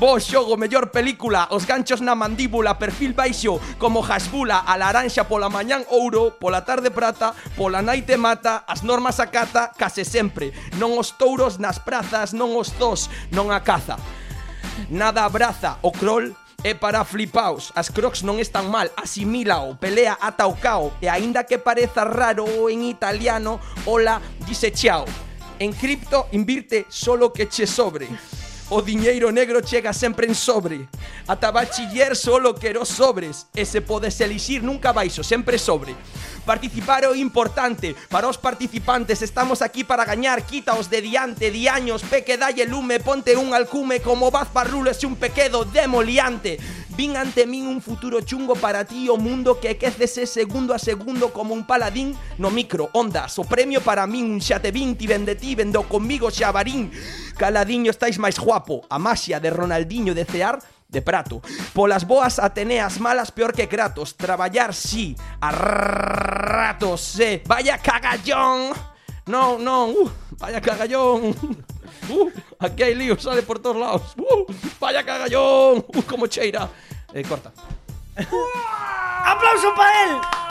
Bo 0.00 0.16
xogo, 0.18 0.56
mellor 0.56 0.88
película, 0.88 1.52
os 1.52 1.68
ganchos 1.68 2.00
na 2.00 2.16
mandíbula, 2.16 2.80
perfil 2.80 3.12
baixo, 3.12 3.60
como 3.76 4.00
jasbula, 4.00 4.64
a 4.64 4.74
laranxa 4.80 5.28
pola 5.28 5.52
mañán 5.52 5.84
ouro, 5.92 6.40
pola 6.40 6.64
tarde 6.64 6.88
prata, 6.88 7.36
pola 7.54 7.84
naite 7.84 8.16
mata, 8.16 8.64
as 8.64 8.80
normas 8.80 9.20
acata, 9.20 9.70
case 9.76 10.02
sempre. 10.08 10.56
Non 10.80 10.96
os 10.96 11.12
touros 11.14 11.60
nas 11.60 11.76
prazas, 11.76 12.32
non 12.32 12.56
os 12.56 12.72
dos, 12.80 13.12
non 13.36 13.52
a 13.52 13.60
caza. 13.60 14.00
Nada 14.90 15.24
abraza 15.24 15.78
o 15.82 15.92
crawl 15.92 16.32
É 16.64 16.72
para 16.72 17.04
flipaos, 17.04 17.72
as 17.76 17.92
crocs 17.92 18.24
non 18.24 18.40
están 18.40 18.72
mal, 18.72 18.88
asimílao, 18.96 19.76
pelea 19.76 20.16
ata 20.16 20.48
o 20.48 20.56
cao. 20.56 20.96
E 20.96 21.12
aínda 21.12 21.44
que 21.44 21.60
pareza 21.60 22.08
raro 22.08 22.72
en 22.72 22.88
italiano, 22.88 23.60
ola 23.84 24.16
dice 24.48 24.72
chao 24.72 25.04
En 25.58 25.72
cripto 25.72 26.26
invirte 26.32 26.86
solo 26.88 27.32
que 27.32 27.46
che 27.46 27.66
sobre. 27.66 28.08
O 28.70 28.82
diñeiro 28.82 29.30
negro 29.30 29.60
chega 29.60 29.92
sempre 29.92 30.26
en 30.26 30.34
sobre. 30.34 30.88
Ata 31.28 31.52
bachiller 31.52 32.16
solo 32.16 32.54
quero 32.54 32.84
sobres. 32.84 33.46
E 33.54 33.64
se 33.64 33.80
podes 33.80 34.18
elixir 34.20 34.62
nunca 34.62 34.92
baixo, 34.92 35.22
sempre 35.22 35.58
sobre. 35.58 35.94
Participar 36.44 37.04
é 37.04 37.16
importante. 37.16 37.96
Para 38.10 38.28
os 38.28 38.36
participantes 38.36 39.22
estamos 39.22 39.62
aquí 39.62 39.82
para 39.82 40.04
gañar. 40.04 40.44
Quítaos 40.44 40.90
de 40.90 41.00
diante, 41.00 41.50
diaños 41.50 42.02
Peque 42.02 42.36
dalle 42.36 42.66
lume, 42.66 43.00
ponte 43.00 43.36
un 43.36 43.54
alcume 43.54 44.00
Como 44.00 44.30
Baz 44.30 44.52
Barrulo 44.52 44.90
es 44.90 45.02
un 45.04 45.16
pequedo 45.16 45.64
demoliante. 45.64 46.58
Vin 46.96 47.16
ante 47.16 47.46
min 47.46 47.66
un 47.66 47.82
futuro 47.82 48.20
chungo 48.20 48.54
para 48.54 48.84
ti 48.84 49.08
O 49.08 49.16
mundo 49.16 49.58
que 49.58 49.76
quécese 49.76 50.26
segundo 50.26 50.72
a 50.72 50.78
segundo 50.78 51.32
Como 51.32 51.52
un 51.52 51.66
paladín 51.66 52.14
no 52.38 52.50
micro. 52.50 52.90
Ondas 52.92 53.38
O 53.38 53.44
premio 53.44 53.80
para 53.80 54.06
min 54.06 54.30
un 54.30 54.40
xa 54.40 54.60
te 54.60 54.70
vin 54.70 54.94
vende 55.00 55.34
ti, 55.34 55.54
vendo 55.54 55.82
conmigo 55.88 56.30
xabarín. 56.30 56.92
Caladiño 57.40 57.90
estáis 57.90 58.20
máis 58.20 58.36
guapo. 58.38 58.84
A 58.92 58.98
maxia 58.98 59.40
de 59.40 59.48
Ronaldinho 59.50 60.14
de 60.14 60.24
cear 60.28 60.60
de 60.88 61.02
prato. 61.02 61.42
Polas 61.72 62.06
boas 62.06 62.38
Ateneas 62.38 63.00
malas 63.00 63.30
peor 63.30 63.52
que 63.52 63.68
Kratos. 63.68 64.16
Traballar 64.16 64.74
sí, 64.74 65.16
a 65.40 65.50
ratos 65.50 67.18
eh. 67.20 67.42
Vaya 67.46 67.78
cagallón. 67.78 68.72
Non, 69.26 69.56
non, 69.64 69.88
uh, 69.96 70.10
vaya 70.38 70.60
cagallón. 70.60 71.32
Uh, 72.04 72.28
Aquí 72.60 72.82
hai 72.82 72.92
lío, 72.92 73.16
sale 73.16 73.40
por 73.40 73.58
todos 73.60 73.76
lados. 73.80 74.12
Uh, 74.18 74.44
Vaya 74.80 75.00
cagallón. 75.00 75.84
Uh, 75.88 76.02
Como 76.04 76.26
cheira. 76.26 76.68
Eh, 77.14 77.24
Corta. 77.24 77.50
¡Aplauso 79.24 79.74
para 79.74 80.04
él! 80.04 80.43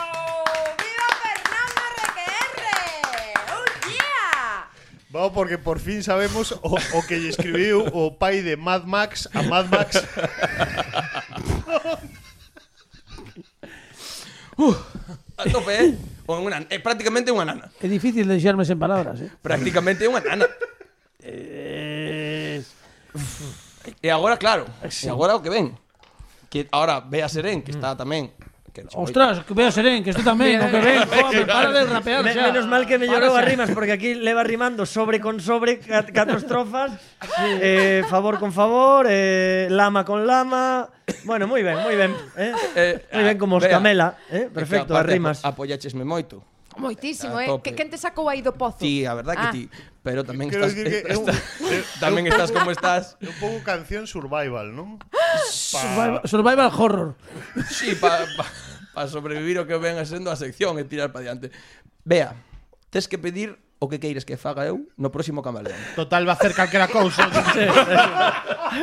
Vamos, 5.14 5.30
porque 5.38 5.62
por 5.62 5.78
fin 5.78 6.02
sabemos 6.02 6.58
o, 6.66 6.74
o 6.74 7.00
que 7.06 7.14
escribiu 7.30 7.86
o 7.94 8.18
pai 8.18 8.42
de 8.42 8.58
Mad 8.58 8.90
Max 8.90 9.30
a 9.30 9.46
Mad 9.46 9.70
Max. 9.70 10.02
uh, 14.58 14.74
A 15.38 15.44
tope, 15.54 15.70
eh? 15.70 15.94
O 16.26 16.34
é 16.50 16.80
prácticamente 16.82 17.30
unha 17.30 17.46
nana 17.46 17.70
É 17.78 17.86
difícil 17.86 18.26
deixarme 18.26 18.66
sen 18.66 18.82
palabras, 18.82 19.22
eh? 19.22 19.30
Prácticamente 19.38 20.02
unha 20.10 20.26
nana 20.26 20.50
Es... 21.22 22.74
E 24.02 24.10
agora, 24.10 24.42
claro, 24.42 24.66
e 24.82 25.08
agora 25.14 25.38
o 25.38 25.46
que 25.46 25.54
ven 25.54 25.78
Que 26.50 26.66
agora 26.74 27.06
ve 27.06 27.22
a 27.22 27.30
Serén, 27.30 27.62
que 27.62 27.70
está 27.70 27.94
tamén 27.94 28.34
que 28.74 28.84
no, 28.84 28.90
Ostras, 28.96 29.46
que 29.46 29.54
vea 29.54 29.70
Serén, 29.70 30.02
que 30.02 30.10
este 30.10 30.26
tamén, 30.26 30.58
o 30.58 30.68
que 30.68 30.82
ven, 30.82 31.06
joder, 31.06 31.46
para 31.46 31.70
de 31.70 31.86
rapear 31.86 32.26
Me, 32.26 32.34
xa. 32.34 32.50
Menos 32.50 32.66
mal 32.66 32.90
que 32.90 32.98
me 32.98 33.06
llorou 33.06 33.38
as 33.38 33.46
rimas, 33.46 33.70
porque 33.70 33.94
aquí 33.94 34.18
leva 34.18 34.42
rimando 34.42 34.90
sobre 34.90 35.22
con 35.22 35.38
sobre, 35.38 35.78
cat, 35.78 36.10
catro 36.10 36.42
estrofas, 36.42 36.98
sí. 37.22 37.50
eh, 37.62 38.02
favor 38.10 38.42
con 38.42 38.50
favor, 38.50 39.06
eh, 39.06 39.70
lama 39.70 40.02
con 40.04 40.26
lama... 40.26 40.90
Bueno, 41.28 41.46
moi 41.52 41.62
ben, 41.62 41.78
moi 41.84 41.94
ben. 42.00 42.12
Eh? 42.40 42.54
Eh, 42.74 42.94
moi 43.14 43.24
ben 43.28 43.38
como 43.38 43.62
os 43.62 43.66
camela, 43.68 44.18
eh? 44.34 44.50
perfecto, 44.50 44.98
as 44.98 45.06
rimas. 45.06 45.38
Apoyachesme 45.46 46.02
moito. 46.02 46.53
Moitísimo, 46.78 47.40
eh. 47.40 47.48
Que 47.64 47.74
quen 47.74 47.90
te 47.90 47.98
sacou 47.98 48.28
aí 48.28 48.42
do 48.42 48.54
pozo? 48.54 48.84
Ti, 48.84 49.06
a 49.08 49.14
verdade 49.16 49.38
ah. 49.40 49.52
que 49.52 49.58
ti, 49.58 49.64
pero 50.04 50.28
tamén 50.28 50.52
Creo 50.52 50.68
estás, 50.68 50.76
que, 50.76 50.84
eh, 50.84 51.04
que, 51.08 51.14
estás 51.16 51.38
eu, 51.64 51.82
tamén 52.04 52.28
estás 52.28 52.52
como 52.52 52.70
estás. 52.70 53.16
É 53.24 53.30
un 53.32 53.38
pouco 53.40 53.64
canción 53.64 54.04
survival, 54.04 54.76
non? 54.76 55.00
Survival, 55.50 56.22
survival 56.28 56.70
horror. 56.76 57.10
Sí, 57.72 57.96
pa, 57.96 58.28
pa, 58.36 58.46
pa 58.92 59.04
sobrevivir 59.08 59.58
o 59.58 59.66
que 59.66 59.80
ven 59.80 59.98
sendo 60.04 60.28
a 60.30 60.38
sección 60.38 60.76
e 60.78 60.84
tirar 60.84 61.16
para 61.16 61.32
diante. 61.32 61.56
Vea, 62.04 62.36
tes 62.92 63.08
que 63.08 63.16
pedir 63.16 63.63
o 63.84 63.90
que 63.92 64.00
queires 64.00 64.24
que 64.24 64.40
faga 64.40 64.64
eu 64.64 64.88
no 64.96 65.12
próximo 65.12 65.44
camaleón. 65.44 65.76
Total, 66.00 66.24
va 66.24 66.34
a 66.34 66.38
hacer 66.40 66.56
calquera 66.56 66.88
cousa. 66.88 67.28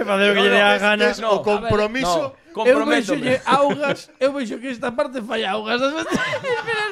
Facer 0.05 0.29
o 0.31 0.35
que 0.37 0.43
lle 0.45 0.53
dé 0.53 0.61
a 0.61 0.77
gana. 0.77 1.09
Es, 1.09 1.25
no, 1.25 1.41
o 1.41 1.43
compromiso. 1.43 2.21
Ver, 2.21 2.37
no. 2.37 2.41
Comprometo. 2.51 3.15
Eu 3.15 3.21
veixo 3.21 3.43
augas, 3.47 4.11
eu 4.19 4.33
veixo 4.35 4.59
que 4.59 4.69
esta 4.69 4.93
parte 4.93 5.23
falla 5.23 5.53
augas. 5.53 5.81
espera, 5.81 6.03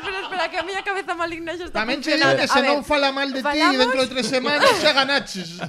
espera, 0.00 0.20
espera, 0.22 0.48
que 0.48 0.56
a 0.56 0.62
miña 0.62 0.82
cabeza 0.82 1.12
maligna 1.14 1.52
xa 1.58 1.68
está. 1.68 1.84
Tamén 1.84 2.00
che 2.00 2.16
que 2.16 2.46
se 2.48 2.60
non 2.64 2.80
fala 2.86 3.12
mal 3.12 3.28
de 3.28 3.42
ti 3.42 3.60
dentro 3.76 4.00
de 4.00 4.08
tres 4.08 4.26
semanas 4.30 4.72
xa 4.80 4.96
ganaches. 4.96 5.60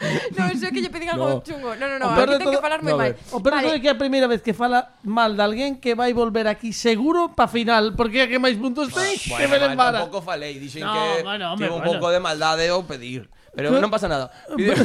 no, 0.36 0.48
eso 0.48 0.64
xo 0.64 0.72
que 0.72 0.80
lle 0.80 0.88
pedín 0.88 1.12
algo 1.12 1.28
no. 1.28 1.44
chungo. 1.44 1.76
No, 1.76 1.84
no, 1.84 2.00
no, 2.00 2.08
aquí 2.16 2.40
ten 2.40 2.48
todo... 2.48 2.56
que 2.56 2.64
falar 2.64 2.80
moi 2.80 2.96
no, 2.96 3.00
mal. 3.00 3.12
O 3.36 3.44
peor 3.44 3.60
vale. 3.60 3.76
é 3.76 3.80
que 3.80 3.88
é 3.88 3.92
a 3.92 4.00
primeira 4.00 4.24
vez 4.24 4.40
que 4.40 4.56
fala 4.56 4.96
mal 5.04 5.36
de 5.36 5.42
alguén 5.44 5.76
que 5.76 5.92
vai 5.92 6.16
volver 6.16 6.48
aquí 6.48 6.72
seguro 6.72 7.36
pa 7.36 7.44
final, 7.44 7.92
porque 7.92 8.24
é 8.24 8.26
que 8.26 8.40
máis 8.40 8.56
puntos 8.56 8.88
ah, 8.90 8.96
ten, 8.96 9.12
bueno, 9.28 9.36
que 9.36 9.46
me 9.52 9.58
lembara. 9.60 10.00
Bueno, 10.00 10.08
tampouco 10.08 10.24
falei, 10.24 10.56
dixen 10.56 10.88
no, 10.88 10.92
que 10.96 11.04
bueno, 11.20 11.44
hombre, 11.52 11.68
tivo 11.68 11.76
un 11.76 11.84
bueno. 11.84 12.00
pouco 12.00 12.06
de 12.08 12.20
maldade 12.20 12.64
ao 12.72 12.80
pedir. 12.88 13.28
Pero 13.54 13.82
non 13.82 13.90
pasa 13.90 14.06
nada. 14.06 14.30
Pide... 14.54 14.78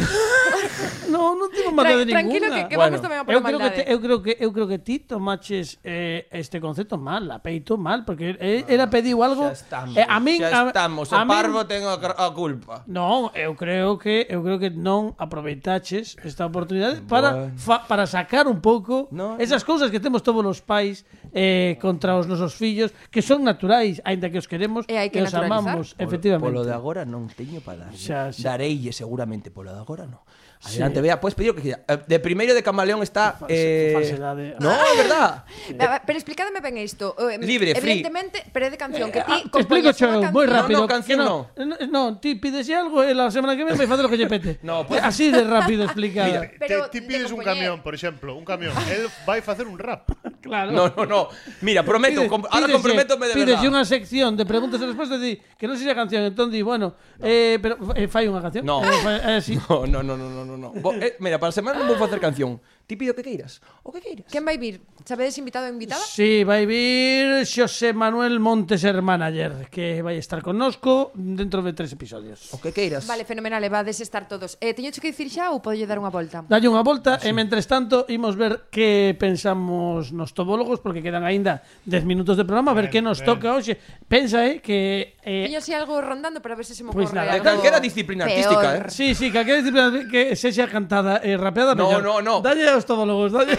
non, 1.13 1.38
non 1.38 1.49
mal 1.76 1.86
de 1.86 2.09
Tra 2.09 2.18
Tranquilo 2.18 2.49
ninguna. 2.49 2.66
que, 2.66 2.70
que 2.74 2.78
vamos 2.78 2.97
bueno, 2.97 3.05
tamén 3.05 3.22
para 3.22 3.38
eu 3.38 3.41
creo 3.45 3.59
que 3.61 3.70
te, 3.70 3.84
eu 3.86 3.99
creo 4.01 4.18
que 4.26 4.34
eu 4.41 4.49
creo 4.49 4.68
que 4.68 4.80
ti 4.82 4.95
tomaches 5.05 5.78
eh, 5.86 6.26
este 6.34 6.57
concepto 6.57 6.97
mal, 6.97 7.30
a 7.30 7.39
peito 7.45 7.78
mal, 7.78 8.01
porque 8.01 8.34
eh, 8.41 8.66
era 8.66 8.89
pediu 8.89 9.22
algo 9.22 9.53
estamos, 9.53 9.93
eh, 9.93 10.05
a 10.07 10.18
min 10.18 10.41
a, 10.41 10.74
estamos, 10.74 11.13
a, 11.13 11.22
a 11.22 11.30
parvo 11.30 11.61
min... 11.61 11.70
ten 11.70 11.86
a, 11.86 11.93
a 12.01 12.34
culpa. 12.34 12.82
Non, 12.89 13.30
eu 13.38 13.53
creo 13.53 14.01
que 14.01 14.26
eu 14.26 14.41
creo 14.41 14.57
que 14.57 14.74
non 14.74 15.13
aproveitaches 15.22 16.18
esta 16.26 16.49
oportunidade 16.49 17.05
para 17.05 17.53
bueno. 17.53 17.61
fa, 17.61 17.86
para 17.86 18.09
sacar 18.09 18.49
un 18.49 18.66
pouco 18.66 19.05
no, 19.13 19.38
esas 19.38 19.61
no. 19.61 19.70
cousas 19.70 19.93
que 19.93 20.01
temos 20.01 20.26
todos 20.26 20.41
os 20.41 20.57
pais 20.66 21.05
eh, 21.38 21.78
contra 21.78 22.18
os 22.18 22.26
nosos 22.26 22.57
fillos 22.57 22.89
que 23.13 23.22
son 23.22 23.45
naturais, 23.45 24.01
aínda 24.01 24.34
que 24.34 24.41
os 24.41 24.49
queremos 24.49 24.89
e 24.89 24.97
que, 25.13 25.22
que 25.22 25.30
os 25.30 25.34
amamos, 25.38 25.93
efectivamente. 26.01 26.49
Polo 26.49 26.66
de 26.66 26.74
agora 26.74 27.05
non 27.05 27.30
teño 27.30 27.61
para 27.61 27.86
dar. 27.86 27.93
Xa, 27.93 28.34
xa. 28.34 28.55
Areye 28.56 28.91
seguramente, 28.91 29.51
Puebla 29.51 29.74
de 29.74 29.80
Agora 29.80 30.08
no. 30.08 30.26
Adelante, 30.66 31.01
vea, 31.01 31.22
puedes 31.22 31.36
pedir 31.36 31.51
o 31.51 31.55
que 31.55 31.61
quieras. 31.61 31.82
Eh, 31.88 31.97
De 32.07 32.18
primeiro 32.20 32.53
de 32.53 32.63
camaleón 32.63 33.03
está 33.03 33.38
eh... 33.47 33.91
falsedade. 33.93 34.55
No, 34.59 34.72
é 34.74 34.93
verdad. 34.97 35.45
Va, 35.80 36.01
Pero 36.05 36.18
explícame 36.18 36.57
ben 36.61 36.78
isto. 36.78 37.13
Eh, 37.22 37.38
Libre, 37.38 37.76
free. 37.76 38.01
Evidentemente, 38.01 38.43
pero 38.51 38.66
é 38.66 38.70
de 38.74 38.78
canción 38.78 39.11
que 39.13 39.22
ti 39.22 39.32
Ah, 39.32 39.43
te 39.51 39.59
explico, 39.61 39.93
Cheo, 39.93 40.22
moi 40.34 40.45
rápido. 40.49 40.82
No, 40.82 40.86
no, 40.86 40.91
canción 40.91 41.20
no. 41.22 41.47
No, 41.55 41.76
no, 41.88 42.01
ti 42.18 42.36
pides 42.36 42.66
algo 42.74 43.05
e 43.05 43.13
la 43.13 43.30
semana 43.30 43.53
que 43.53 43.63
ven 43.63 43.78
vai 43.78 43.86
facer 43.88 44.03
o 44.05 44.09
que 44.09 44.18
lle 44.18 44.26
pete. 44.28 44.57
No, 44.66 44.82
pues- 44.88 45.03
Así 45.05 45.30
de 45.30 45.45
rápido 45.45 45.86
explicado. 45.86 46.28
Mira, 46.34 46.49
Pero 46.57 46.89
te, 46.89 46.97
ti 46.97 46.99
de 46.99 47.07
pides 47.07 47.30
un 47.32 47.45
camión, 47.45 47.82
por 47.86 47.93
exemplo, 47.93 48.34
un 48.36 48.43
camión. 48.43 48.74
El 48.89 49.05
vai 49.30 49.41
facer 49.45 49.70
un 49.70 49.78
rap. 49.78 50.09
claro. 50.41 50.72
No, 50.74 50.89
no, 50.89 51.05
no. 51.05 51.20
Mira, 51.61 51.84
prometo, 51.86 52.26
Pide- 52.26 52.30
com 52.30 52.41
ahora 52.49 52.68
comprométome 52.74 53.28
de 53.30 53.34
verdad. 53.38 53.61
unha 53.70 53.86
sección 53.86 54.34
de 54.34 54.45
preguntas 54.49 54.82
e 54.82 54.86
respostas 54.89 55.22
e 55.22 55.22
di 55.22 55.34
que 55.59 55.70
non 55.70 55.78
sei 55.78 55.86
se 55.86 55.93
a 55.93 55.97
canción, 55.97 56.26
entón 56.26 56.49
di, 56.49 56.66
bueno, 56.66 56.97
eh, 57.22 57.61
pero 57.61 57.78
eh, 57.93 58.09
fai 58.09 58.26
unha 58.26 58.41
canción. 58.41 58.66
No. 58.66 58.82
Eh, 58.82 58.99
fai, 59.05 59.16
eh, 59.38 59.41
sí. 59.45 59.55
No, 59.70 59.86
no, 59.86 60.01
no, 60.01 60.16
no, 60.18 60.45
no, 60.45 60.55
no, 60.58 60.74
no. 60.74 60.82
Bo, 60.82 60.93
eh, 60.93 61.16
mira, 61.20 61.38
para 61.39 61.49
a 61.49 61.51
semana 61.51 61.84
vou 61.86 61.97
facer 61.97 62.20
canción. 62.20 62.60
Ti 62.86 62.96
pido 62.98 63.16
que 63.18 63.26
queiras, 63.26 63.62
o 63.82 63.90
que 63.90 63.98
queiras. 63.98 64.30
Quen 64.30 64.46
vai 64.46 64.62
vir? 64.62 64.78
Sabedes 65.02 65.38
invitado 65.42 65.66
ou 65.66 65.74
invitada? 65.74 66.06
Sí, 66.06 66.46
vai 66.46 66.70
vir 66.70 67.42
Xosé 67.42 67.98
Manuel 67.98 68.38
Montes 68.38 68.86
Hermanager, 68.86 69.74
que 69.74 70.06
vai 70.06 70.22
estar 70.22 70.46
connosco 70.46 71.10
dentro 71.18 71.66
de 71.66 71.74
tres 71.74 71.98
episodios. 71.98 72.54
O 72.54 72.62
que 72.62 72.70
queiras. 72.70 73.10
Vale, 73.10 73.26
fenomenal, 73.26 73.66
e 73.66 73.74
vades 73.74 73.98
estar 74.06 74.30
todos. 74.30 74.62
Eh, 74.62 74.78
teño 74.78 74.94
que 74.94 75.10
dicir 75.10 75.34
xa 75.34 75.50
ou 75.50 75.66
podo 75.66 75.82
dar 75.82 75.98
unha 75.98 76.14
volta? 76.14 76.46
Dalle 76.46 76.70
unha 76.70 76.86
volta 76.86 77.18
sí. 77.18 77.26
e 77.26 77.34
mentres 77.34 77.66
tanto 77.66 78.06
imos 78.06 78.38
ver 78.38 78.70
que 78.70 79.18
pensamos 79.18 80.14
nos 80.14 80.38
tobólogos 80.38 80.78
porque 80.78 81.02
quedan 81.02 81.26
aínda 81.26 81.66
10 81.90 82.06
minutos 82.06 82.38
de 82.38 82.46
programa, 82.46 82.70
a 82.70 82.78
ver 82.78 82.94
ben, 82.94 82.94
que 82.94 83.02
nos 83.02 83.26
ben. 83.26 83.34
toca 83.34 83.58
hoxe. 83.58 83.82
Pensa, 84.06 84.46
eh, 84.46 84.62
que 84.62 85.18
eh, 85.26 85.50
Teño 85.50 85.58
así 85.58 85.74
algo 85.74 85.98
rondando 86.06 86.38
para 86.38 86.54
ver 86.54 86.70
se 86.70 86.78
se 86.78 86.86
me 86.86 86.94
pois 86.94 87.10
pues 87.10 87.18
nada, 87.18 87.34
algo... 87.34 87.50
calquera 87.50 87.82
disciplina 87.82 88.30
peor. 88.30 88.38
artística, 88.38 88.68
eh. 88.78 88.94
Sí, 88.94 89.18
sí, 89.18 89.34
calquera 89.34 89.58
disciplina 89.58 89.90
que 90.06 90.38
sexa 90.38 90.70
cantada 90.70 91.18
e 91.26 91.34
eh, 91.34 91.38
rapeada, 91.38 91.74
No, 91.74 91.90
mellor. 91.90 92.04
no, 92.06 92.22
no. 92.22 92.36
Dalle 92.46 92.74
os 92.76 92.86
tobólogos, 92.86 93.32
dalle. 93.32 93.55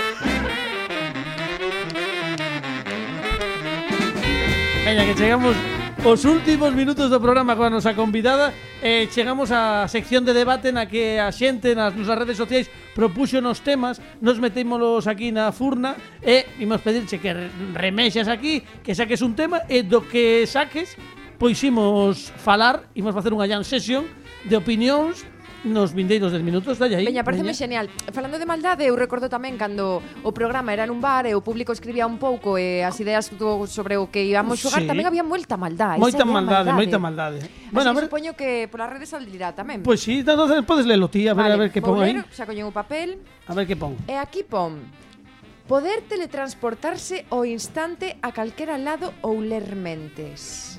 Veña, 4.85 5.05
que 5.05 5.15
chegamos 5.15 5.57
os 6.05 6.25
últimos 6.25 6.71
minutos 6.77 7.11
do 7.11 7.19
programa 7.19 7.57
coa 7.57 7.73
nosa 7.73 7.97
convidada. 7.97 8.53
Eh, 8.85 9.09
chegamos 9.09 9.49
á 9.51 9.89
sección 9.89 10.23
de 10.23 10.37
debate 10.37 10.71
na 10.71 10.87
que 10.87 11.19
a 11.19 11.33
xente 11.33 11.73
nas 11.73 11.97
nosas 11.97 12.15
redes 12.15 12.37
sociais 12.37 12.71
propuxo 12.95 13.41
nos 13.41 13.65
temas, 13.65 13.99
nos 14.21 14.39
metémolos 14.39 15.09
aquí 15.09 15.33
na 15.33 15.51
furna. 15.51 15.97
Eh, 16.21 16.47
e 16.61 16.63
imos 16.63 16.85
pedirche 16.85 17.19
que 17.19 17.33
remexas 17.75 18.29
aquí, 18.29 18.63
que 18.85 18.95
saques 18.95 19.25
un 19.25 19.33
tema. 19.33 19.65
E 19.67 19.83
do 19.83 20.05
que 20.05 20.45
saques 20.47 20.95
pois 21.39 21.61
imos 21.65 22.33
falar, 22.41 22.89
imos 22.97 23.13
facer 23.13 23.33
unha 23.33 23.49
jam 23.49 23.65
session 23.65 24.09
de 24.45 24.57
opinións 24.57 25.25
nos 25.67 25.93
vindeiros 25.93 26.31
10 26.31 26.43
minutos, 26.47 26.79
dalle 26.79 26.97
aí. 26.97 27.07
Veña, 27.07 27.27
pareceme 27.27 27.53
genial. 27.53 27.91
Falando 28.15 28.39
de 28.39 28.47
maldade, 28.47 28.87
eu 28.87 28.95
recordo 28.95 29.27
tamén 29.27 29.59
cando 29.59 30.01
o 30.23 30.31
programa 30.31 30.71
era 30.71 30.87
nun 30.87 31.03
bar 31.03 31.27
e 31.27 31.35
o 31.35 31.43
público 31.43 31.75
escribía 31.75 32.07
un 32.07 32.17
pouco 32.23 32.57
e 32.57 32.87
as 32.87 32.97
ideas 33.03 33.29
do, 33.35 33.67
sobre 33.67 33.99
o 33.99 34.09
que 34.09 34.23
íbamos 34.25 34.63
xogar 34.63 34.87
sí. 34.87 34.89
tamén 34.89 35.05
había 35.05 35.27
moita 35.27 35.59
maldade. 35.59 35.99
Moita 35.99 36.25
maldade, 36.25 36.71
maldade, 36.71 36.79
moita 36.79 36.99
maldade. 37.03 37.39
Bueno, 37.75 37.91
a 37.91 37.95
ver... 37.95 38.07
supoño 38.07 38.33
que 38.39 38.71
polas 38.71 38.89
redes 38.89 39.11
saldirá 39.11 39.53
tamén. 39.53 39.83
Pois 39.83 39.99
pues 39.99 40.07
sí, 40.07 40.23
entonces 40.23 40.63
podes 40.63 40.87
lelo 40.87 41.11
ti, 41.11 41.27
a 41.27 41.35
ver, 41.35 41.51
vale, 41.51 41.55
a 41.55 41.61
ver 41.67 41.71
que 41.75 41.83
pon 41.83 41.99
aí. 41.99 42.17
Xa 42.31 42.47
coñen 42.47 42.71
o 42.71 42.73
papel. 42.73 43.19
A 43.51 43.53
ver 43.53 43.67
que 43.67 43.75
pon. 43.75 43.99
E 44.07 44.15
aquí 44.15 44.47
pon 44.47 44.79
poder 45.67 46.03
teletransportarse 46.07 47.27
o 47.29 47.43
instante 47.45 48.17
a 48.23 48.31
calquera 48.31 48.79
lado 48.79 49.11
ou 49.27 49.43
ler 49.43 49.75
mentes. 49.75 50.76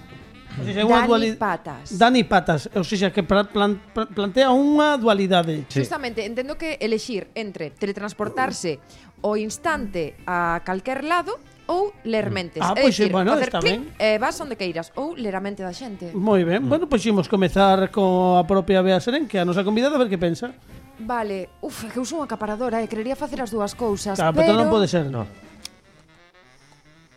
O 0.58 0.66
sea, 0.66 0.86
Dani 0.86 1.08
duali... 1.08 1.30
Patas. 1.38 1.86
Dani 1.98 2.24
Patas, 2.24 2.70
ou 2.74 2.84
seja, 2.84 3.14
que 3.14 3.22
plan, 3.22 3.46
plantea 3.94 4.50
unha 4.50 4.98
dualidade. 4.98 5.70
Sí. 5.70 5.86
Justamente, 5.86 6.26
entendo 6.26 6.58
que 6.58 6.82
elexir 6.82 7.30
entre 7.38 7.70
teletransportarse 7.70 8.82
o 9.22 9.38
instante 9.38 10.18
a 10.26 10.62
calquer 10.66 11.06
lado 11.06 11.38
ou 11.68 11.94
ler 12.08 12.30
mm. 12.30 12.34
mentes. 12.34 12.62
Ah, 12.64 12.74
pois, 12.74 12.96
pues, 12.96 13.12
bueno, 13.12 13.34
facer 13.36 13.48
está 13.48 13.60
clic, 13.60 13.80
ben. 13.80 13.94
Eh, 14.00 14.18
vas 14.18 14.40
onde 14.40 14.56
queiras, 14.56 14.92
ou 14.96 15.14
ler 15.14 15.36
a 15.36 15.42
mente 15.44 15.62
da 15.62 15.74
xente. 15.76 16.10
Moi 16.16 16.42
ben, 16.48 16.64
mm. 16.64 16.70
bueno, 16.70 16.86
pois 16.88 17.04
pues, 17.04 17.12
imos 17.12 17.28
comezar 17.28 17.92
coa 17.92 18.42
propia 18.48 18.82
Bea 18.82 18.98
Seren, 19.04 19.28
que 19.28 19.38
a 19.38 19.46
nosa 19.46 19.62
convidada, 19.62 19.96
a 19.96 20.02
ver 20.02 20.10
que 20.10 20.18
pensa. 20.18 20.56
Vale, 20.98 21.62
uf, 21.62 21.86
que 21.92 22.00
eu 22.02 22.06
unha 22.18 22.26
acaparadora 22.26 22.82
e 22.82 22.86
eh? 22.86 22.90
querería 22.90 23.14
facer 23.14 23.38
as 23.44 23.54
dúas 23.54 23.78
cousas, 23.78 24.18
claro, 24.18 24.34
pero... 24.34 24.56
pero 24.56 24.58
non 24.58 24.72
pode 24.72 24.90
ser, 24.90 25.06
non 25.12 25.30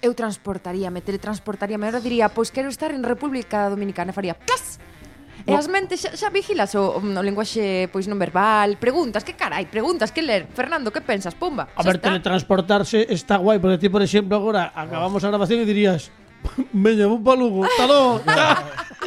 eu 0.03 0.12
transportaríame, 0.16 1.01
teletransportaríame, 1.01 1.86
ahora 1.86 2.01
diría, 2.01 2.28
pois 2.32 2.51
quero 2.51 2.68
estar 2.68 2.90
en 2.90 3.05
República 3.05 3.68
Dominicana, 3.68 4.12
faría 4.12 4.34
plas, 4.34 4.80
E 5.48 5.57
as 5.57 5.72
mentes 5.72 6.05
xa, 6.05 6.12
xa 6.12 6.28
vigilas 6.28 6.76
o, 6.76 7.01
o 7.01 7.22
linguaxe 7.24 7.88
pois 7.88 8.05
non 8.05 8.20
verbal, 8.20 8.76
preguntas, 8.76 9.24
que 9.24 9.32
carai, 9.32 9.64
preguntas, 9.72 10.12
que 10.12 10.20
ler, 10.20 10.44
Fernando, 10.53 10.92
que 10.92 11.01
pensas, 11.01 11.32
pumba. 11.32 11.72
A 11.76 11.82
ver, 11.82 11.96
está. 11.96 12.12
teletransportarse 12.12 13.09
está 13.09 13.40
guai, 13.40 13.57
porque 13.57 13.80
ti, 13.80 13.88
por 13.88 14.05
exemplo, 14.05 14.36
agora 14.36 14.68
acabamos 14.76 15.24
a 15.24 15.32
grabación 15.32 15.64
e 15.64 15.66
dirías 15.66 16.12
Veña, 16.72 17.07
vou 17.07 17.20
para 17.20 17.38
Lugo, 17.38 17.66
está 17.66 17.86
logo, 17.86 18.20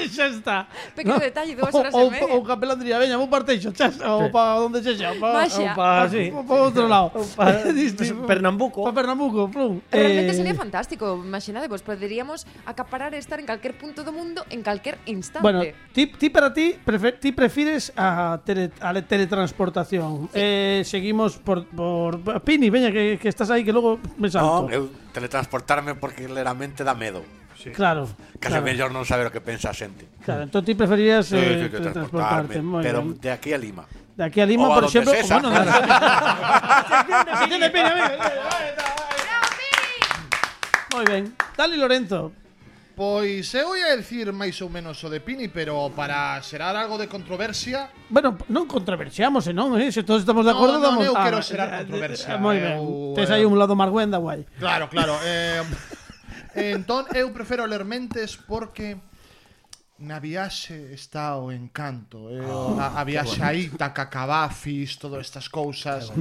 xa 0.10 0.28
está. 0.28 0.68
Pequeno 0.96 1.16
no? 1.16 1.20
detalle, 1.20 1.56
dúas 1.56 1.74
horas 1.74 1.94
o, 1.94 2.08
e 2.08 2.10
media. 2.10 2.34
Ou 2.34 2.44
capelán 2.44 2.78
diría, 2.80 2.98
veña, 3.00 3.18
vou 3.18 3.28
parteixo, 3.28 3.72
Teixo, 3.72 4.00
xa, 4.00 4.16
ou 4.16 4.30
para 4.30 4.62
onde 4.62 4.82
xa 4.82 4.94
xa, 4.96 5.10
para 5.20 5.48
pa, 5.76 6.10
sí. 6.10 6.32
pa 6.32 6.56
outro 6.56 6.86
ah, 6.86 7.10
lado. 7.10 7.10
pa, 7.36 7.46
Pernambuco. 8.28 8.84
Pa 8.84 8.94
Pernambuco, 8.94 9.50
plum. 9.50 9.82
Realmente 9.92 10.32
eh... 10.32 10.38
sería 10.38 10.56
fantástico, 10.56 11.22
imaginade, 11.24 11.68
vos 11.68 11.82
poderíamos 11.82 12.46
acaparar 12.66 13.14
e 13.14 13.20
estar 13.20 13.40
en 13.40 13.46
calquer 13.46 13.78
punto 13.78 14.04
do 14.04 14.12
mundo 14.12 14.46
en 14.50 14.62
calquer 14.62 15.00
instante. 15.06 15.44
Bueno, 15.44 15.64
ti, 15.94 16.08
ti 16.08 16.30
para 16.30 16.54
ti, 16.54 16.76
prefer, 16.78 17.20
ti 17.20 17.32
prefires 17.32 17.94
a, 17.96 18.40
tele, 18.44 18.72
a 18.82 18.94
teletransportación. 18.94 20.30
Sí. 20.34 20.40
Eh, 20.40 20.82
seguimos 20.86 21.38
por, 21.38 21.66
por 21.68 22.20
Pini, 22.42 22.70
veña, 22.70 22.92
que, 22.92 23.18
que 23.22 23.30
estás 23.30 23.50
aí, 23.50 23.64
que 23.64 23.74
logo 23.74 24.00
me 24.18 24.30
salto. 24.30 24.68
No, 24.68 24.74
eu 24.74 25.03
teletransportarme 25.14 25.96
porque 25.96 26.28
ler 26.28 26.48
a 26.50 26.54
mente 26.58 26.84
dá 26.84 26.94
medo. 26.98 27.24
Claro, 27.72 28.10
Case 28.44 28.60
claro, 28.60 28.66
mellor 28.66 28.92
non 28.92 29.08
saber 29.08 29.30
o 29.30 29.32
que 29.32 29.40
pensa 29.40 29.72
a 29.72 29.76
xente. 29.78 30.10
claro. 30.26 30.44
Entón 30.44 30.68
ti 30.68 30.76
preferirías 30.76 31.32
Sí, 31.32 31.40
eh, 31.40 31.72
sí, 31.72 31.80
pero 32.84 33.00
de 33.16 33.32
aquí 33.32 33.56
a 33.56 33.60
Lima. 33.62 33.88
De 34.20 34.24
aquí 34.28 34.44
a 34.44 34.46
Lima, 34.46 34.68
o 34.68 34.72
a 34.74 34.84
por 34.84 34.92
donde 34.92 35.00
exemplo, 35.16 35.48
bueno, 35.48 35.64
de. 35.64 35.72
Moi 40.92 41.06
ben. 41.08 41.24
Dale, 41.56 41.78
Lorenzo. 41.78 42.34
Pois 42.94 43.50
eu 43.58 43.74
ia 43.74 43.98
decir 43.98 44.30
máis 44.30 44.62
ou 44.62 44.70
menos 44.70 45.02
o 45.02 45.10
de 45.10 45.18
Pini, 45.18 45.50
pero 45.50 45.90
para 45.98 46.38
xerar 46.46 46.78
algo 46.78 47.02
de 47.02 47.10
controversia... 47.10 47.90
Bueno, 48.06 48.38
non 48.54 48.70
controversiamos, 48.70 49.50
eh, 49.50 49.56
non, 49.56 49.74
eh? 49.82 49.90
se 49.90 50.06
todos 50.06 50.22
estamos 50.22 50.46
de 50.46 50.54
acordo... 50.54 50.78
No, 50.78 50.94
non, 50.94 51.02
damos... 51.02 51.10
eu 51.10 51.18
ah, 51.18 51.26
quero 51.26 51.42
eh, 51.42 51.48
xerar 51.48 51.70
ah, 51.74 51.82
controversia. 51.82 52.38
Moi 52.38 52.62
ben, 52.62 52.78
eu, 52.78 53.18
tes 53.18 53.34
aí 53.34 53.42
un 53.50 53.58
lado 53.58 53.74
marguenda 53.74 54.22
guai. 54.22 54.46
Claro, 54.62 54.94
claro. 54.94 55.18
eh, 55.26 55.66
entón, 56.78 57.10
eu 57.18 57.34
prefero 57.34 57.66
ler 57.66 57.82
mentes 57.82 58.38
porque 58.38 59.02
na 60.04 60.20
viaxe 60.20 60.92
está 60.94 61.38
o 61.38 61.52
encanto 61.52 62.30
eh? 62.30 62.44
oh, 62.44 62.76
a, 62.80 63.00
a 63.00 63.04
viaxe 63.04 63.42
a 63.42 63.54
Ítaca, 63.54 64.10
todas 65.00 65.22
estas 65.22 65.48
cousas 65.48 66.12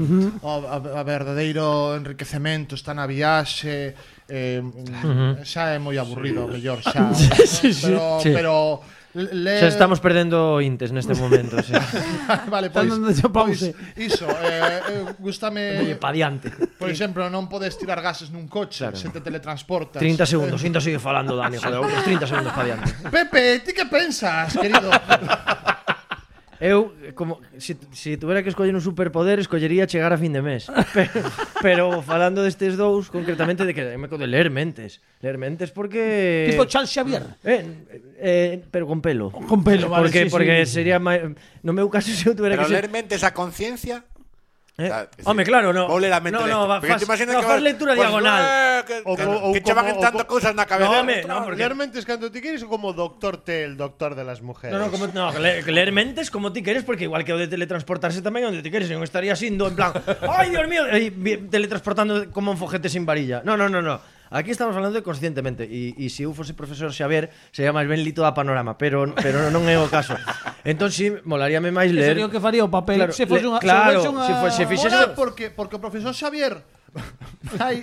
o, 0.40 0.48
a, 0.48 1.00
a 1.00 1.02
verdadeiro 1.02 1.96
enriquecemento 1.96 2.74
está 2.74 2.94
na 2.94 3.06
viaxe 3.06 3.94
eh, 4.28 4.62
uh 4.62 4.72
-huh. 4.72 5.44
xa 5.44 5.74
é 5.74 5.78
moi 5.78 5.98
aburrido 5.98 6.46
sí. 6.46 6.52
mellor 6.52 6.80
xa 6.80 7.10
sí, 7.46 7.74
sí, 7.74 7.82
pero, 7.82 8.20
sí. 8.22 8.30
pero 8.30 8.80
Le... 9.14 9.60
Xa 9.60 9.68
estamos 9.68 10.00
perdendo 10.00 10.56
intes 10.64 10.88
neste 10.88 11.12
momento, 11.12 11.60
sí. 11.60 11.76
vale, 12.54 12.72
pois, 12.72 12.88
pois 13.28 13.60
iso, 14.00 14.24
eh, 14.40 14.80
eh 14.88 15.04
gustame... 15.20 15.76
Oye, 15.84 16.00
pa 16.00 16.08
diante. 16.16 16.48
Por 16.80 16.88
exemplo, 16.88 17.28
non 17.28 17.44
podes 17.44 17.76
tirar 17.76 18.00
gases 18.00 18.32
nun 18.32 18.48
coche, 18.48 18.88
claro. 18.88 18.96
se 18.96 19.12
te 19.12 19.20
teletransportas. 19.20 20.00
30 20.00 20.24
segundos, 20.24 20.64
eh... 20.64 20.72
Sigue 20.80 20.98
falando, 20.98 21.36
Dani, 21.36 21.60
joder, 21.60 21.84
30 22.08 22.24
segundos 22.24 22.52
pa 22.56 22.64
diante. 22.64 22.88
Pepe, 23.12 23.60
ti 23.60 23.76
que 23.76 23.84
pensas, 23.84 24.56
querido? 24.56 24.88
Eu, 26.62 26.94
como, 27.18 27.42
se, 27.58 27.74
se 27.90 28.14
tuvera 28.16 28.40
que 28.44 28.48
escoller 28.48 28.70
un 28.70 28.80
superpoder, 28.80 29.42
escollería 29.42 29.90
chegar 29.90 30.12
a 30.14 30.18
fin 30.18 30.30
de 30.30 30.46
mes. 30.46 30.70
Pero, 30.94 31.10
pero 31.60 31.84
falando 32.06 32.46
destes 32.46 32.78
dous, 32.78 33.10
concretamente 33.10 33.66
de 33.66 33.74
que 33.74 33.98
me 33.98 34.06
de 34.06 34.26
ler 34.30 34.46
mentes. 34.46 35.02
Ler 35.26 35.42
mentes 35.42 35.74
porque... 35.74 36.46
Tipo 36.54 36.62
Charles 36.70 36.94
Xavier. 36.94 37.34
Eh, 37.42 37.66
eh, 38.14 38.62
pero 38.70 38.86
con 38.86 39.02
pelo. 39.02 39.32
Con 39.32 39.64
pelo, 39.66 39.90
vale. 39.90 40.06
Porque, 40.06 40.22
sí, 40.22 40.30
porque 40.30 40.64
sí. 40.64 40.74
sería... 40.78 41.02
Ma... 41.02 41.18
No 41.66 41.74
meu 41.74 41.90
caso, 41.90 42.10
se 42.14 42.30
eu 42.30 42.38
tuvera 42.38 42.54
pero 42.54 42.70
que... 42.70 42.78
Pero 42.78 42.78
ler 42.78 42.94
mentes 42.94 43.26
a 43.26 43.34
conciencia... 43.34 44.06
Eh? 44.78 44.88
O 45.28 45.36
decir, 45.36 45.44
claro, 45.52 45.68
no. 45.76 45.84
vou 45.84 46.00
ler 46.00 46.08
a 46.16 46.20
mente 46.24 46.32
no, 46.32 46.48
no, 46.48 46.64
esto. 46.64 46.68
va, 46.68 46.76
Porque 46.80 46.96
fas, 46.96 47.00
te 47.00 47.04
imaginas 47.04 47.34
no, 47.36 47.40
que 47.44 47.46
vas- 47.46 47.60
lectura 47.60 47.92
pues, 47.92 48.08
diagonal. 48.08 48.40
eh, 48.40 48.80
que, 48.88 48.96
O 49.04 49.12
que- 49.52 49.60
che 49.60 49.72
van 49.76 49.84
o 49.84 49.88
entrando 49.92 50.24
co- 50.24 50.32
cousas 50.40 50.56
na 50.56 50.64
cabeza. 50.64 51.04
No, 51.28 51.44
porque... 51.44 51.60
Ler 51.60 51.76
mentes 51.76 52.08
cando 52.08 52.32
ti 52.32 52.40
queres 52.40 52.64
ou 52.64 52.72
como 52.72 52.96
Doctor 52.96 53.36
T, 53.36 53.68
el 53.68 53.76
doctor 53.76 54.16
de 54.16 54.24
las 54.24 54.40
mujeres. 54.40 54.72
No, 54.72 54.80
no, 54.80 54.88
como, 54.88 55.12
no, 55.12 55.28
leer, 55.36 55.68
leer 55.68 55.92
mentes 55.92 56.32
como 56.32 56.56
ti 56.56 56.64
queres 56.64 56.88
porque 56.88 57.04
igual 57.04 57.20
que 57.20 57.36
o 57.36 57.38
de 57.38 57.52
teletransportarse 57.52 58.24
tamén 58.24 58.48
onde 58.48 58.64
ti 58.64 58.72
queres, 58.72 58.88
non 58.88 59.04
estaría 59.04 59.36
sindo 59.36 59.68
en 59.68 59.76
plan, 59.76 59.92
ai, 60.32 60.48
Dios 60.48 60.64
mío, 60.64 60.88
teletransportando 61.52 62.32
como 62.32 62.50
un 62.50 62.58
fojete 62.58 62.88
sin 62.88 63.04
varilla. 63.04 63.44
No, 63.44 63.60
no, 63.60 63.68
no, 63.68 63.84
no. 63.84 64.00
Aquí 64.32 64.50
estamos 64.50 64.72
falando 64.72 64.96
de 64.96 65.04
conscientemente 65.04 65.68
e, 65.68 65.92
e 65.92 66.08
se 66.08 66.24
eu 66.24 66.32
fose 66.32 66.56
profesor 66.56 66.88
Xavier 66.88 67.28
sería 67.52 67.68
máis 67.68 67.84
ben 67.84 68.00
lito 68.00 68.24
a 68.24 68.32
panorama, 68.32 68.80
pero 68.80 69.12
pero 69.20 69.52
non 69.52 69.68
é 69.68 69.76
o 69.76 69.92
caso. 69.92 70.16
Entón 70.64 70.88
si 70.88 71.12
sí, 71.12 71.20
molaríame 71.28 71.68
máis 71.68 71.92
ler. 71.92 72.16
Sería 72.16 72.24
o 72.24 72.32
que 72.32 72.40
faría 72.40 72.64
o 72.64 72.72
papel 72.72 73.04
claro, 73.04 73.12
se 73.12 73.28
fose 73.28 73.44
unha 73.44 73.60
claro, 73.60 74.00
se, 74.00 74.08
fose 74.08 74.10
unha... 74.16 74.24
se, 74.24 74.34
fose, 74.40 74.56
se 74.56 74.64
fixese... 74.64 75.04
porque 75.12 75.52
porque 75.52 75.76
o 75.76 75.80
profesor 75.84 76.16
Xavier 76.16 76.64
Vai, 77.58 77.82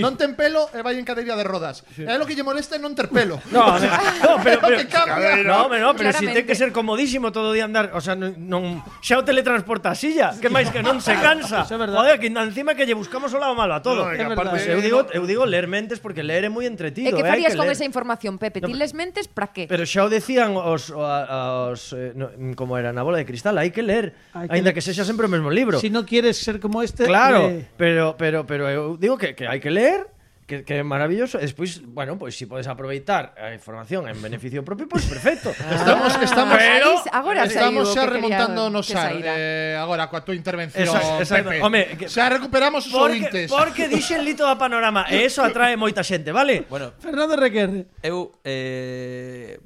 non 0.00 0.16
ten 0.16 0.32
pelo 0.32 0.72
e 0.72 0.80
vai 0.80 0.96
en 0.96 1.04
cadeira 1.04 1.36
de 1.36 1.44
rodas. 1.44 1.84
É 2.00 2.16
lo 2.16 2.24
que 2.24 2.32
lle 2.32 2.40
molesta 2.40 2.78
é 2.78 2.80
non 2.80 2.96
ter 2.96 3.12
pelo. 3.12 3.36
No, 3.52 3.76
no, 3.76 3.84
no 3.84 4.32
pero, 4.44 4.64
pero, 4.64 4.80
pero, 4.80 5.44
no, 5.44 5.68
pero, 5.68 5.82
no, 5.84 5.90
pero 5.92 6.10
si 6.16 6.24
ten 6.32 6.48
que 6.48 6.56
ser 6.56 6.72
comodísimo 6.72 7.28
todo 7.28 7.52
o 7.52 7.54
día 7.54 7.68
andar, 7.68 7.92
o 7.92 8.00
sea, 8.00 8.16
non, 8.16 8.32
non 8.48 8.80
xa 9.04 9.20
o 9.20 9.22
teletransporta 9.22 9.92
a 9.92 9.96
silla, 9.98 10.32
que 10.40 10.48
máis 10.48 10.72
que 10.72 10.80
non 10.80 11.04
se 11.04 11.12
cansa. 11.20 11.68
Eso 11.68 11.76
é. 11.76 11.84
Joder, 11.84 12.16
que 12.16 12.32
encima 12.32 12.72
que 12.72 12.88
lle 12.88 12.96
buscamos 12.96 13.28
o 13.36 13.38
lado 13.38 13.52
malo 13.52 13.76
a 13.76 13.84
todo. 13.84 14.08
No, 14.08 14.14
é 14.14 14.24
verdade. 14.24 14.56
Pues 14.56 14.64
eu 14.64 14.80
digo, 14.80 15.04
eu 15.12 15.28
digo 15.28 15.44
ler 15.44 15.68
mentes 15.68 16.00
porque 16.00 16.24
ler 16.24 16.48
é 16.48 16.50
moi 16.50 16.64
entretido, 16.64 17.12
é 17.12 17.12
que 17.12 17.20
eh, 17.20 17.28
farías 17.28 17.52
eh, 17.52 17.58
que 17.58 17.60
con 17.60 17.68
ler. 17.68 17.76
esa 17.76 17.84
información, 17.84 18.40
Pepe? 18.40 18.64
No, 18.64 18.72
Ti 18.72 18.74
les 18.74 18.96
mentes 18.96 19.28
para 19.28 19.52
qué? 19.52 19.68
Pero 19.68 19.84
xa 19.84 20.06
o 20.06 20.08
decían 20.08 20.56
os, 20.56 20.88
os, 20.88 21.92
eh, 21.92 22.16
no, 22.16 22.32
como 22.56 22.80
era 22.80 22.94
na 22.94 23.04
bola 23.04 23.20
de 23.20 23.28
cristal, 23.28 23.60
hai 23.60 23.68
que 23.68 23.84
ler, 23.84 24.16
aínda 24.32 24.72
que, 24.72 24.80
que 24.80 24.82
sexa 24.86 25.04
sempre 25.04 25.28
o 25.28 25.30
mesmo 25.30 25.52
libro. 25.52 25.76
Si 25.76 25.92
non 25.92 26.08
quieres 26.08 26.40
ser 26.40 26.56
como 26.56 26.80
este, 26.80 27.04
Claro, 27.04 27.52
eh. 27.52 27.68
pero 27.76 28.16
pero 28.16 28.43
Pero 28.46 28.68
eu 28.68 28.96
digo 28.96 29.16
que, 29.16 29.34
que 29.34 29.44
hai 29.48 29.60
que 29.60 29.72
ler 29.72 30.14
que, 30.46 30.64
que 30.64 30.74
é 30.80 30.82
maravilloso. 30.84 31.40
E 31.40 31.48
despois, 31.48 31.80
bueno, 31.80 32.20
pois 32.20 32.32
pues, 32.32 32.34
se 32.36 32.44
si 32.44 32.46
podes 32.46 32.68
aproveitar 32.68 33.32
a 33.40 33.56
información 33.56 34.08
en 34.08 34.20
beneficio 34.20 34.60
propio, 34.64 34.88
pois 34.88 35.04
pues, 35.08 35.16
perfecto. 35.16 35.50
Estamos 35.72 36.12
estamos 36.20 36.58
pero 36.58 36.90
agora 37.12 37.44
estamos 37.44 37.88
xa 37.92 38.04
remontando 38.04 38.68
nos 38.68 38.92
ar 38.92 39.16
eh, 39.16 39.76
agora 39.80 40.12
coa 40.12 40.20
túa 40.20 40.36
intervención, 40.36 40.84
eso, 40.84 41.00
eso, 41.20 41.34
Pepe. 41.34 41.64
Home, 41.64 41.96
que, 41.96 42.06
xa 42.12 42.28
recuperamos 42.28 42.84
os 42.86 42.92
porque, 42.92 43.24
ouvintes. 43.24 43.48
Porque 43.48 43.88
dixen 43.88 44.20
lito 44.28 44.44
a 44.44 44.60
panorama 44.60 45.08
e 45.08 45.24
eso 45.24 45.40
atrae 45.40 45.80
moita 45.80 46.04
xente, 46.04 46.28
vale? 46.28 46.68
Bueno, 46.68 46.92
Fernando 47.00 47.40
Requer. 47.40 47.88
Eu 48.04 48.36
eh 48.44 49.56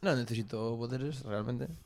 non 0.00 0.16
necesito 0.16 0.78
poderes 0.78 1.20
realmente. 1.26 1.68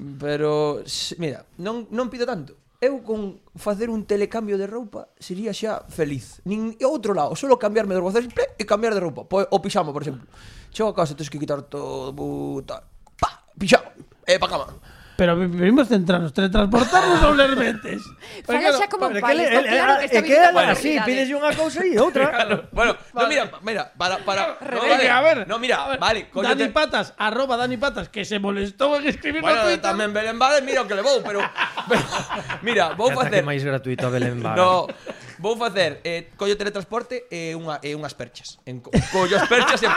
Pero 0.00 0.80
mira, 1.20 1.44
non 1.60 1.86
non 1.94 2.10
pido 2.10 2.26
tanto 2.26 2.58
eu 2.80 3.04
con 3.04 3.44
facer 3.60 3.92
un 3.92 4.08
telecambio 4.08 4.56
de 4.56 4.64
roupa 4.64 5.12
sería 5.20 5.52
xa 5.52 5.84
feliz. 5.92 6.40
Nin 6.48 6.72
e 6.80 6.84
outro 6.88 7.12
lado, 7.12 7.36
solo 7.36 7.60
cambiarme 7.60 7.92
de 7.92 8.00
roupa, 8.00 8.16
facer 8.16 8.32
e 8.56 8.64
cambiar 8.64 8.96
de 8.96 9.04
roupa. 9.04 9.28
Po, 9.28 9.44
o 9.44 9.58
pixamo, 9.60 9.92
por 9.92 10.00
exemplo. 10.00 10.24
Chego 10.72 10.88
a 10.88 10.96
casa, 10.96 11.12
tens 11.12 11.28
que 11.28 11.36
quitar 11.36 11.60
todo, 11.68 12.16
puta, 12.16 12.80
pa, 13.20 13.44
pixamo, 13.52 13.92
e 14.24 14.40
pa 14.40 14.48
cama. 14.48 14.72
Pero 15.20 15.36
vi- 15.36 15.52
vivimos 15.52 15.84
centrados, 15.84 16.32
teletransportarnos 16.32 17.20
ou 17.28 17.36
ler 17.36 17.52
mentes. 17.52 18.00
Fala 18.48 18.72
xa 18.72 18.88
como 18.88 19.12
que 19.12 19.20
claro 19.20 20.00
que 20.00 20.08
está 20.08 20.22
que 20.24 20.32
así, 20.40 20.96
realidade. 20.96 21.04
pides 21.04 21.28
unha 21.36 21.52
cousa 21.52 21.84
e 21.84 21.92
outra. 22.00 22.32
Bueno, 22.72 22.96
no, 23.12 23.28
mira, 23.28 23.44
mira, 23.60 23.82
para, 24.00 24.16
para. 24.24 24.56
No, 24.64 24.80
vale. 24.80 25.04
a 25.12 25.20
ver. 25.20 25.38
No, 25.44 25.60
mira, 25.60 25.84
A 25.84 25.88
ver, 25.92 25.98
vale, 26.00 26.20
coño, 26.32 26.48
Dani 26.48 26.72
te- 26.72 26.72
Patas, 26.72 27.12
arroba 27.20 27.60
Dani 27.60 27.76
Patas, 27.76 28.08
que 28.08 28.24
se 28.24 28.40
molestou 28.40 28.96
en 28.96 29.12
escribir 29.12 29.44
no 29.44 29.52
Bueno, 29.52 29.68
Twitter. 29.68 29.84
tamén 29.84 30.16
Belén 30.16 30.40
mira 30.64 30.80
o 30.80 30.88
que 30.88 30.96
levou, 30.96 31.20
pero, 31.20 31.44
pero 31.84 32.00
mira, 32.64 32.96
vou 32.96 33.12
Que 33.12 33.20
facer 33.20 33.44
máis 33.44 33.60
gratuito 33.60 34.08
a 34.08 34.10
Belén. 34.16 34.40
No, 34.40 34.88
vou 35.36 35.52
facer 35.60 36.00
eh, 36.00 36.32
collo 36.40 36.56
teletransporte 36.56 37.28
e 37.28 37.52
unha 37.52 37.76
e 37.84 37.92
unhas 37.92 38.16
perchas. 38.16 38.56
En 38.64 38.80
co, 38.80 38.88
collo 39.12 39.36
as 39.36 39.44
perchas 39.44 39.84
e 39.84 39.88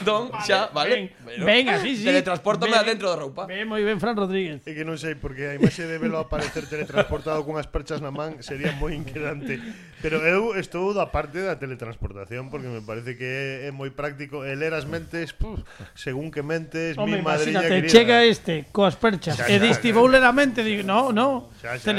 don 0.00 0.32
vale, 0.32 0.46
xa, 0.48 0.72
vale? 0.72 1.12
Ben, 1.22 1.44
ben 1.44 1.64
así, 1.68 1.96
sí. 1.96 2.08
Teletransportame 2.08 2.72
adentro 2.72 3.12
da 3.12 3.16
roupa. 3.20 3.44
Ben, 3.44 3.68
moi 3.68 3.84
ben, 3.84 4.00
Fran 4.00 4.16
Rodríguez. 4.16 4.64
É 4.64 4.72
que 4.72 4.84
non 4.88 4.96
sei, 4.96 5.12
porque 5.14 5.52
a 5.52 5.54
imaxe 5.54 5.84
de 5.84 6.00
velo 6.00 6.16
aparecer 6.16 6.64
teletransportado 6.64 7.44
cunhas 7.44 7.68
perchas 7.68 8.00
na 8.00 8.08
man 8.08 8.40
sería 8.40 8.72
moi 8.80 8.96
inquietante. 8.96 9.60
Pero 10.02 10.18
eu 10.24 10.56
estou 10.58 10.90
da 10.96 11.12
parte 11.12 11.44
da 11.44 11.60
teletransportación, 11.60 12.50
porque 12.50 12.66
me 12.66 12.82
parece 12.82 13.14
que 13.14 13.62
é 13.66 13.70
moi 13.70 13.92
práctico. 13.92 14.42
E 14.42 14.56
ler 14.56 14.74
as 14.74 14.88
mentes, 14.88 15.30
puf, 15.36 15.62
según 15.94 16.32
que 16.32 16.42
mentes, 16.42 16.98
Home, 16.98 17.18
mi 17.18 17.22
madriña 17.22 17.62
querida. 17.62 17.92
chega 17.92 18.24
este 18.24 18.66
coas 18.72 18.96
perchas 18.96 19.36
xa, 19.38 19.46
xa, 19.46 19.52
e 19.52 19.60
diste 19.60 19.92
vou 19.92 20.08
ler 20.08 20.24
a 20.24 20.32
mente, 20.32 20.64
digo, 20.64 20.82
no, 20.82 21.12
no, 21.12 21.52
xa, 21.60 21.78
xa. 21.78 21.92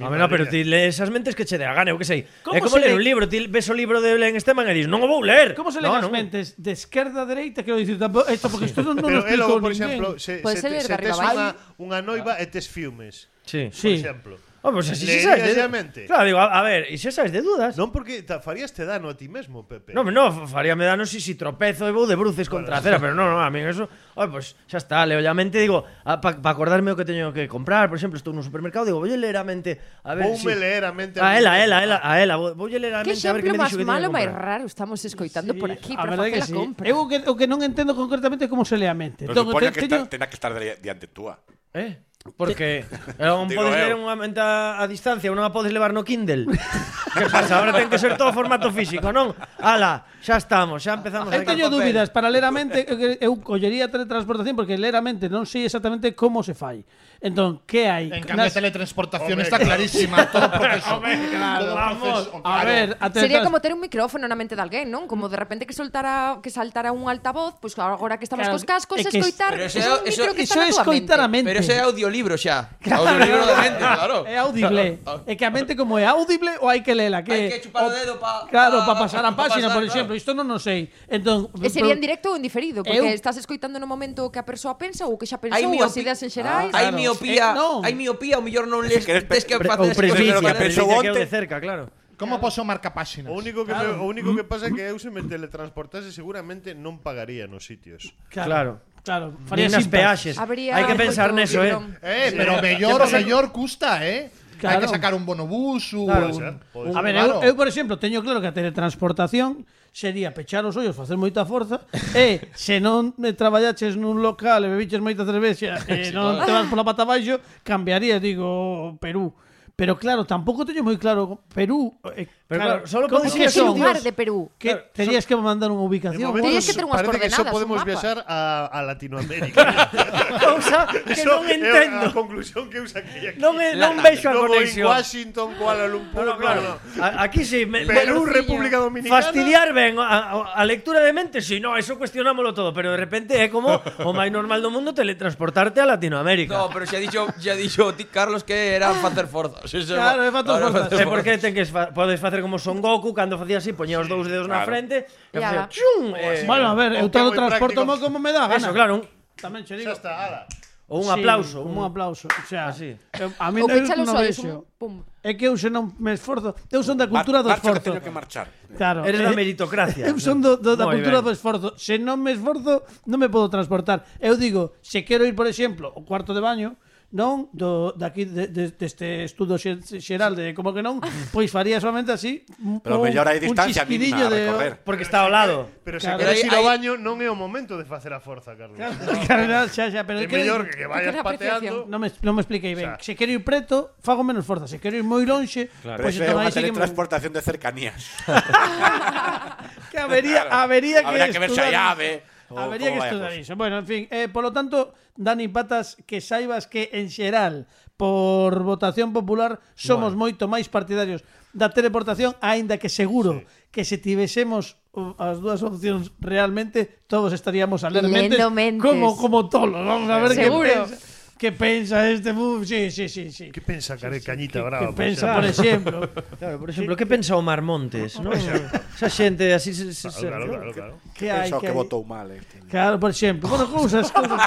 A 0.00 0.08
ver, 0.08 0.18
no, 0.18 0.28
pero 0.28 0.46
ti 0.46 0.62
lees 0.62 0.94
esas 0.94 1.10
mentes 1.10 1.34
que 1.34 1.44
che 1.44 1.58
dea 1.58 1.74
gana, 1.74 1.90
eu 1.90 1.98
que 1.98 2.06
sei. 2.06 2.26
Como 2.46 2.54
é 2.54 2.60
como 2.62 2.78
ler 2.78 2.94
le... 2.94 2.98
un 2.98 3.02
libro, 3.02 3.26
ti 3.26 3.50
ves 3.50 3.66
o 3.68 3.74
libro 3.74 3.98
de 3.98 4.14
Belén 4.14 4.38
Esteban 4.38 4.66
e 4.70 4.74
dis, 4.74 4.86
non 4.86 5.02
o 5.02 5.08
vou 5.10 5.20
ler. 5.20 5.58
Como 5.58 5.74
se 5.74 5.82
leen 5.82 5.90
no, 5.90 5.98
as 5.98 6.06
no. 6.06 6.14
mentes 6.14 6.54
de 6.54 6.72
esquerda 6.72 7.22
a 7.22 7.26
dereita, 7.26 7.66
quero 7.66 7.76
dicir, 7.76 7.98
tampo, 7.98 8.22
esto 8.30 8.46
porque 8.46 8.70
isto 8.70 8.86
non 8.86 8.94
nos 8.96 9.26
explicou 9.26 9.58
ninguén. 9.58 9.58
Pero 9.58 9.58
elo, 9.58 9.62
por 9.62 9.72
exemplo, 9.74 10.08
se, 10.16 10.38
se, 10.40 10.56
se, 10.62 10.68
se 10.86 10.94
tes 10.94 11.18
unha, 11.18 11.54
unha 11.82 11.98
noiva 12.00 12.38
e 12.38 12.46
tes 12.46 12.70
fiumes, 12.70 13.26
sí. 13.42 13.68
por 13.74 13.90
exemplo. 13.90 14.34
Oh, 14.68 14.72
pues 14.72 14.92
así 14.92 15.08
xa 15.08 15.32
sabes 15.32 15.56
de... 15.56 16.04
Claro, 16.04 16.24
digo, 16.28 16.38
a, 16.38 16.52
a 16.52 16.60
ver, 16.60 16.92
e 16.92 17.00
xa 17.00 17.08
sabes 17.08 17.32
de 17.32 17.40
dudas. 17.40 17.72
Non 17.80 17.88
porque 17.88 18.20
ta, 18.20 18.44
farías 18.44 18.76
te 18.76 18.84
dano 18.84 19.08
a 19.08 19.16
ti 19.16 19.32
mesmo, 19.32 19.64
Pepe. 19.64 19.96
Non, 19.96 20.04
no, 20.12 20.44
faríame 20.44 20.84
dano 20.84 21.08
si, 21.08 21.24
si 21.24 21.40
tropezo 21.40 21.88
e 21.88 21.92
vou 21.96 22.04
de 22.04 22.20
bruces 22.20 22.44
bueno, 22.52 22.68
contra 22.68 22.78
a 22.78 22.84
cera 22.84 23.00
Pero 23.00 23.16
non, 23.16 23.32
non, 23.32 23.40
a 23.40 23.48
mí 23.48 23.64
eso 23.64 23.88
Oi, 24.14 24.28
pues 24.28 24.60
xa 24.68 24.76
está, 24.76 25.08
leo 25.08 25.24
a 25.24 25.32
mente 25.32 25.56
Digo, 25.56 25.88
para 26.04 26.20
pa 26.20 26.50
acordarme 26.52 26.92
o 26.92 26.96
que 27.00 27.08
teño 27.08 27.32
que 27.32 27.48
comprar 27.48 27.88
Por 27.88 27.96
exemplo, 27.96 28.20
estou 28.20 28.36
nun 28.36 28.44
supermercado 28.44 28.84
Digo, 28.84 29.00
voulle 29.00 29.16
ler 29.16 29.40
a 29.40 29.44
mente 29.48 29.80
A 30.04 30.12
ver 30.12 30.28
Voume 30.28 30.52
si... 30.52 30.60
leer 30.60 30.84
a 30.84 30.92
mente 30.92 31.16
A, 31.16 31.32
a 31.32 31.40
ela, 31.40 31.56
a 31.56 31.64
ela, 31.64 31.76
a 31.76 31.82
ela, 31.82 31.96
a 32.04 32.12
ela 32.20 32.34
Voulle 32.52 32.76
ler 32.76 32.92
a 32.92 33.00
mente 33.00 33.24
a 33.24 33.32
ver 33.32 33.40
que 33.40 33.56
me 33.56 33.58
dixo 33.64 33.80
que 33.80 33.88
teño 33.88 33.88
Que 33.88 33.88
máis 33.88 34.04
malo, 34.04 34.06
máis 34.12 34.28
raro 34.28 34.64
estamos 34.68 35.00
escoitando 35.00 35.56
sí, 35.56 35.60
por 35.60 35.72
aquí 35.72 35.96
a 35.96 36.04
Para 36.04 36.20
facer 36.20 36.42
a 36.42 36.46
sí. 36.46 36.52
compra. 36.52 36.84
Eu 36.84 37.00
o 37.00 37.08
que, 37.08 37.18
o 37.24 37.34
que 37.36 37.46
non 37.48 37.64
entendo 37.64 37.96
concretamente 37.96 38.44
é 38.44 38.48
como 38.50 38.64
se 38.68 38.76
lea 38.76 38.92
a 38.92 38.98
mente. 38.98 39.24
Pero 39.24 39.32
entón, 39.32 39.48
Todo, 39.48 39.56
supoña 39.56 39.72
que 39.72 39.86
teño... 39.86 40.04
está, 40.04 40.26
que 40.28 40.36
estar 40.36 40.52
diante 40.80 41.06
túa. 41.08 41.40
Eh? 41.74 42.07
Porque 42.36 42.84
eh, 42.84 43.24
non 43.24 43.46
Digo 43.48 43.62
podes 43.64 43.78
eu. 43.78 43.82
ler 43.88 43.94
unha 43.96 44.14
menta 44.18 44.76
a 44.76 44.84
distancia, 44.90 45.30
non 45.32 45.46
a 45.46 45.52
podes 45.54 45.72
levar 45.72 45.94
no 45.96 46.02
Kindle. 46.04 46.44
que 46.48 47.26
pasa? 47.32 47.58
Ahora 47.62 47.72
ten 47.72 47.88
que 47.88 47.96
ser 47.98 48.18
todo 48.20 48.30
formato 48.34 48.68
físico, 48.74 49.08
non? 49.14 49.32
Ala, 49.62 50.04
xa 50.20 50.36
estamos, 50.36 50.82
xa 50.84 50.98
empezamos 50.98 51.32
Eu 51.32 51.42
teño 51.46 51.70
dúbidas, 51.72 52.12
para 52.12 52.28
ler 52.28 52.44
a 52.44 52.52
mente 52.52 52.84
eu- 52.84 53.16
eu 53.20 53.32
collería 53.40 53.88
teletransportación 53.88 54.54
porque 54.58 54.76
ler 54.76 54.94
a 54.94 55.02
mente 55.02 55.26
non 55.32 55.46
sei 55.48 55.64
exactamente 55.64 56.12
como 56.12 56.44
se 56.44 56.52
fai. 56.52 56.84
Entón, 57.20 57.60
que 57.66 57.90
hai? 57.90 58.06
En 58.14 58.22
cambio, 58.22 58.46
Nas... 58.46 58.54
teletransportación 58.54 59.34
Hombre, 59.34 59.50
está 59.50 59.58
clarísima. 59.58 60.30
todo 60.30 60.50
proceso. 60.50 61.02
Claro, 61.28 61.64
todo 61.64 61.74
vamos, 61.74 61.98
proceso, 61.98 62.42
claro. 62.42 62.60
a 62.60 62.64
ver, 62.64 62.96
a. 63.00 63.10
Sería 63.10 63.42
como 63.42 63.60
ter 63.60 63.74
un 63.74 63.80
micrófono 63.80 64.28
na 64.30 64.38
mente 64.38 64.54
de 64.54 64.62
alguén, 64.62 64.86
non? 64.86 65.10
Como 65.10 65.26
de 65.26 65.34
repente 65.34 65.66
que 65.66 65.74
soltara 65.74 66.38
que 66.38 66.50
saltara 66.50 66.94
un 66.94 67.10
altavoz, 67.10 67.58
pois 67.58 67.74
pues 67.74 67.82
agora 67.82 68.22
que 68.22 68.26
estamos 68.26 68.46
claro, 68.46 68.54
cos 68.54 68.62
cascos, 68.62 69.02
es 69.02 69.10
que 69.10 69.18
escoitar, 69.18 69.58
es, 69.58 69.74
eso, 69.74 69.98
un 69.98 70.06
micro 70.06 70.30
eso, 70.30 70.34
que 70.38 70.44
está 70.46 70.62
eso 70.68 70.78
escoitar 70.78 71.18
a 71.18 71.26
mente. 71.26 71.50
Pero 71.50 71.58
ese 71.58 71.74
é 71.74 71.82
audiolibro 71.82 72.38
xa. 72.38 72.70
Claro. 72.78 73.02
Audiolibro 73.02 73.42
da 73.46 73.56
mente, 73.58 73.82
claro. 73.82 74.18
É 74.28 74.36
audible. 74.38 75.02
é 75.26 75.34
que 75.34 75.44
a 75.44 75.50
mente 75.50 75.74
como 75.74 75.98
é 75.98 76.06
audible 76.06 76.54
ou 76.62 76.70
hai 76.70 76.86
que 76.86 76.94
lela, 76.94 77.26
que 77.26 77.34
Hai 77.34 77.58
que 77.58 77.66
chupar 77.66 77.86
o 77.86 77.90
dedo 77.90 78.22
pa... 78.22 78.46
Claro, 78.46 78.86
para 78.86 78.94
pasar 78.94 79.26
a 79.26 79.34
páxina, 79.34 79.74
por 79.74 79.82
exemplo, 79.82 80.14
isto 80.14 80.38
non 80.38 80.46
o 80.54 80.58
sei. 80.62 80.86
Entón, 81.10 81.50
e 81.58 81.66
sería 81.66 81.98
en 81.98 82.02
directo 82.02 82.30
ou 82.30 82.38
en 82.38 82.46
diferido, 82.46 82.86
porque 82.86 83.10
estás 83.10 83.34
escoitando 83.34 83.82
no 83.82 83.90
momento 83.90 84.30
que 84.30 84.38
a 84.38 84.46
persoa 84.46 84.78
pensa 84.78 85.10
ou 85.10 85.18
que 85.18 85.26
xa 85.26 85.42
pensou, 85.42 85.74
as 85.82 85.94
ideas 85.98 86.22
en 86.22 86.30
xerais. 86.30 86.70
Ah, 86.70 86.86
hai 86.86 87.07
miopía, 87.08 87.46
eh, 87.52 87.56
non. 87.56 87.80
hai 87.80 87.94
miopía, 87.96 88.36
o 88.36 88.42
mellor 88.44 88.68
non 88.68 88.84
les 88.84 89.04
tes 89.04 89.44
que 89.48 89.56
facer 89.56 89.96
as 89.96 90.44
que 90.44 90.54
pensou 90.60 90.86
onte. 90.92 91.16
De 91.16 91.24
cerca, 91.24 91.56
claro. 91.56 91.88
Como 92.18 92.42
poso 92.42 92.66
marca 92.66 92.90
páxinas? 92.90 93.30
O 93.30 93.38
único 93.38 93.62
que 93.64 93.70
claro. 93.70 93.94
me, 93.94 94.02
o 94.02 94.06
único 94.10 94.34
que 94.34 94.42
mm. 94.42 94.50
pasa 94.50 94.66
é 94.66 94.74
que 94.74 94.82
eu 94.82 94.98
se 94.98 95.06
me 95.06 95.22
teletransportase 95.22 96.10
seguramente 96.10 96.74
non 96.74 96.98
pagaría 96.98 97.46
nos 97.46 97.62
sitios. 97.62 98.10
Claro. 98.28 98.82
Claro, 99.06 99.38
faría 99.46 99.70
sin 99.70 99.86
peaxes. 99.88 100.36
Hai 100.36 100.84
que 100.84 100.98
pensar 100.98 101.30
neso, 101.30 101.62
eh. 101.62 101.78
Eh, 102.02 102.34
pero 102.34 102.58
mellor 102.58 103.06
mellor 103.06 103.54
custa, 103.54 104.02
eh. 104.02 104.28
Claro. 104.58 104.74
Hai 104.74 104.82
que 104.82 104.90
sacar 104.90 105.14
un 105.14 105.22
bonobús, 105.22 105.94
claro. 105.94 106.34
un... 106.34 106.34
Ser, 106.34 106.58
a 106.90 107.00
ver, 107.06 107.14
claro. 107.14 107.38
eu, 107.46 107.54
eu 107.54 107.54
por 107.54 107.70
exemplo 107.70 108.02
teño 108.02 108.18
claro 108.26 108.42
que 108.42 108.50
a 108.50 108.54
teletransportación 108.54 109.62
sería 109.92 110.32
pechar 110.34 110.64
os 110.64 110.76
ollos, 110.76 110.94
facer 110.94 111.16
moita 111.16 111.44
forza 111.44 111.82
e 112.14 112.52
se 112.54 112.78
non 112.78 113.14
me 113.18 113.32
traballaches 113.32 113.96
nun 113.96 114.20
local 114.22 114.64
e 114.64 114.72
bebiches 114.72 115.02
moita 115.02 115.26
cervexa 115.26 115.80
e 115.90 116.12
non 116.12 116.38
te 116.44 116.50
vas 116.52 116.68
pola 116.70 116.84
pata 116.84 117.02
abaixo, 117.02 117.40
cambiaría, 117.64 118.20
digo, 118.20 118.96
Perú. 119.00 119.32
Pero 119.78 119.94
claro, 119.94 120.26
tampouco 120.26 120.66
teño 120.66 120.82
moi 120.82 120.98
claro 120.98 121.38
Perú. 121.54 121.94
Eh, 122.18 122.26
Pero 122.50 122.58
claro, 122.66 122.82
solo 122.90 123.06
como 123.06 123.22
podes 123.22 123.30
que 123.38 123.46
ir 123.46 123.52
Que 123.52 123.54
a 123.54 123.62
son? 123.62 123.78
lugar 123.78 124.02
de 124.02 124.10
Perú? 124.10 124.50
Que 124.58 124.74
terías 124.90 125.22
que 125.22 125.38
mandar 125.38 125.70
unha 125.70 125.78
ubicación. 125.86 126.34
momento, 126.34 126.50
Terías 126.50 126.66
que 126.66 126.74
ter 126.74 126.82
unhas 126.82 126.98
que 126.98 127.06
só 127.06 127.14
coordenadas, 127.14 127.46
un 127.46 127.54
podemos 127.54 127.78
mapa. 127.78 127.86
viaxar 127.86 128.18
a, 128.26 128.66
a 128.74 128.78
Latinoamérica. 128.82 129.62
Cousa 130.42 130.78
que 131.06 131.14
Eso 131.14 131.30
non 131.30 131.46
é 131.46 131.54
entendo. 131.62 132.10
a 132.10 132.10
conclusión 132.10 132.66
que 132.66 132.82
eu 132.82 132.90
saquei 132.90 133.22
aquí. 133.30 133.38
Non, 133.38 133.54
é, 133.62 133.78
non 133.78 134.02
vexo 134.02 134.26
a 134.26 134.34
en 134.34 134.38
conexión. 134.50 134.86
Washington, 134.90 135.48
Kuala 135.54 135.86
Lumpur, 135.86 136.26
No, 136.26 136.34
no, 136.34 136.42
claro. 136.42 136.60
no, 136.66 136.74
no. 136.98 137.22
Aquí 137.22 137.46
sí, 137.46 137.62
me, 137.62 137.86
Perú, 137.86 138.26
República 138.26 138.82
Dominicana. 138.82 139.14
Fastidiar 139.14 139.70
ben 139.70 139.94
a, 140.02 140.58
a, 140.58 140.58
a 140.58 140.62
lectura 140.66 140.98
de 141.06 141.14
mente, 141.14 141.38
si 141.38 141.62
no, 141.62 141.78
eso 141.78 141.94
cuestionámoslo 141.94 142.50
todo, 142.50 142.74
pero 142.74 142.90
de 142.90 142.98
repente 142.98 143.38
é 143.38 143.46
como 143.46 143.78
o 143.78 144.10
máis 144.10 144.34
normal 144.34 144.58
do 144.58 144.74
mundo 144.74 144.90
teletransportarte 144.90 145.78
a 145.78 145.86
Latinoamérica. 145.86 146.50
No, 146.58 146.66
pero 146.66 146.82
xa 146.82 146.98
dixo, 146.98 147.30
xa 147.38 147.54
dixo 147.54 147.94
ti 147.94 148.10
Carlos 148.10 148.42
que 148.42 148.74
era 148.74 148.90
facer 148.98 149.30
forzas. 149.30 149.67
Se 149.68 149.84
se 149.84 149.94
claro, 149.94 150.24
é 150.24 150.32
fatos 150.32 150.56
fantasmas. 150.56 150.96
É 150.96 151.04
porque 151.04 151.36
ten 151.36 151.52
que 151.52 151.68
fa 151.68 151.92
podes 151.92 152.16
facer 152.16 152.40
como 152.40 152.56
Son 152.56 152.80
Goku 152.80 153.12
cando 153.12 153.36
facía 153.36 153.60
así, 153.60 153.76
poñía 153.76 154.00
os 154.00 154.08
dous 154.08 154.24
dedos 154.24 154.48
claro. 154.48 154.64
na 154.64 154.68
frente 154.68 155.04
e 155.04 155.36
facía 155.36 155.68
chum. 155.68 156.16
Eh, 156.16 156.48
bueno, 156.48 156.72
a 156.72 156.74
ver, 156.74 156.96
eu 156.96 157.12
todo 157.12 157.28
transporto 157.36 157.84
mo 157.84 158.00
como 158.00 158.16
me 158.16 158.32
dá 158.32 158.48
gana. 158.48 158.56
Eso, 158.56 158.72
claro. 158.72 158.98
Un... 158.98 159.02
Tamén 159.36 159.62
che 159.68 159.76
digo. 159.76 159.92
Xa 159.92 160.00
está, 160.00 160.12
ala. 160.16 160.40
Ou 160.88 161.04
un 161.04 161.12
sí, 161.12 161.20
aplauso, 161.20 161.60
un, 161.60 161.76
un 161.76 161.84
aplauso, 161.84 162.26
o 162.32 162.46
sea, 162.48 162.72
así. 162.72 162.96
Eu, 163.12 163.28
a 163.36 163.52
mí 163.52 163.60
non 163.60 163.68
vexo. 163.68 164.64
Pum. 164.80 165.04
É 165.20 165.36
que 165.36 165.44
eu 165.44 165.52
se 165.60 165.68
non 165.68 165.92
me 166.00 166.16
esforzo. 166.16 166.56
Eu 166.72 166.80
son 166.80 166.96
da 166.96 167.04
cultura 167.04 167.44
do 167.44 167.52
esforzo. 167.52 167.76
Marcha 167.76 167.84
que 167.84 167.92
teño 167.92 168.00
que 168.00 168.14
marchar. 168.14 168.48
Claro. 168.72 169.04
Eres 169.04 169.20
da 169.20 169.36
eh, 169.36 169.36
meritocracia. 169.36 170.08
Eu 170.10 170.16
son 170.16 170.40
do, 170.40 170.56
do, 170.56 170.80
da 170.80 170.88
Muy 170.88 170.96
cultura 170.96 171.20
ben. 171.20 171.28
do 171.28 171.30
esforzo. 171.36 171.76
Se 171.76 172.00
non 172.00 172.24
me 172.24 172.32
esforzo, 172.32 172.88
non 173.04 173.20
me 173.20 173.28
podo 173.28 173.52
transportar. 173.52 174.08
Eu 174.16 174.40
digo, 174.40 174.80
se 174.80 175.04
quero 175.04 175.28
ir, 175.28 175.36
por 175.36 175.44
exemplo, 175.44 175.92
ao 175.92 176.00
cuarto 176.08 176.32
de 176.32 176.40
baño, 176.40 176.80
non 177.08 177.48
do 177.56 177.96
daqui 177.96 178.28
de, 178.28 178.52
de, 178.52 178.68
deste 178.68 179.24
estudo 179.24 179.56
xeral 179.56 180.36
de 180.36 180.52
como 180.52 180.76
que 180.76 180.84
non, 180.84 181.00
pois 181.32 181.48
faría 181.48 181.80
solamente 181.80 182.12
así 182.12 182.44
un, 182.60 182.84
pero 182.84 183.00
mellor 183.00 183.24
hai 183.24 183.40
distancia 183.40 183.88
mínima 183.88 184.28
a 184.28 184.28
recorrer. 184.28 184.72
De, 184.76 184.84
porque 184.84 185.08
está 185.08 185.24
ao 185.24 185.32
lado. 185.32 185.72
Pero 185.88 185.96
se 185.96 186.04
claro, 186.04 186.20
queres 186.20 186.44
ir 186.44 186.52
ao 186.52 186.68
baño 186.68 187.00
non 187.00 187.16
é 187.24 187.32
o 187.32 187.36
momento 187.38 187.80
de 187.80 187.88
facer 187.88 188.12
a 188.12 188.20
forza, 188.20 188.52
Carlos. 188.60 188.76
Carlos, 189.24 189.72
xa, 189.76 189.88
xa, 189.88 190.04
pero 190.04 190.20
é 190.20 190.28
mellor 190.28 190.68
que, 190.68 190.84
que 190.84 190.86
vayas 190.86 191.16
pateando. 191.24 191.88
Non 191.88 191.96
me, 191.96 192.12
non 192.20 192.36
me 192.36 192.44
expliquei 192.44 192.76
ben. 192.76 192.92
O 192.92 193.00
sea, 193.00 193.08
se 193.08 193.16
quero 193.16 193.32
ir 193.32 193.40
preto, 193.40 193.96
fago 194.04 194.20
menos 194.20 194.44
forza. 194.44 194.68
Se 194.68 194.76
quero 194.76 195.00
ir 195.00 195.06
moi 195.06 195.24
lonxe, 195.24 195.72
claro. 195.80 196.04
pois 196.04 196.12
pues, 196.12 196.28
entón 196.28 196.44
tomáis 196.44 196.52
que 196.52 196.76
transportación 196.76 197.32
de 197.32 197.40
cercanías. 197.40 198.04
que 199.92 199.96
habería, 199.96 200.44
claro. 200.44 200.60
habería 200.60 201.00
que 201.00 201.08
Habrá 201.08 201.32
que 201.32 201.40
ver 201.40 201.50
se 201.56 201.62
hai 201.64 201.72
ave. 201.72 202.36
Habería 202.56 202.92
que 202.92 202.98
estudar 202.98 203.32
iso. 203.36 203.56
Bueno, 203.56 203.78
en 203.78 203.86
fin, 203.86 204.02
eh, 204.10 204.28
polo 204.32 204.52
tanto, 204.52 204.94
Dani 205.16 205.48
Patas, 205.48 205.96
que 206.06 206.20
saibas 206.20 206.66
que 206.66 206.88
en 206.92 207.10
xeral, 207.12 207.68
por 207.96 208.62
votación 208.62 209.12
popular, 209.12 209.60
somos 209.74 210.16
bueno. 210.16 210.30
moito 210.30 210.44
máis 210.48 210.70
partidarios 210.70 211.26
da 211.52 211.68
teleportación, 211.72 212.36
aínda 212.40 212.80
que 212.80 212.88
seguro 212.88 213.40
sí. 213.40 213.68
que 213.72 213.82
se 213.84 213.98
tivesemos 213.98 214.78
as 215.18 215.38
dúas 215.38 215.62
opcións 215.62 216.10
realmente, 216.18 217.04
todos 217.06 217.30
estaríamos 217.30 217.84
a 217.84 217.90
ler 217.90 218.08
mentes, 218.08 218.40
como, 218.82 219.14
como 219.14 219.48
tolos. 219.48 219.84
Vamos 219.84 220.10
a 220.10 220.18
ver 220.18 220.32
Seguro. 220.34 220.66
que 220.66 220.74
pensa 220.74 221.07
que 221.38 221.52
pensa 221.52 222.10
este 222.10 222.32
move? 222.32 222.66
Sí, 222.66 222.90
sí, 222.90 223.08
sí, 223.08 223.30
sí. 223.30 223.50
Que 223.50 223.60
pensa 223.60 223.96
Care 223.96 224.20
Cañita 224.20 224.60
Brava? 224.62 224.88
Que 224.88 224.92
pensa, 224.92 225.34
por 225.34 225.44
exemplo? 225.44 226.10
Claro, 226.38 226.58
por 226.58 226.70
exemplo, 226.70 226.96
que 226.96 227.06
pensa 227.06 227.36
o 227.36 227.42
Mar 227.42 227.62
Montes, 227.62 228.18
non? 228.20 228.34
Esa 228.34 229.10
xente 229.10 229.54
así 229.54 229.74
se, 229.74 229.90
se, 229.94 230.10
se, 230.10 230.26
claro, 230.26 230.46
claro, 230.46 230.70
claro, 230.70 230.72
claro. 230.74 230.94
Que 231.14 231.30
hai 231.30 231.50
que, 231.50 231.70
que 231.70 231.72
votou 231.74 232.02
mal 232.02 232.30
este. 232.30 232.62
Claro, 232.66 232.98
por 232.98 233.10
exemplo, 233.10 233.46
bueno, 233.50 233.66
cousas, 233.74 234.10
cousas. 234.10 234.38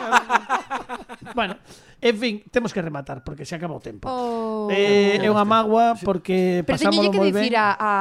bueno, 1.36 1.56
en 2.00 2.16
fin, 2.18 2.44
temos 2.52 2.74
que 2.74 2.82
rematar 2.82 3.24
porque 3.24 3.46
se 3.46 3.56
acabou 3.56 3.80
o 3.80 3.84
tempo. 3.84 4.08
Oh. 4.08 4.68
Eh, 4.72 5.20
é 5.20 5.28
unha 5.28 5.48
magua 5.48 6.00
porque 6.00 6.64
Pero 6.64 6.76
pasámoslo 6.80 7.12
moi 7.12 7.32
ben. 7.32 7.32
Pero 7.32 7.32
teño 7.32 7.32
que 7.32 7.32
dicir 7.32 7.56
a, 7.60 7.68
a 7.76 7.94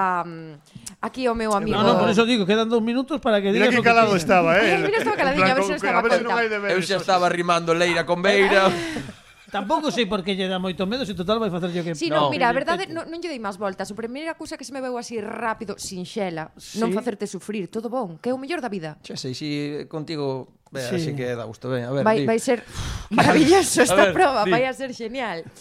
aquí 1.01 1.27
o 1.29 1.35
meu 1.35 1.53
amigo. 1.53 1.81
No, 1.81 1.83
no, 1.83 1.99
por 1.99 2.09
eso 2.09 2.25
digo, 2.29 2.45
quedan 2.45 2.69
dos 2.69 2.85
minutos 2.85 3.21
para 3.21 3.41
que 3.41 3.53
digas 3.53 3.73
Mira 3.73 3.81
que 3.81 3.85
calado 3.85 4.13
que 4.13 4.21
estaba, 4.21 4.61
eh. 4.61 4.79
Mira, 4.87 4.99
estaba 4.99 5.17
caladiño, 5.17 5.51
a 5.51 5.55
ver 5.55 5.65
se 5.65 5.73
non 5.73 5.81
estaba 5.81 6.01
conta. 6.05 6.73
Eu 6.73 6.81
xa 6.85 6.97
estaba 7.01 7.27
rimando 7.33 7.73
Leira 7.73 8.05
con 8.05 8.21
Beira. 8.21 8.69
Tampouco 9.51 9.91
sei 9.91 10.07
por 10.07 10.23
que 10.23 10.39
lle 10.39 10.47
dá 10.47 10.63
moito 10.63 10.87
medo, 10.87 11.03
se 11.03 11.13
total 11.13 11.43
vai 11.43 11.51
facer 11.51 11.75
yo 11.75 11.83
que... 11.83 11.99
Si, 11.99 12.07
sí, 12.07 12.09
no, 12.09 12.31
no, 12.31 12.31
mira, 12.31 12.47
a 12.47 12.55
verdade, 12.55 12.87
non, 12.87 13.11
non 13.11 13.19
lle 13.19 13.27
dei 13.27 13.43
máis 13.43 13.59
voltas. 13.59 13.91
A 13.91 13.97
primeira 13.99 14.39
cousa 14.39 14.55
que 14.55 14.63
se 14.63 14.71
me 14.71 14.79
veu 14.79 14.95
así 14.95 15.19
rápido, 15.19 15.75
sinxela, 15.75 16.55
sí. 16.55 16.79
non 16.79 16.95
facerte 16.95 17.27
sufrir, 17.27 17.67
todo 17.67 17.91
bon, 17.91 18.15
que 18.23 18.31
é 18.31 18.33
o 18.33 18.39
mellor 18.39 18.63
da 18.63 18.71
vida. 18.71 19.03
Xa 19.03 19.19
sei, 19.19 19.35
si 19.35 19.83
contigo 19.91 20.60
Ben, 20.71 20.89
sí. 20.89 20.95
Así 20.97 21.17
que 21.17 21.35
da 21.35 21.45
gusto. 21.45 21.69
Ben, 21.69 21.85
a 21.85 21.91
ver, 21.91 22.05
vai, 22.05 22.25
vai 22.25 22.39
ser 22.39 22.63
maravilloso 23.11 23.83
esta 23.83 23.97
ver, 23.97 24.13
prova, 24.15 24.45
di. 24.45 24.51
vai 24.51 24.65
a 24.65 24.73
ser 24.73 24.95
genial. 24.95 25.43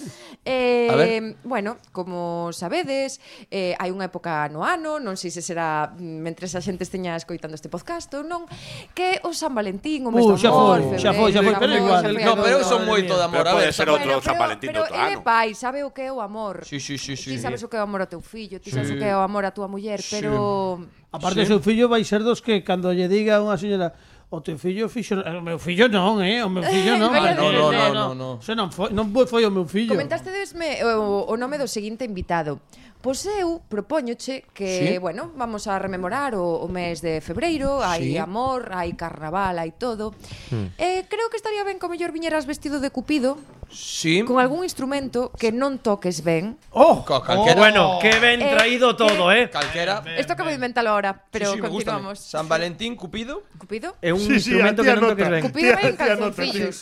Eh, 0.46 1.36
bueno, 1.44 1.78
como 1.92 2.50
sabedes, 2.54 3.20
eh, 3.52 3.76
hai 3.78 3.92
unha 3.92 4.08
época 4.08 4.48
no 4.48 4.64
ano, 4.64 4.98
non 4.98 5.20
sei 5.20 5.30
se 5.30 5.44
será 5.44 5.92
mm, 5.92 6.24
mentre 6.24 6.48
a 6.48 6.64
xente 6.64 6.88
esteña 6.88 7.14
escoitando 7.20 7.54
este 7.60 7.68
podcast 7.68 8.08
ou 8.16 8.24
non, 8.24 8.48
que 8.96 9.20
o 9.28 9.36
San 9.36 9.52
Valentín, 9.52 10.08
o 10.08 10.16
mes 10.16 10.24
uh, 10.26 10.34
do 10.34 10.40
amor, 10.48 10.80
foi, 10.96 10.98
xa 10.98 11.12
foi, 11.12 11.30
xa 11.36 11.44
foi, 11.44 11.54
pero 11.60 11.76
igual, 11.76 12.02
no, 12.02 12.40
pero 12.40 12.56
eu 12.56 12.64
son 12.64 12.88
moito 12.88 13.14
de 13.20 13.24
amor, 13.30 13.46
a 13.46 13.54
ver, 13.60 13.76
ser 13.76 13.92
outro 13.92 14.10
San 14.24 14.40
Valentín 14.40 14.72
do 14.72 14.80
ano. 14.80 14.90
Pero 14.90 15.06
ele 15.12 15.20
pai 15.22 15.54
sabe 15.54 15.84
o 15.84 15.92
que 15.92 16.08
é 16.08 16.10
o 16.10 16.24
amor. 16.24 16.64
Sí, 16.64 16.80
sí, 16.80 16.96
sí, 16.96 17.20
sí. 17.20 17.36
Ti 17.36 17.44
sabes 17.44 17.62
o 17.62 17.68
que 17.68 17.76
é 17.76 17.84
o 17.84 17.86
amor 17.86 18.08
ao 18.08 18.10
teu 18.10 18.24
fillo, 18.24 18.64
ti 18.64 18.72
sabes 18.72 18.90
o 18.90 18.98
que 18.98 19.06
é 19.06 19.14
o 19.14 19.22
amor 19.22 19.44
a 19.44 19.52
túa 19.52 19.68
muller, 19.68 20.00
pero 20.08 20.80
Aparte, 21.12 21.42
sí. 21.42 21.46
o 21.46 21.48
seu 21.58 21.60
fillo 21.60 21.92
vai 21.92 22.02
ser 22.08 22.24
dos 22.24 22.40
que 22.40 22.64
cando 22.64 22.96
lle 22.96 23.12
diga 23.12 23.38
a 23.38 23.44
unha 23.44 23.60
señora 23.60 23.92
o 24.30 24.42
teu 24.42 24.58
fillo 24.58 24.90
fixo... 24.90 25.16
O 25.18 25.42
meu 25.42 25.58
fillo 25.58 25.90
non, 25.90 26.22
eh? 26.22 26.46
O 26.46 26.50
meu 26.50 26.62
fillo 26.62 26.98
non. 27.02 27.10
ah, 27.10 27.34
no, 27.34 27.50
no, 27.52 27.74
eh. 27.74 27.90
no, 27.90 27.94
no, 27.94 28.08
no. 28.14 28.30
Xe 28.42 28.54
non 28.54 28.70
foi, 28.70 28.94
non 28.94 29.10
foi 29.26 29.42
o 29.46 29.52
meu 29.52 29.66
fillo. 29.66 29.98
Comentaste 29.98 30.30
desme 30.30 30.78
o, 30.86 31.26
o 31.26 31.34
nome 31.34 31.58
do 31.58 31.66
seguinte 31.66 32.06
invitado. 32.06 32.62
Pois 33.02 33.24
eu 33.26 33.64
propóñoche 33.72 34.44
que, 34.54 34.68
sí. 34.68 34.98
bueno, 35.00 35.32
vamos 35.40 35.72
a 35.72 35.80
rememorar 35.80 36.36
o, 36.36 36.62
o 36.62 36.68
mes 36.68 37.00
de 37.00 37.24
febreiro, 37.24 37.80
hai 37.80 38.14
sí. 38.14 38.20
amor, 38.20 38.70
hai 38.76 38.92
carnaval, 38.94 39.56
hai 39.56 39.72
todo. 39.72 40.12
Hmm. 40.52 40.76
Eh, 40.76 41.08
creo 41.08 41.32
que 41.32 41.40
estaría 41.40 41.64
ben 41.64 41.80
como 41.80 41.96
mellor 41.96 42.12
viñeras 42.12 42.44
vestido 42.44 42.84
de 42.84 42.92
cupido, 42.92 43.40
Sí. 43.72 44.24
Con 44.26 44.40
algún 44.40 44.64
instrumento 44.66 45.32
que 45.38 45.54
non 45.54 45.78
toques 45.80 46.26
ben. 46.26 46.58
Oh, 46.74 47.06
Co, 47.06 47.22
calquera. 47.22 47.54
Oh, 47.54 47.62
bueno, 47.62 47.82
que 48.02 48.18
ben 48.18 48.42
eh, 48.42 48.50
traído 48.50 48.92
eh, 48.92 48.98
todo, 48.98 49.32
eh. 49.32 49.50
Calquera. 49.50 50.04
Isto 50.18 50.34
acabo 50.34 50.50
de 50.50 50.58
inventalo 50.58 50.90
ahora, 50.90 51.14
pero 51.30 51.54
sí, 51.54 51.58
sí, 51.58 51.62
continuamos. 51.62 52.18
San 52.20 52.50
Valentín, 52.50 52.98
Cupido. 52.98 53.46
Cupido. 53.62 53.96
É 54.02 54.12
un 54.12 54.20
sí, 54.20 54.42
sí, 54.42 54.58
instrumento 54.58 54.82
que 54.82 54.94
non 54.98 55.06
toques 55.14 55.30
ben. 55.30 55.42
Cupido 55.46 55.78
vai 55.78 55.94
en 55.94 55.98
calzoncillos. 55.98 56.76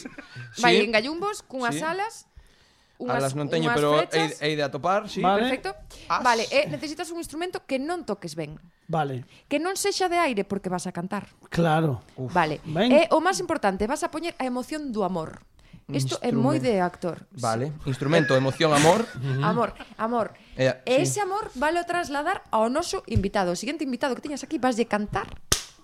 Sí. 0.56 0.64
Vai 0.64 0.80
en 0.80 0.92
gallumbos, 0.96 1.44
cunhas 1.44 1.76
sí. 1.76 1.84
alas, 1.84 2.26
unhas, 2.98 3.20
Alas 3.20 3.34
non 3.36 3.52
teño, 3.52 3.70
pero 3.76 4.08
frechas. 4.08 4.42
hei 4.42 4.56
de 4.56 4.64
atopar, 4.64 5.12
sí. 5.12 5.20
Vale. 5.20 5.44
Perfecto. 5.44 5.76
As. 6.08 6.24
Vale, 6.24 6.48
eh, 6.50 6.66
necesitas 6.72 7.12
un 7.12 7.20
instrumento 7.20 7.62
que 7.68 7.78
non 7.78 8.08
toques 8.08 8.34
ben. 8.34 8.58
Vale. 8.88 9.28
Que 9.52 9.60
non 9.60 9.76
sexa 9.76 10.08
de 10.08 10.18
aire 10.18 10.48
porque 10.48 10.72
vas 10.72 10.88
a 10.88 10.96
cantar. 10.96 11.28
Claro. 11.52 12.02
Uf. 12.16 12.32
Vale. 12.32 12.64
Ben. 12.64 12.90
E 12.96 13.06
eh, 13.06 13.08
o 13.12 13.20
máis 13.20 13.38
importante, 13.44 13.84
vas 13.86 14.02
a 14.02 14.10
poñer 14.10 14.34
a 14.40 14.48
emoción 14.48 14.96
do 14.96 15.04
amor. 15.04 15.44
Isto 15.88 16.20
é 16.20 16.36
moi 16.36 16.60
de 16.60 16.84
actor. 16.84 17.24
Vale, 17.32 17.72
instrumento, 17.88 18.36
emoción, 18.36 18.76
amor. 18.76 19.08
amor, 19.40 19.72
amor. 19.96 20.36
Eh, 20.60 20.76
e 20.84 21.00
ese 21.00 21.24
amor 21.24 21.48
valo 21.56 21.80
trasladar 21.88 22.44
ao 22.52 22.68
noso 22.68 23.08
invitado. 23.08 23.56
O 23.56 23.60
seguinte 23.60 23.88
invitado 23.88 24.12
que 24.12 24.20
teñas 24.20 24.44
aquí 24.44 24.60
vaslle 24.60 24.84
cantar 24.84 25.32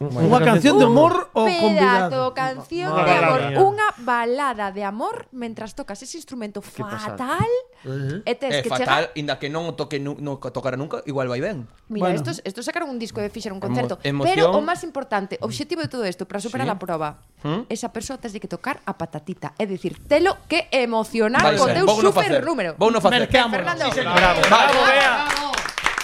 Bueno, 0.09 0.27
Unha 0.27 0.41
canción 0.43 0.75
de 0.79 0.85
humor 0.85 1.29
ou 1.31 1.47
convidado. 1.47 2.33
canción 2.35 2.91
de 2.91 3.13
amor, 3.13 3.41
mía. 3.47 3.57
unha 3.61 3.87
balada 4.01 4.73
de 4.73 4.83
amor 4.83 5.31
mentras 5.31 5.77
tocas 5.77 6.01
ese 6.03 6.19
instrumento 6.19 6.59
fatal. 6.59 7.47
Uh 7.83 7.87
eh, 7.87 8.23
-huh. 8.23 8.29
E 8.29 8.33
tes 8.35 8.51
eh, 8.59 8.61
que 8.63 8.69
fatal, 8.71 9.11
chega... 9.11 9.19
inda 9.19 9.33
que 9.39 9.47
non 9.47 9.63
o 9.69 9.73
toque 9.77 9.99
nu 9.99 10.19
no 10.19 10.39
tocara 10.39 10.75
nunca, 10.75 10.99
igual 11.07 11.31
vai 11.31 11.39
ben. 11.39 11.69
Mira, 11.87 12.11
bueno. 12.11 12.17
estos, 12.17 12.41
estos 12.43 12.65
sacaron 12.65 12.89
un 12.89 12.99
disco 12.99 13.23
e 13.23 13.29
fixeron 13.31 13.59
un 13.59 13.63
concerto, 13.63 13.99
Emo 14.03 14.23
emoción... 14.23 14.33
pero 14.33 14.43
o 14.57 14.59
máis 14.59 14.81
importante, 14.83 15.39
mm. 15.39 15.43
o 15.43 15.47
obxectivo 15.47 15.79
de 15.83 15.89
todo 15.91 16.03
isto 16.03 16.27
para 16.27 16.43
superar 16.43 16.67
sí. 16.67 16.73
a 16.73 16.77
proba. 16.79 17.09
¿Hm? 17.43 17.67
Esa 17.69 17.91
persoa 17.91 18.19
tes 18.19 18.31
de 18.31 18.39
que 18.39 18.47
tocar 18.47 18.79
a 18.83 18.95
patatita, 18.95 19.55
é 19.59 19.67
dicir, 19.67 19.99
telo 20.07 20.39
que 20.47 20.67
emocionar 20.71 21.43
vale, 21.43 21.59
con 21.59 21.69
teu 21.71 21.87
super 21.87 22.43
número. 22.43 22.75
Vou 22.79 22.91
no 22.91 22.99
facer. 22.99 23.27
Mercámonos. 23.27 23.63
Fernando. 23.63 23.85
Sí, 23.93 24.01
bravo, 24.01 24.41
bravo, 24.47 24.73
bravo, 24.73 24.79
bravo. 24.83 25.52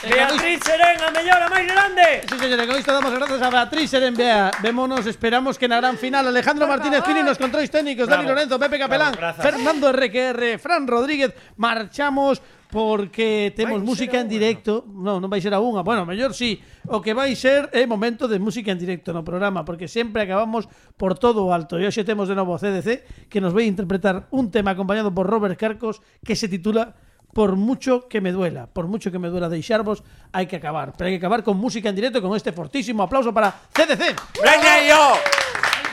Beatriz 0.03 0.63
Serén, 0.63 0.95
a 1.03 1.11
mellora 1.11 1.51
máis 1.51 1.67
grande. 1.67 2.23
Sí, 2.23 2.35
señora, 2.39 2.63
con 2.63 2.79
isto 2.79 2.95
damos 2.95 3.11
grazas 3.11 3.41
a 3.43 3.51
Beatriz 3.51 3.91
Serén, 3.91 4.15
Bea. 4.15 4.47
Vémonos, 4.63 5.03
esperamos 5.03 5.59
que 5.59 5.67
na 5.67 5.75
gran 5.75 5.99
final 5.99 6.23
Alejandro 6.23 6.71
Martínez 6.71 7.03
Pini 7.03 7.19
nos 7.19 7.35
controis 7.35 7.67
técnicos, 7.67 8.07
Dani 8.07 8.23
Lorenzo, 8.23 8.55
Pepe 8.55 8.79
Capelán, 8.79 9.11
Bravo, 9.11 9.43
Fernando 9.43 9.91
RQR, 9.91 10.55
Fran 10.55 10.87
Rodríguez. 10.87 11.35
Marchamos 11.59 12.39
porque 12.71 13.51
temos 13.59 13.83
música 13.83 14.23
en 14.23 14.31
directo. 14.31 14.87
Non, 14.87 15.19
non 15.19 15.27
vai 15.27 15.43
ser 15.43 15.51
a 15.51 15.59
unha. 15.59 15.83
Bueno, 15.83 16.07
mellor 16.07 16.31
sí. 16.31 16.63
O 16.87 17.03
que 17.03 17.11
vai 17.11 17.35
ser 17.35 17.67
é 17.75 17.83
momento 17.83 18.31
de 18.31 18.39
música 18.39 18.71
en 18.71 18.79
directo 18.79 19.11
no 19.11 19.27
programa, 19.27 19.67
porque 19.67 19.91
sempre 19.91 20.23
acabamos 20.23 20.71
por 20.95 21.19
todo 21.19 21.43
o 21.43 21.51
alto. 21.51 21.75
E 21.75 21.83
hoxe 21.83 22.07
temos 22.07 22.31
de 22.31 22.39
novo 22.39 22.55
CDC, 22.55 23.27
que 23.27 23.43
nos 23.43 23.51
vai 23.51 23.67
interpretar 23.67 24.31
un 24.31 24.47
tema 24.47 24.71
acompañado 24.71 25.11
por 25.11 25.27
Robert 25.27 25.59
Carcos, 25.59 25.99
que 26.23 26.39
se 26.39 26.47
titula 26.47 26.95
por 27.33 27.55
mucho 27.55 28.07
que 28.07 28.21
me 28.21 28.31
duela, 28.31 28.67
por 28.67 28.87
mucho 28.87 29.11
que 29.11 29.19
me 29.19 29.29
duela 29.29 29.49
deixarvos, 29.49 30.03
hai 30.33 30.45
que 30.49 30.57
acabar. 30.57 30.93
Pero 30.97 31.07
hai 31.07 31.13
que 31.17 31.21
acabar 31.21 31.43
con 31.45 31.57
música 31.57 31.89
en 31.89 31.95
directo 31.95 32.21
con 32.21 32.33
este 32.35 32.51
fortísimo 32.51 33.03
aplauso 33.03 33.33
para 33.33 33.53
CDC. 33.73 34.15
¡Veña 34.41 34.81
yo! 34.87 35.17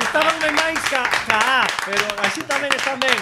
Estaban 0.01 0.37
ben 0.41 0.55
máis 0.55 0.81
ca, 0.89 1.05
ca 1.29 1.65
A, 1.65 1.67
pero 1.85 2.07
así 2.25 2.41
tamén 2.45 2.73
están 2.73 2.97
ben. 3.01 3.21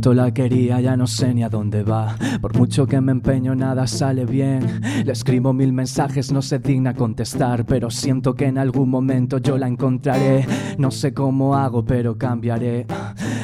Tanto 0.00 0.14
la 0.14 0.32
quería, 0.32 0.80
ya 0.80 0.96
no 0.96 1.06
sé 1.06 1.34
ni 1.34 1.42
a 1.42 1.50
dónde 1.50 1.82
va. 1.82 2.16
Por 2.40 2.56
mucho 2.56 2.86
que 2.86 2.98
me 3.02 3.12
empeño, 3.12 3.54
nada 3.54 3.86
sale 3.86 4.24
bien. 4.24 4.80
Le 5.04 5.12
escribo 5.12 5.52
mil 5.52 5.74
mensajes, 5.74 6.32
no 6.32 6.40
se 6.40 6.58
digna 6.58 6.94
contestar. 6.94 7.66
Pero 7.66 7.90
siento 7.90 8.32
que 8.34 8.46
en 8.46 8.56
algún 8.56 8.88
momento 8.88 9.36
yo 9.36 9.58
la 9.58 9.68
encontraré. 9.68 10.46
No 10.78 10.90
sé 10.90 11.12
cómo 11.12 11.54
hago, 11.54 11.84
pero 11.84 12.16
cambiaré. 12.16 12.86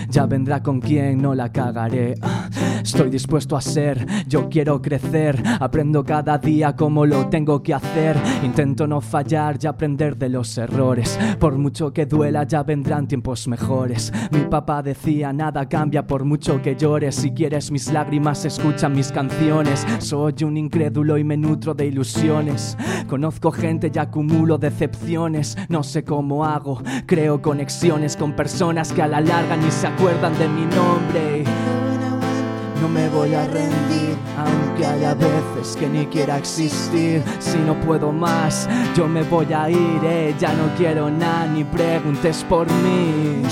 Ya 0.09 0.25
vendrá 0.25 0.63
con 0.63 0.81
quien 0.81 1.21
no 1.21 1.35
la 1.35 1.53
cagaré. 1.53 2.15
Estoy 2.87 3.11
dispuesto 3.11 3.57
a 3.57 3.61
ser, 3.61 4.07
yo 4.29 4.49
quiero 4.49 4.81
crecer. 4.81 5.43
Aprendo 5.59 6.05
cada 6.05 6.39
día 6.39 6.77
cómo 6.77 7.05
lo 7.05 7.29
tengo 7.29 7.61
que 7.61 7.75
hacer. 7.75 8.17
Intento 8.45 8.87
no 8.87 9.01
fallar 9.01 9.59
y 9.61 9.67
aprender 9.67 10.17
de 10.17 10.29
los 10.29 10.57
errores. 10.57 11.19
Por 11.41 11.59
mucho 11.59 11.93
que 11.93 12.07
duela, 12.07 12.45
ya 12.45 12.63
vendrán 12.63 13.09
tiempos 13.09 13.49
mejores. 13.49 14.13
Mi 14.31 14.43
papá 14.43 14.85
decía: 14.85 15.33
nada 15.33 15.69
cambia 15.69 16.07
por 16.07 16.25
mucho 16.25 16.63
que 16.63 16.77
llores. 16.77 17.17
Si 17.17 17.33
quieres 17.33 17.73
mis 17.73 17.93
lágrimas, 17.93 18.45
escucha 18.45 18.89
mis 18.89 19.11
canciones. 19.11 19.85
Soy 19.99 20.45
un 20.45 20.57
incrédulo 20.57 21.19
y 21.19 21.25
me 21.25 21.37
nutro 21.37 21.75
de 21.75 21.87
ilusiones. 21.87 22.79
Conozco 23.09 23.51
gente 23.51 23.91
y 23.93 23.99
acumulo 23.99 24.59
decepciones. 24.59 25.59
No 25.69 25.83
sé 25.83 26.05
cómo 26.05 26.45
hago, 26.45 26.81
creo 27.05 27.43
conexiones 27.43 28.17
con 28.17 28.37
personas 28.37 28.93
que 28.93 29.03
a 29.03 29.09
la 29.09 29.21
larga 29.21 29.57
ni 29.57 29.73
se 29.73 29.89
acuerdan 29.89 30.39
de 30.39 30.49
mi 30.49 30.67
nombre. 30.67 31.86
No 32.81 32.89
me 32.89 33.09
voy 33.09 33.35
a 33.35 33.47
rendir, 33.47 34.17
aunque 34.37 34.87
haya 34.87 35.15
veces 35.15 35.77
que 35.77 35.89
ni 35.89 36.07
quiera 36.07 36.39
existir. 36.39 37.23
Si 37.39 37.59
no 37.59 37.79
puedo 37.81 38.13
más, 38.13 38.69
yo 38.95 39.09
me 39.09 39.23
voy 39.23 39.53
a 39.53 39.71
ir, 39.71 40.01
eh. 40.05 40.35
ya 40.39 40.53
no 40.53 40.69
quiero 40.77 41.11
nada, 41.11 41.47
ni 41.47 41.65
preguntes 41.65 42.45
por 42.45 42.71
mí. 42.71 43.43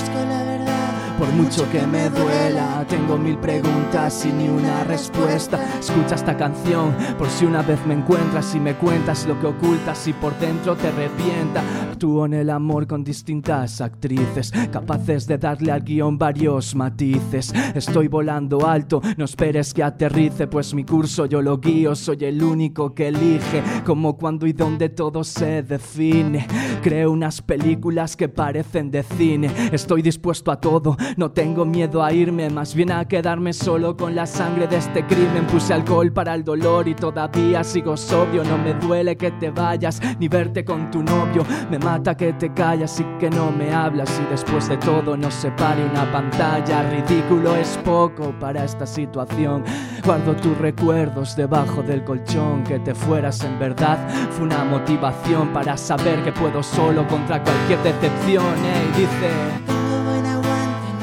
Por 1.17 1.29
mucho 1.29 1.69
que 1.71 1.87
me 1.87 2.09
duela, 2.09 2.85
tengo 2.89 3.17
mil 3.17 3.37
preguntas 3.37 4.25
y 4.25 4.33
ni 4.33 4.49
una 4.49 4.83
respuesta. 4.83 5.57
Escucha 5.79 6.15
esta 6.15 6.35
canción 6.35 6.93
por 7.17 7.29
si 7.29 7.45
una 7.45 7.61
vez 7.61 7.79
me 7.85 7.93
encuentras 7.93 8.53
y 8.53 8.59
me 8.59 8.75
cuentas 8.75 9.25
lo 9.25 9.39
que 9.39 9.47
ocultas 9.47 10.07
y 10.09 10.13
por 10.13 10.37
dentro 10.39 10.75
te 10.75 10.91
revienta. 10.91 11.63
Actúo 11.89 12.25
en 12.25 12.33
el 12.33 12.49
amor 12.49 12.85
con 12.85 13.03
distintas 13.03 13.79
actrices, 13.79 14.51
capaces 14.71 15.25
de 15.25 15.37
darle 15.37 15.71
al 15.71 15.83
guion 15.83 16.17
varios 16.17 16.75
matices. 16.75 17.53
Estoy 17.73 18.09
volando 18.09 18.67
alto, 18.67 19.01
no 19.15 19.23
esperes 19.23 19.73
que 19.73 19.83
aterrice, 19.83 20.47
pues 20.47 20.73
mi 20.73 20.83
curso 20.83 21.25
yo 21.27 21.41
lo 21.41 21.59
guío, 21.59 21.95
soy 21.95 22.25
el 22.25 22.43
único 22.43 22.93
que 22.93 23.07
elige. 23.07 23.63
Como 23.85 24.17
cuando 24.17 24.45
y 24.47 24.51
donde 24.51 24.89
todo 24.89 25.23
se 25.23 25.63
define. 25.63 26.45
Creo 26.83 27.11
unas 27.11 27.41
películas 27.41 28.17
que 28.17 28.27
parecen 28.27 28.91
de 28.91 29.03
cine. 29.03 29.49
Estoy 29.71 30.01
dispuesto 30.01 30.51
a 30.51 30.59
todo, 30.59 30.97
no 31.17 31.31
tengo 31.31 31.65
miedo 31.65 32.03
a 32.03 32.11
irme, 32.11 32.49
más 32.49 32.75
bien 32.75 32.91
a 32.91 33.05
quedarme 33.05 33.53
solo 33.53 33.95
con 33.95 34.15
la 34.15 34.25
sangre 34.25 34.67
de 34.67 34.77
este 34.77 35.05
crimen. 35.05 35.45
Puse 35.47 35.73
alcohol 35.73 36.11
para 36.11 36.33
el 36.33 36.43
dolor 36.43 36.87
y 36.87 36.95
todavía 36.95 37.63
sigo 37.63 37.95
sobrio. 37.97 38.43
No 38.43 38.57
me 38.57 38.73
duele 38.73 39.15
que 39.15 39.31
te 39.31 39.51
vayas 39.51 40.01
ni 40.19 40.27
verte 40.27 40.63
con 40.63 40.91
tu 40.91 41.03
novio. 41.03 41.45
Me 41.69 41.79
mata 41.79 42.15
que 42.15 42.33
te 42.33 42.53
callas 42.53 42.99
y 42.99 43.03
que 43.19 43.29
no 43.29 43.51
me 43.51 43.73
hablas. 43.73 44.09
Y 44.23 44.31
después 44.31 44.67
de 44.69 44.77
todo 44.77 45.15
nos 45.17 45.33
separe 45.33 45.83
una 45.85 46.11
pantalla. 46.11 46.89
Ridículo 46.89 47.55
es 47.55 47.77
poco 47.83 48.33
para 48.39 48.63
esta 48.63 48.85
situación. 48.85 49.63
Guardo 50.03 50.35
tus 50.35 50.57
recuerdos 50.57 51.35
debajo 51.35 51.81
del 51.81 52.03
colchón. 52.03 52.63
Que 52.63 52.79
te 52.79 52.95
fueras 52.95 53.43
en 53.43 53.59
verdad 53.59 53.97
fue 54.31 54.45
una 54.45 54.63
motivación 54.63 55.49
para 55.49 55.77
saber 55.77 56.23
que 56.23 56.31
puedo 56.31 56.63
solo 56.63 57.07
contra 57.07 57.41
cualquier 57.43 57.81
decepción. 57.83 58.55
Y 58.65 58.99
dice. 58.99 59.74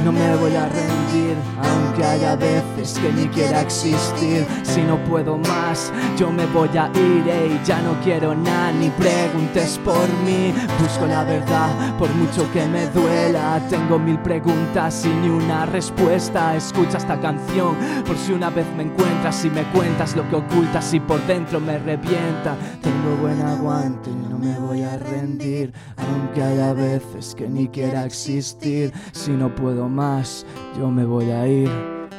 No 0.05 0.11
me 0.11 0.37
voy 0.37 0.57
a 0.57 0.69
rendir, 0.69 1.37
aunque 1.63 2.05
haya 2.05 2.35
veces 2.35 2.72
que 2.83 3.13
ni 3.13 3.29
quiera 3.29 3.61
existir. 3.61 4.45
Si 4.65 4.83
no 4.83 4.97
puedo 5.05 5.39
más, 5.39 5.93
yo 6.19 6.31
me 6.33 6.47
voy 6.47 6.69
a 6.77 6.89
ir, 6.89 7.29
ey, 7.29 7.61
ya 7.65 7.81
no 7.81 7.95
quiero 8.03 8.35
nada, 8.35 8.73
ni 8.73 8.91
preguntes 8.91 9.79
por 9.85 10.09
mí. 10.25 10.53
Busco 10.81 11.07
la 11.07 11.23
verdad, 11.25 11.97
por 11.97 12.11
mucho 12.15 12.51
que 12.53 12.67
me 12.67 12.87
duela. 12.89 13.61
Tengo 13.71 13.99
mil 13.99 14.19
preguntas 14.19 15.05
y 15.05 15.09
ni 15.09 15.29
una 15.29 15.65
respuesta. 15.67 16.57
Escucha 16.57 16.99
esta 16.99 17.21
canción, 17.21 17.77
por 18.05 18.17
si 18.17 18.33
una 18.33 18.51
vez 18.51 18.67
me 18.77 18.83
encuentras 18.83 19.45
y 19.45 19.51
me 19.51 19.63
cuentas 19.65 20.17
lo 20.17 20.29
que 20.29 20.37
ocultas 20.37 20.93
y 20.93 21.01
por 21.01 21.25
dentro 21.27 21.61
me 21.61 21.79
revienta. 21.79 22.57
Tengo 22.83 23.17
buen 23.21 23.41
aguante, 23.43 24.11
no 24.11 24.39
me 24.39 24.59
voy 24.59 24.83
a 24.83 24.99
rendir, 24.99 25.73
aunque 25.97 26.43
haya 26.43 26.73
veces 26.73 27.35
que 27.37 27.49
ni 27.49 27.69
quiera 27.69 28.05
existir. 28.05 28.93
Si 29.13 29.31
no 29.31 29.55
puedo 29.55 29.89
más, 29.89 30.45
yo 30.77 30.91
me 30.91 31.05
voy 31.05 31.31
a 31.31 31.47
ir, 31.47 31.71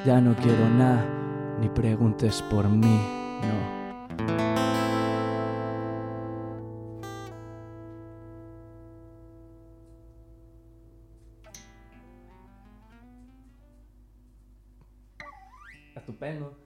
ya 0.05 0.19
no 0.19 0.35
quiero 0.35 0.67
nada, 0.67 1.05
ni 1.61 1.69
preguntes 1.69 2.41
por 2.41 2.67
mí, 2.67 2.99
no. 3.41 3.83
A 15.95 16.01
tu 16.05 16.13
pelo. 16.17 16.62